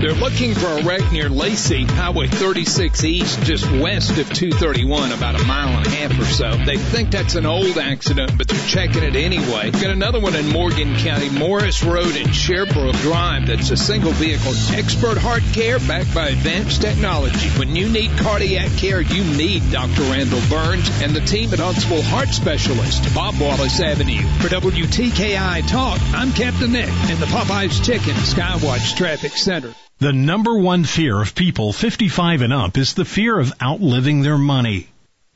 They're 0.06 0.14
looking 0.14 0.54
for 0.54 0.68
a 0.68 0.84
wreck 0.84 1.12
near 1.12 1.30
Lacey, 1.30 1.84
Highway 1.84 2.28
36 2.28 3.04
East, 3.04 3.42
just 3.42 3.66
west 3.72 4.20
of 4.20 4.32
231, 4.32 5.12
about 5.12 5.34
a 5.34 5.44
mile 5.46 5.80
and 5.80 5.88
a 5.88 5.90
half 5.90 6.20
or 6.20 6.26
so. 6.26 6.52
They 6.64 6.78
think 6.78 7.10
that's 7.10 7.34
an 7.34 7.48
old 7.48 7.80
accident, 7.80 8.38
but 8.38 8.48
they're 8.48 8.68
checking 8.68 9.02
it 9.02 9.16
anyway. 9.16 9.72
Got 9.72 9.90
another 9.90 10.20
one 10.20 10.36
in 10.36 10.48
Morgan 10.50 10.96
County, 10.98 11.32
Morris 11.32 11.84
Road 11.84 12.16
and 12.18 12.36
Sherbrooke 12.36 12.96
Drive. 12.98 13.48
That's 13.48 13.72
a 13.72 13.78
single 13.78 14.12
vehicle. 14.12 14.54
Expert 14.78 15.18
heart 15.18 15.42
care 15.54 15.80
backed 15.80 16.14
by 16.14 16.28
advanced 16.28 16.84
technology. 16.84 17.50
When 17.58 17.76
you 17.76 17.90
need 17.90 18.16
cardiac 18.20 18.78
care, 18.78 19.02
you 19.02 19.24
need 19.36 19.72
Dr. 19.72 20.04
Randall 20.04 20.42
Burns 20.52 20.88
and 21.02 21.16
the 21.16 21.22
team 21.22 21.52
at 21.52 21.58
Huntsville 21.58 22.04
Heart 22.04 22.30
Specialist, 22.30 23.12
Bob 23.16 23.40
Wallace 23.40 23.80
Avenue. 23.80 24.22
For 24.38 24.50
WTKI 24.50 25.68
Talk, 25.68 26.00
I'm 26.14 26.32
Captain 26.34 26.72
Nick 26.74 26.90
in 27.10 27.20
the 27.20 27.26
Popeyes 27.26 27.84
Chicken 27.84 28.14
Skywatch 28.14 28.96
Traffic 28.96 29.32
Center. 29.32 29.74
The 30.00 30.12
number 30.12 30.58
one 30.58 30.84
fear 30.84 31.22
of 31.22 31.36
people 31.36 31.72
55 31.72 32.42
and 32.42 32.52
up 32.52 32.78
is 32.78 32.96
the 32.96 33.06
fear 33.06 33.40
of 33.40 33.54
outliving 33.62 34.24
their 34.24 34.38
money. 34.38 34.88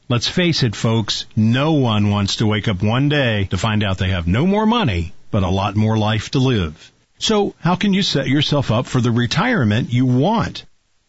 Let's 0.09 0.27
face 0.27 0.63
it, 0.63 0.75
folks, 0.75 1.25
no 1.33 1.71
one 1.71 2.09
wants 2.09 2.35
to 2.35 2.45
wake 2.45 2.67
up 2.67 2.83
one 2.83 3.07
day 3.07 3.45
to 3.51 3.57
find 3.57 3.85
out 3.85 3.99
they 3.99 4.09
have 4.09 4.27
no 4.27 4.45
more 4.45 4.65
money, 4.65 5.13
but 5.31 5.43
a 5.43 5.49
lot 5.49 5.77
more 5.77 5.97
life 5.97 6.31
to 6.31 6.39
live. 6.39 6.91
So 7.19 7.55
how 7.61 7.75
can 7.75 7.93
you 7.93 8.01
set 8.01 8.27
yourself 8.27 8.69
up 8.69 8.85
for 8.85 8.99
the 8.99 9.11
retirement 9.11 9.93
you 9.93 10.05
want? 10.05 10.65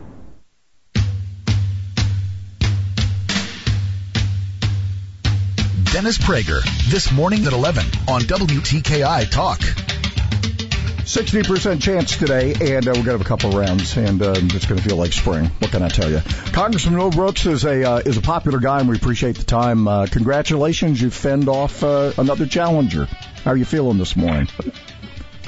Dennis 6.03 6.17
Prager, 6.17 6.91
this 6.91 7.13
morning 7.13 7.45
at 7.45 7.53
11 7.53 7.85
on 8.09 8.19
WTKI 8.23 9.31
Talk. 9.31 9.59
60% 9.59 11.81
chance 11.81 12.17
today, 12.17 12.51
and 12.51 12.85
uh, 12.85 12.89
we're 12.89 12.95
going 12.95 13.05
to 13.05 13.11
have 13.11 13.21
a 13.21 13.23
couple 13.23 13.51
rounds, 13.51 13.95
and 13.95 14.21
uh, 14.21 14.33
it's 14.35 14.65
going 14.65 14.81
to 14.81 14.85
feel 14.85 14.97
like 14.97 15.13
spring. 15.13 15.45
What 15.59 15.71
can 15.71 15.81
I 15.81 15.87
tell 15.87 16.11
you? 16.11 16.19
Congressman 16.51 16.97
Mo 16.97 17.09
Brooks 17.09 17.45
is 17.45 17.63
a 17.63 17.89
uh, 17.89 17.97
is 17.99 18.17
a 18.17 18.21
popular 18.21 18.59
guy, 18.59 18.81
and 18.81 18.89
we 18.89 18.97
appreciate 18.97 19.37
the 19.37 19.45
time. 19.45 19.87
Uh, 19.87 20.05
congratulations, 20.11 21.01
you 21.01 21.09
fend 21.09 21.47
off 21.47 21.81
uh, 21.85 22.11
another 22.17 22.47
challenger. 22.47 23.05
How 23.05 23.51
are 23.51 23.57
you 23.57 23.63
feeling 23.63 23.97
this 23.97 24.17
morning? 24.17 24.49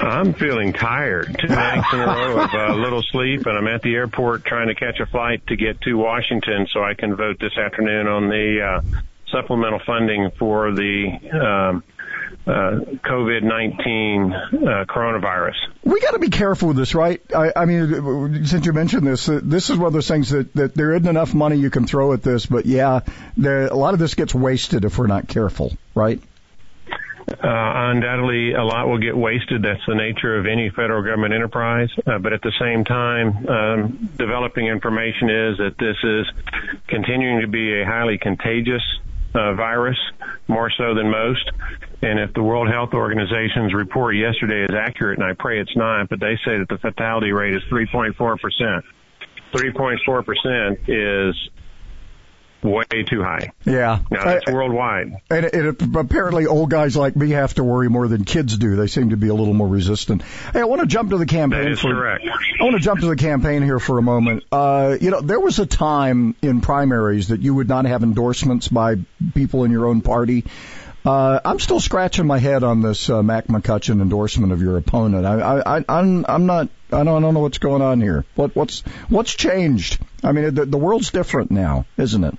I'm 0.00 0.32
feeling 0.32 0.72
tired. 0.72 1.36
Two 1.38 1.48
nights 1.48 1.88
in 1.92 2.00
a 2.00 2.06
row 2.06 2.40
of 2.40 2.54
uh, 2.54 2.74
little 2.76 3.02
sleep, 3.02 3.44
and 3.44 3.58
I'm 3.58 3.66
at 3.66 3.82
the 3.82 3.94
airport 3.94 4.46
trying 4.46 4.68
to 4.68 4.74
catch 4.74 5.00
a 5.00 5.06
flight 5.06 5.46
to 5.48 5.56
get 5.56 5.82
to 5.82 5.98
Washington 5.98 6.66
so 6.72 6.82
I 6.82 6.94
can 6.94 7.14
vote 7.14 7.36
this 7.40 7.58
afternoon 7.58 8.06
on 8.06 8.30
the 8.30 8.62
uh, 8.62 8.80
supplemental 9.30 9.80
funding 9.86 10.30
for 10.38 10.72
the 10.72 11.10
um, 11.32 11.82
uh, 12.46 12.78
COVID-19 13.04 14.32
uh, 14.32 14.84
coronavirus. 14.84 15.54
We 15.84 16.00
got 16.00 16.12
to 16.12 16.20
be 16.20 16.30
careful 16.30 16.68
with 16.68 16.76
this, 16.76 16.94
right? 16.94 17.20
I, 17.34 17.52
I 17.56 17.64
mean, 17.64 18.44
since 18.46 18.64
you 18.64 18.72
mentioned 18.72 19.06
this, 19.06 19.28
uh, 19.28 19.40
this 19.42 19.68
is 19.70 19.76
one 19.76 19.88
of 19.88 19.92
those 19.92 20.06
things 20.06 20.30
that, 20.30 20.52
that 20.54 20.74
there 20.74 20.92
isn't 20.94 21.08
enough 21.08 21.34
money 21.34 21.56
you 21.56 21.70
can 21.70 21.86
throw 21.86 22.12
at 22.12 22.22
this, 22.22 22.46
but 22.46 22.66
yeah, 22.66 23.00
there, 23.36 23.66
a 23.66 23.74
lot 23.74 23.94
of 23.94 24.00
this 24.00 24.14
gets 24.14 24.34
wasted 24.34 24.84
if 24.84 24.96
we're 24.96 25.08
not 25.08 25.26
careful, 25.26 25.72
right? 25.94 26.22
Uh, 27.28 27.90
undoubtedly, 27.90 28.52
a 28.52 28.62
lot 28.62 28.86
will 28.86 28.98
get 28.98 29.16
wasted. 29.16 29.62
That's 29.62 29.84
the 29.88 29.96
nature 29.96 30.38
of 30.38 30.46
any 30.46 30.70
federal 30.70 31.02
government 31.02 31.34
enterprise. 31.34 31.90
Uh, 32.06 32.18
but 32.18 32.32
at 32.32 32.40
the 32.42 32.52
same 32.60 32.84
time, 32.84 33.48
um, 33.48 34.10
developing 34.16 34.68
information 34.68 35.28
is 35.30 35.58
that 35.58 35.74
this 35.78 35.96
is 36.04 36.26
continuing 36.86 37.40
to 37.40 37.48
be 37.48 37.82
a 37.82 37.84
highly 37.84 38.18
contagious 38.18 38.82
uh, 39.34 39.54
virus, 39.54 39.98
more 40.48 40.70
so 40.76 40.94
than 40.94 41.10
most. 41.10 41.50
And 42.02 42.20
if 42.20 42.32
the 42.34 42.42
World 42.42 42.68
Health 42.68 42.90
Organization's 42.94 43.74
report 43.74 44.16
yesterday 44.16 44.64
is 44.64 44.76
accurate, 44.76 45.18
and 45.18 45.26
I 45.26 45.34
pray 45.38 45.60
it's 45.60 45.76
not, 45.76 46.08
but 46.08 46.20
they 46.20 46.36
say 46.44 46.58
that 46.58 46.68
the 46.68 46.78
fatality 46.78 47.32
rate 47.32 47.54
is 47.54 47.62
3.4%. 47.70 48.82
3.4% 49.52 50.76
is 50.88 51.50
way 52.66 53.02
too 53.08 53.22
high. 53.22 53.52
Yeah. 53.64 54.00
Now 54.10 54.24
that's 54.24 54.50
worldwide. 54.50 55.20
And, 55.30 55.46
it, 55.46 55.54
it, 55.54 55.96
apparently, 55.96 56.46
old 56.46 56.70
guys 56.70 56.96
like 56.96 57.16
me 57.16 57.30
have 57.30 57.54
to 57.54 57.64
worry 57.64 57.88
more 57.88 58.08
than 58.08 58.24
kids 58.24 58.56
do. 58.58 58.76
They 58.76 58.86
seem 58.86 59.10
to 59.10 59.16
be 59.16 59.28
a 59.28 59.34
little 59.34 59.54
more 59.54 59.68
resistant. 59.68 60.22
Hey, 60.52 60.60
I 60.60 60.64
want 60.64 60.80
to 60.80 60.86
jump 60.86 61.10
to 61.10 61.18
the 61.18 61.26
campaign. 61.26 61.64
That 61.64 61.72
is 61.72 61.80
for, 61.80 61.94
correct. 61.94 62.24
I 62.24 62.64
want 62.64 62.76
to 62.76 62.82
jump 62.82 63.00
to 63.00 63.06
the 63.06 63.16
campaign 63.16 63.62
here 63.62 63.78
for 63.78 63.98
a 63.98 64.02
moment. 64.02 64.44
Uh, 64.50 64.96
you 65.00 65.10
know, 65.10 65.20
there 65.20 65.40
was 65.40 65.58
a 65.58 65.66
time 65.66 66.34
in 66.42 66.60
primaries 66.60 67.28
that 67.28 67.40
you 67.40 67.54
would 67.54 67.68
not 67.68 67.84
have 67.84 68.02
endorsements 68.02 68.68
by 68.68 68.96
people 69.34 69.64
in 69.64 69.70
your 69.70 69.86
own 69.86 70.00
party. 70.00 70.44
Uh, 71.04 71.38
I'm 71.44 71.60
still 71.60 71.78
scratching 71.78 72.26
my 72.26 72.38
head 72.38 72.64
on 72.64 72.82
this 72.82 73.08
uh, 73.08 73.22
Mac 73.22 73.46
McCutcheon 73.46 74.02
endorsement 74.02 74.52
of 74.52 74.60
your 74.60 74.76
opponent. 74.76 75.24
I, 75.24 75.60
I, 75.60 75.84
I'm, 75.88 76.26
I'm 76.28 76.46
not. 76.46 76.68
I 76.90 77.04
don't, 77.04 77.08
I 77.08 77.20
don't 77.20 77.34
know 77.34 77.40
what's 77.40 77.58
going 77.58 77.82
on 77.82 78.00
here. 78.00 78.24
What, 78.36 78.54
what's, 78.54 78.80
what's 79.08 79.34
changed? 79.34 79.98
I 80.22 80.30
mean, 80.30 80.54
the, 80.54 80.66
the 80.66 80.78
world's 80.78 81.10
different 81.10 81.50
now, 81.50 81.84
isn't 81.96 82.22
it? 82.22 82.38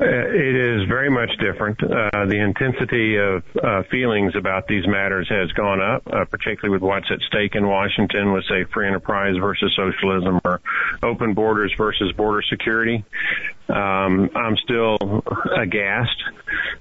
Uh, 0.00 0.06
it 0.06 0.56
is 0.56 0.88
very 0.88 1.08
much 1.08 1.30
different. 1.38 1.80
Uh, 1.80 2.26
the 2.26 2.40
intensity 2.40 3.16
of 3.16 3.44
uh, 3.62 3.84
feelings 3.84 4.34
about 4.34 4.66
these 4.66 4.84
matters 4.88 5.28
has 5.28 5.52
gone 5.52 5.80
up, 5.80 6.02
uh, 6.12 6.24
particularly 6.24 6.70
with 6.70 6.82
what's 6.82 7.08
at 7.12 7.20
stake 7.28 7.54
in 7.54 7.64
Washington 7.64 8.32
with, 8.32 8.44
say, 8.46 8.64
free 8.64 8.88
enterprise 8.88 9.36
versus 9.36 9.72
socialism 9.76 10.40
or 10.44 10.60
open 11.04 11.32
borders 11.32 11.72
versus 11.78 12.10
border 12.12 12.42
security. 12.42 13.04
Um, 13.68 14.30
I'm 14.34 14.56
still 14.56 14.98
aghast 15.56 16.22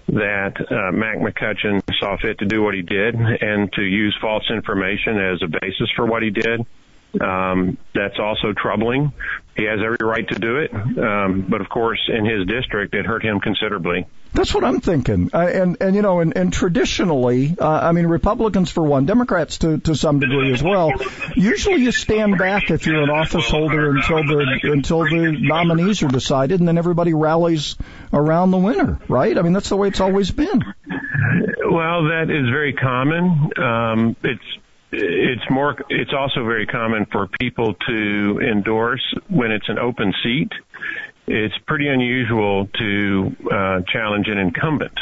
that 0.07 0.55
uh, 0.71 0.91
Mac 0.91 1.19
McCutcheon 1.19 1.81
saw 1.99 2.17
fit 2.17 2.39
to 2.39 2.45
do 2.45 2.63
what 2.63 2.73
he 2.73 2.81
did 2.81 3.13
and 3.13 3.71
to 3.73 3.83
use 3.83 4.17
false 4.19 4.49
information 4.49 5.19
as 5.19 5.41
a 5.43 5.47
basis 5.47 5.89
for 5.95 6.07
what 6.07 6.23
he 6.23 6.31
did. 6.31 6.65
Um, 7.19 7.77
that's 7.93 8.19
also 8.19 8.53
troubling. 8.53 9.13
He 9.55 9.65
has 9.65 9.79
every 9.85 9.97
right 10.01 10.27
to 10.29 10.35
do 10.35 10.57
it, 10.57 10.73
um, 10.73 11.45
but 11.47 11.61
of 11.61 11.69
course, 11.69 11.99
in 12.07 12.25
his 12.25 12.47
district, 12.47 12.95
it 12.95 13.05
hurt 13.05 13.23
him 13.23 13.39
considerably. 13.39 14.07
That's 14.33 14.51
what 14.51 14.63
I'm 14.63 14.79
thinking. 14.81 15.29
Uh, 15.31 15.37
and 15.37 15.77
and 15.79 15.95
you 15.95 16.01
know, 16.01 16.21
and, 16.21 16.35
and 16.35 16.51
traditionally, 16.51 17.55
uh, 17.59 17.67
I 17.69 17.91
mean, 17.91 18.07
Republicans 18.07 18.71
for 18.71 18.83
one, 18.83 19.05
Democrats 19.05 19.59
to 19.59 19.77
to 19.79 19.95
some 19.95 20.19
degree 20.19 20.51
as 20.51 20.63
well. 20.63 20.91
Usually, 21.35 21.81
you 21.83 21.91
stand 21.91 22.39
back 22.39 22.71
if 22.71 22.87
you're 22.87 23.03
an 23.03 23.11
office 23.11 23.47
holder 23.47 23.91
until 23.91 24.23
the 24.23 24.59
until 24.63 25.03
the 25.03 25.37
nominees 25.39 26.01
are 26.01 26.07
decided, 26.07 26.59
and 26.59 26.67
then 26.67 26.79
everybody 26.79 27.13
rallies 27.13 27.75
around 28.11 28.49
the 28.49 28.57
winner, 28.57 28.99
right? 29.07 29.37
I 29.37 29.43
mean, 29.43 29.53
that's 29.53 29.69
the 29.69 29.77
way 29.77 29.89
it's 29.89 30.01
always 30.01 30.31
been. 30.31 30.63
Well, 31.65 32.05
that 32.05 32.25
is 32.29 32.49
very 32.49 32.73
common. 32.73 33.51
Um, 33.55 34.15
it's 34.23 34.43
it's 34.93 35.49
more 35.49 35.75
it's 35.89 36.13
also 36.13 36.43
very 36.43 36.65
common 36.65 37.05
for 37.11 37.27
people 37.39 37.73
to 37.73 38.39
endorse 38.39 39.03
when 39.27 39.51
it's 39.51 39.67
an 39.69 39.79
open 39.79 40.13
seat 40.21 40.51
it's 41.25 41.57
pretty 41.65 41.87
unusual 41.87 42.67
to 42.67 43.35
uh, 43.51 43.81
challenge 43.91 44.27
an 44.27 44.37
incumbent 44.37 44.97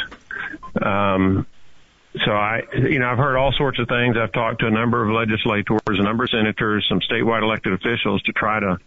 um, 0.80 1.46
so 2.24 2.30
I, 2.30 2.62
you 2.74 2.98
know, 2.98 3.08
I've 3.08 3.18
heard 3.18 3.36
all 3.36 3.52
sorts 3.52 3.78
of 3.78 3.88
things. 3.88 4.16
I've 4.18 4.32
talked 4.32 4.60
to 4.60 4.66
a 4.66 4.70
number 4.70 5.02
of 5.02 5.14
legislators, 5.14 5.80
a 5.86 6.02
number 6.02 6.24
of 6.24 6.30
senators, 6.30 6.84
some 6.88 7.00
statewide 7.00 7.42
elected 7.42 7.72
officials 7.72 8.22
to 8.24 8.32
try 8.32 8.60
to 8.60 8.78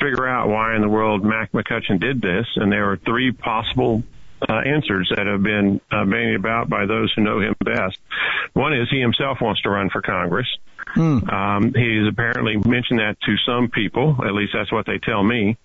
figure 0.00 0.28
out 0.28 0.48
why 0.48 0.76
in 0.76 0.80
the 0.80 0.88
world 0.88 1.24
Mac 1.24 1.50
McCutcheon 1.52 2.00
did 2.00 2.20
this. 2.20 2.46
And 2.56 2.70
there 2.70 2.90
are 2.90 2.96
three 2.98 3.32
possible 3.32 4.04
uh, 4.48 4.60
answers 4.66 5.10
that 5.14 5.26
have 5.26 5.42
been 5.42 5.80
uh, 5.90 6.04
bandied 6.04 6.36
about 6.36 6.68
by 6.68 6.86
those 6.86 7.12
who 7.14 7.22
know 7.22 7.40
him 7.40 7.54
best. 7.64 7.98
One 8.52 8.72
is 8.74 8.88
he 8.90 9.00
himself 9.00 9.40
wants 9.40 9.62
to 9.62 9.70
run 9.70 9.90
for 9.90 10.02
Congress. 10.02 10.48
Hmm. 10.94 11.28
Um, 11.28 11.74
he's 11.74 12.06
apparently 12.08 12.56
mentioned 12.56 12.98
that 13.00 13.16
to 13.22 13.36
some 13.46 13.68
people, 13.68 14.16
at 14.24 14.32
least 14.32 14.52
that's 14.54 14.72
what 14.72 14.86
they 14.86 14.98
tell 14.98 15.22
me. 15.22 15.56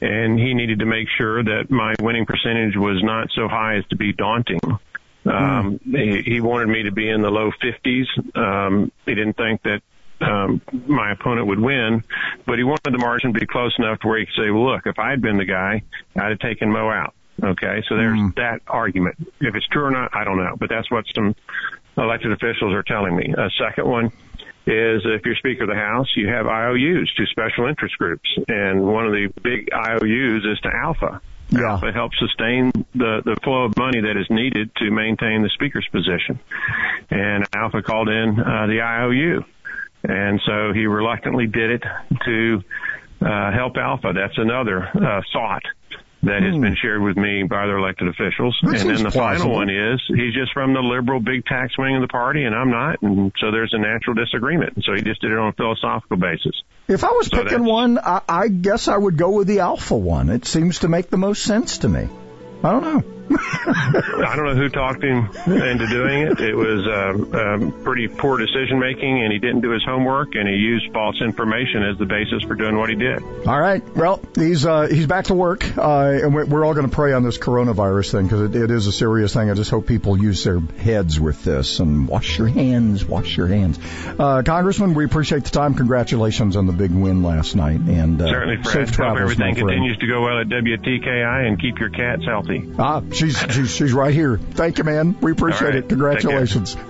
And 0.00 0.38
he 0.38 0.54
needed 0.54 0.80
to 0.80 0.86
make 0.86 1.08
sure 1.16 1.42
that 1.44 1.70
my 1.70 1.94
winning 2.00 2.26
percentage 2.26 2.76
was 2.76 3.02
not 3.04 3.28
so 3.34 3.46
high 3.46 3.76
as 3.76 3.86
to 3.88 3.96
be 3.96 4.12
daunting. 4.12 4.60
Um, 5.24 5.78
he, 5.84 6.22
he 6.22 6.40
wanted 6.40 6.68
me 6.68 6.84
to 6.84 6.90
be 6.90 7.08
in 7.08 7.22
the 7.22 7.30
low 7.30 7.52
50s. 7.62 8.36
Um, 8.36 8.90
he 9.06 9.14
didn't 9.14 9.36
think 9.36 9.62
that 9.62 9.80
um, 10.20 10.60
my 10.86 11.12
opponent 11.12 11.46
would 11.46 11.60
win, 11.60 12.02
but 12.46 12.58
he 12.58 12.64
wanted 12.64 12.92
the 12.92 12.98
margin 12.98 13.32
to 13.32 13.40
be 13.40 13.46
close 13.46 13.74
enough 13.78 14.00
to 14.00 14.08
where 14.08 14.18
he 14.18 14.26
could 14.26 14.34
say, 14.34 14.50
well, 14.50 14.72
look, 14.72 14.86
if 14.86 14.98
I 14.98 15.10
had 15.10 15.20
been 15.20 15.36
the 15.36 15.44
guy, 15.44 15.82
I'd 16.16 16.30
have 16.30 16.38
taken 16.38 16.70
Mo 16.70 16.90
out. 16.90 17.14
Okay, 17.42 17.82
so 17.88 17.96
there's 17.96 18.18
Mm. 18.18 18.34
that 18.36 18.60
argument. 18.68 19.16
If 19.40 19.54
it's 19.54 19.66
true 19.68 19.84
or 19.84 19.90
not, 19.90 20.10
I 20.14 20.24
don't 20.24 20.38
know, 20.38 20.56
but 20.58 20.68
that's 20.68 20.90
what 20.90 21.04
some 21.14 21.34
elected 21.96 22.32
officials 22.32 22.72
are 22.72 22.82
telling 22.82 23.16
me. 23.16 23.34
A 23.36 23.50
second 23.58 23.86
one 23.86 24.06
is 24.66 25.02
if 25.04 25.24
you're 25.26 25.34
Speaker 25.36 25.64
of 25.64 25.68
the 25.68 25.74
House, 25.74 26.06
you 26.16 26.28
have 26.28 26.46
IOUs 26.46 27.12
to 27.16 27.26
special 27.26 27.66
interest 27.66 27.98
groups, 27.98 28.28
and 28.48 28.82
one 28.82 29.06
of 29.06 29.12
the 29.12 29.28
big 29.42 29.68
IOUs 29.72 30.44
is 30.44 30.60
to 30.60 30.68
ALFA. 30.70 31.20
Yeah. 31.50 31.60
ALFA 31.78 31.92
helps 31.92 32.18
sustain 32.18 32.70
the, 32.94 33.22
the 33.24 33.36
flow 33.42 33.64
of 33.64 33.76
money 33.76 34.00
that 34.00 34.16
is 34.16 34.26
needed 34.30 34.74
to 34.76 34.90
maintain 34.90 35.42
the 35.42 35.50
Speaker's 35.50 35.86
position. 35.90 36.38
And 37.10 37.50
ALFA 37.50 37.82
called 37.82 38.08
in 38.08 38.38
uh, 38.40 38.66
the 38.68 38.80
IOU. 38.82 39.44
And 40.04 40.40
so 40.46 40.72
he 40.72 40.86
reluctantly 40.86 41.46
did 41.46 41.70
it 41.72 41.82
to 42.24 42.62
uh, 43.20 43.52
help 43.52 43.74
ALFA. 43.74 44.14
That's 44.14 44.38
another 44.38 44.82
uh, 44.94 45.20
thought 45.32 45.62
that 46.22 46.42
has 46.42 46.54
been 46.60 46.76
shared 46.80 47.02
with 47.02 47.16
me 47.16 47.42
by 47.42 47.66
their 47.66 47.78
elected 47.78 48.08
officials. 48.08 48.56
Hmm. 48.60 48.74
And 48.74 48.90
then 48.90 49.02
the 49.02 49.10
plausible. 49.10 49.50
final 49.50 49.50
one 49.50 49.70
is 49.70 50.00
he's 50.06 50.34
just 50.34 50.52
from 50.52 50.72
the 50.72 50.80
liberal 50.80 51.20
big 51.20 51.44
tax 51.44 51.76
wing 51.76 51.96
of 51.96 52.02
the 52.02 52.08
party, 52.08 52.44
and 52.44 52.54
I'm 52.54 52.70
not, 52.70 53.02
and 53.02 53.32
so 53.40 53.50
there's 53.50 53.74
a 53.74 53.78
natural 53.78 54.14
disagreement. 54.14 54.74
And 54.76 54.84
so 54.84 54.94
he 54.94 55.02
just 55.02 55.20
did 55.20 55.32
it 55.32 55.38
on 55.38 55.48
a 55.48 55.52
philosophical 55.52 56.16
basis. 56.16 56.62
If 56.88 57.04
I 57.04 57.10
was 57.10 57.26
So 57.26 57.42
picking 57.42 57.64
one, 57.64 57.98
I, 57.98 58.22
I 58.28 58.48
guess 58.48 58.88
I 58.88 58.96
would 58.96 59.16
go 59.16 59.30
with 59.30 59.48
the 59.48 59.58
ALFA 59.58 59.98
one. 59.98 60.30
It 60.30 60.44
seems 60.44 60.80
to 60.80 60.88
make 60.88 61.10
the 61.10 61.18
most 61.18 61.42
sense 61.42 61.78
to 61.78 61.88
me. 61.88 62.08
I 62.64 62.70
don't 62.70 62.84
know. 62.84 63.21
I 63.36 64.34
don't 64.36 64.46
know 64.46 64.54
who 64.54 64.68
talked 64.68 65.02
him 65.02 65.30
into 65.46 65.86
doing 65.86 66.22
it. 66.22 66.40
It 66.40 66.54
was 66.54 66.86
uh, 66.86 67.38
um, 67.38 67.82
pretty 67.82 68.08
poor 68.08 68.38
decision 68.38 68.78
making, 68.78 69.22
and 69.22 69.32
he 69.32 69.38
didn't 69.38 69.60
do 69.60 69.70
his 69.70 69.84
homework, 69.84 70.34
and 70.34 70.48
he 70.48 70.54
used 70.54 70.92
false 70.92 71.20
information 71.20 71.82
as 71.82 71.98
the 71.98 72.06
basis 72.06 72.42
for 72.44 72.54
doing 72.54 72.76
what 72.76 72.90
he 72.90 72.96
did. 72.96 73.22
All 73.46 73.60
right. 73.60 73.82
Well, 73.96 74.20
he's 74.34 74.66
uh, 74.66 74.88
he's 74.88 75.06
back 75.06 75.26
to 75.26 75.34
work, 75.34 75.76
uh, 75.76 76.20
and 76.22 76.34
we're, 76.34 76.62
all 76.62 76.74
going 76.74 76.88
to 76.88 76.94
pray 76.94 77.12
on 77.12 77.24
this 77.24 77.38
coronavirus 77.38 78.12
thing 78.12 78.24
because 78.24 78.42
it, 78.42 78.54
it 78.54 78.70
is 78.70 78.86
a 78.86 78.92
serious 78.92 79.34
thing. 79.34 79.50
I 79.50 79.54
just 79.54 79.70
hope 79.70 79.86
people 79.86 80.16
use 80.16 80.44
their 80.44 80.60
heads 80.60 81.18
with 81.18 81.42
this 81.42 81.80
and 81.80 82.06
wash 82.06 82.38
your 82.38 82.48
hands, 82.48 83.04
wash 83.04 83.36
your 83.36 83.48
hands. 83.48 83.78
Uh, 84.18 84.42
Congressman, 84.44 84.94
we 84.94 85.04
appreciate 85.04 85.44
the 85.44 85.50
time. 85.50 85.74
Congratulations 85.74 86.56
on 86.56 86.66
the 86.66 86.72
big 86.72 86.92
win 86.92 87.22
last 87.22 87.56
night, 87.56 87.80
and 87.80 88.20
uh, 88.22 88.28
Certainly, 88.28 88.62
Fred. 88.62 88.72
safe 88.72 88.88
Hope 88.88 88.96
travels, 88.96 89.20
everything 89.20 89.54
continues 89.54 89.98
to 89.98 90.06
go 90.06 90.22
well 90.22 90.40
at 90.40 90.48
WTKI, 90.48 91.48
and 91.48 91.60
keep 91.60 91.78
your 91.78 91.90
cats 91.90 92.24
healthy. 92.24 92.70
Ah, 92.78 93.00
she's 93.22 93.38
she's 93.50 93.74
she's 93.74 93.92
right 93.92 94.12
here. 94.12 94.38
Thank 94.38 94.78
you, 94.78 94.84
man. 94.84 95.16
We 95.20 95.32
appreciate 95.32 95.60
All 95.62 95.68
right. 95.68 95.76
it. 95.76 95.88
Congratulations. 95.88 96.74
Take 96.74 96.84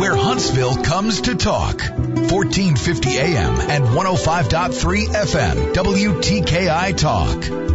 Where 0.00 0.16
Huntsville 0.16 0.76
comes 0.82 1.22
to 1.22 1.34
talk. 1.34 1.80
1450 1.80 3.18
AM 3.18 3.60
and 3.70 3.84
105.3 3.84 5.06
FM. 5.06 5.74
WTKI 5.74 6.96
Talk. 6.96 7.73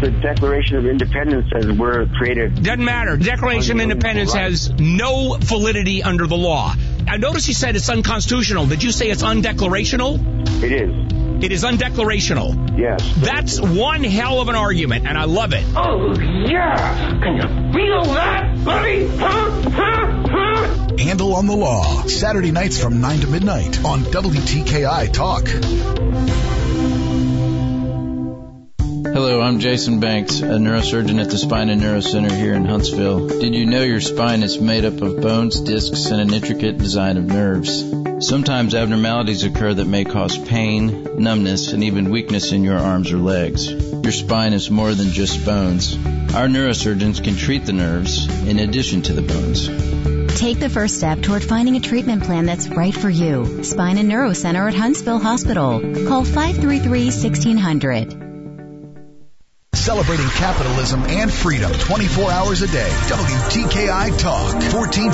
The 0.00 0.10
Declaration 0.10 0.76
of 0.76 0.86
Independence 0.86 1.50
says 1.52 1.70
we're 1.72 2.06
created, 2.18 2.62
Doesn't 2.62 2.84
matter. 2.84 3.16
Declaration 3.16 3.76
of 3.76 3.82
Independence 3.82 4.32
has 4.34 4.70
no 4.70 5.36
validity 5.38 6.02
under 6.02 6.26
the 6.26 6.36
law. 6.36 6.74
I 7.08 7.16
notice 7.18 7.48
you 7.48 7.54
said 7.54 7.76
it's 7.76 7.88
unconstitutional. 7.88 8.66
Did 8.66 8.82
you 8.82 8.90
say 8.90 9.08
it's 9.08 9.22
undeclarational? 9.22 10.62
It 10.62 10.72
is. 10.72 11.44
It 11.44 11.52
is 11.52 11.64
undeclarational. 11.64 12.78
Yes. 12.78 13.14
That's 13.18 13.60
one 13.60 14.02
hell 14.04 14.40
of 14.40 14.48
an 14.48 14.54
argument, 14.54 15.06
and 15.06 15.18
I 15.18 15.24
love 15.24 15.52
it. 15.52 15.64
Oh, 15.76 16.18
yeah. 16.18 17.20
Can 17.20 17.36
you 17.36 17.72
feel 17.72 18.14
that, 18.14 18.64
buddy? 18.64 19.06
Huh? 19.06 19.50
Huh? 19.70 20.28
Huh? 20.28 20.96
Handle 20.98 21.34
on 21.36 21.46
the 21.46 21.54
Law. 21.54 22.02
Saturday 22.06 22.52
nights 22.52 22.82
from 22.82 23.00
9 23.00 23.20
to 23.20 23.26
midnight 23.26 23.84
on 23.84 24.00
WTKI 24.00 25.12
Talk. 25.12 26.45
Hello, 29.26 29.40
I'm 29.40 29.58
Jason 29.58 29.98
Banks, 29.98 30.38
a 30.38 30.56
neurosurgeon 30.56 31.20
at 31.20 31.30
the 31.30 31.36
Spine 31.36 31.68
and 31.68 31.80
Neuro 31.80 31.98
Center 31.98 32.32
here 32.32 32.54
in 32.54 32.64
Huntsville. 32.64 33.26
Did 33.26 33.56
you 33.56 33.66
know 33.66 33.82
your 33.82 34.00
spine 34.00 34.44
is 34.44 34.60
made 34.60 34.84
up 34.84 35.02
of 35.02 35.20
bones, 35.20 35.62
discs, 35.62 36.06
and 36.06 36.20
an 36.20 36.32
intricate 36.32 36.78
design 36.78 37.16
of 37.16 37.24
nerves? 37.24 37.84
Sometimes 38.20 38.76
abnormalities 38.76 39.42
occur 39.42 39.74
that 39.74 39.88
may 39.88 40.04
cause 40.04 40.38
pain, 40.38 41.20
numbness, 41.20 41.72
and 41.72 41.82
even 41.82 42.10
weakness 42.10 42.52
in 42.52 42.62
your 42.62 42.78
arms 42.78 43.10
or 43.10 43.16
legs. 43.16 43.68
Your 43.68 44.12
spine 44.12 44.52
is 44.52 44.70
more 44.70 44.94
than 44.94 45.10
just 45.10 45.44
bones. 45.44 45.96
Our 46.32 46.46
neurosurgeons 46.46 47.24
can 47.24 47.34
treat 47.34 47.66
the 47.66 47.72
nerves 47.72 48.28
in 48.46 48.60
addition 48.60 49.02
to 49.02 49.12
the 49.12 49.22
bones. 49.22 49.66
Take 50.38 50.60
the 50.60 50.70
first 50.70 50.98
step 50.98 51.22
toward 51.22 51.42
finding 51.42 51.74
a 51.74 51.80
treatment 51.80 52.22
plan 52.22 52.46
that's 52.46 52.68
right 52.68 52.94
for 52.94 53.10
you. 53.10 53.64
Spine 53.64 53.98
and 53.98 54.08
Neuro 54.08 54.34
Center 54.34 54.68
at 54.68 54.74
Huntsville 54.74 55.18
Hospital. 55.18 55.80
Call 55.80 56.24
533-1600. 56.24 58.25
Celebrating 59.86 60.26
capitalism 60.30 61.04
and 61.04 61.32
freedom 61.32 61.72
24 61.72 62.32
hours 62.32 62.62
a 62.62 62.66
day. 62.66 62.90
WTKI 63.06 64.18
Talk, 64.18 64.60
14 64.72 65.12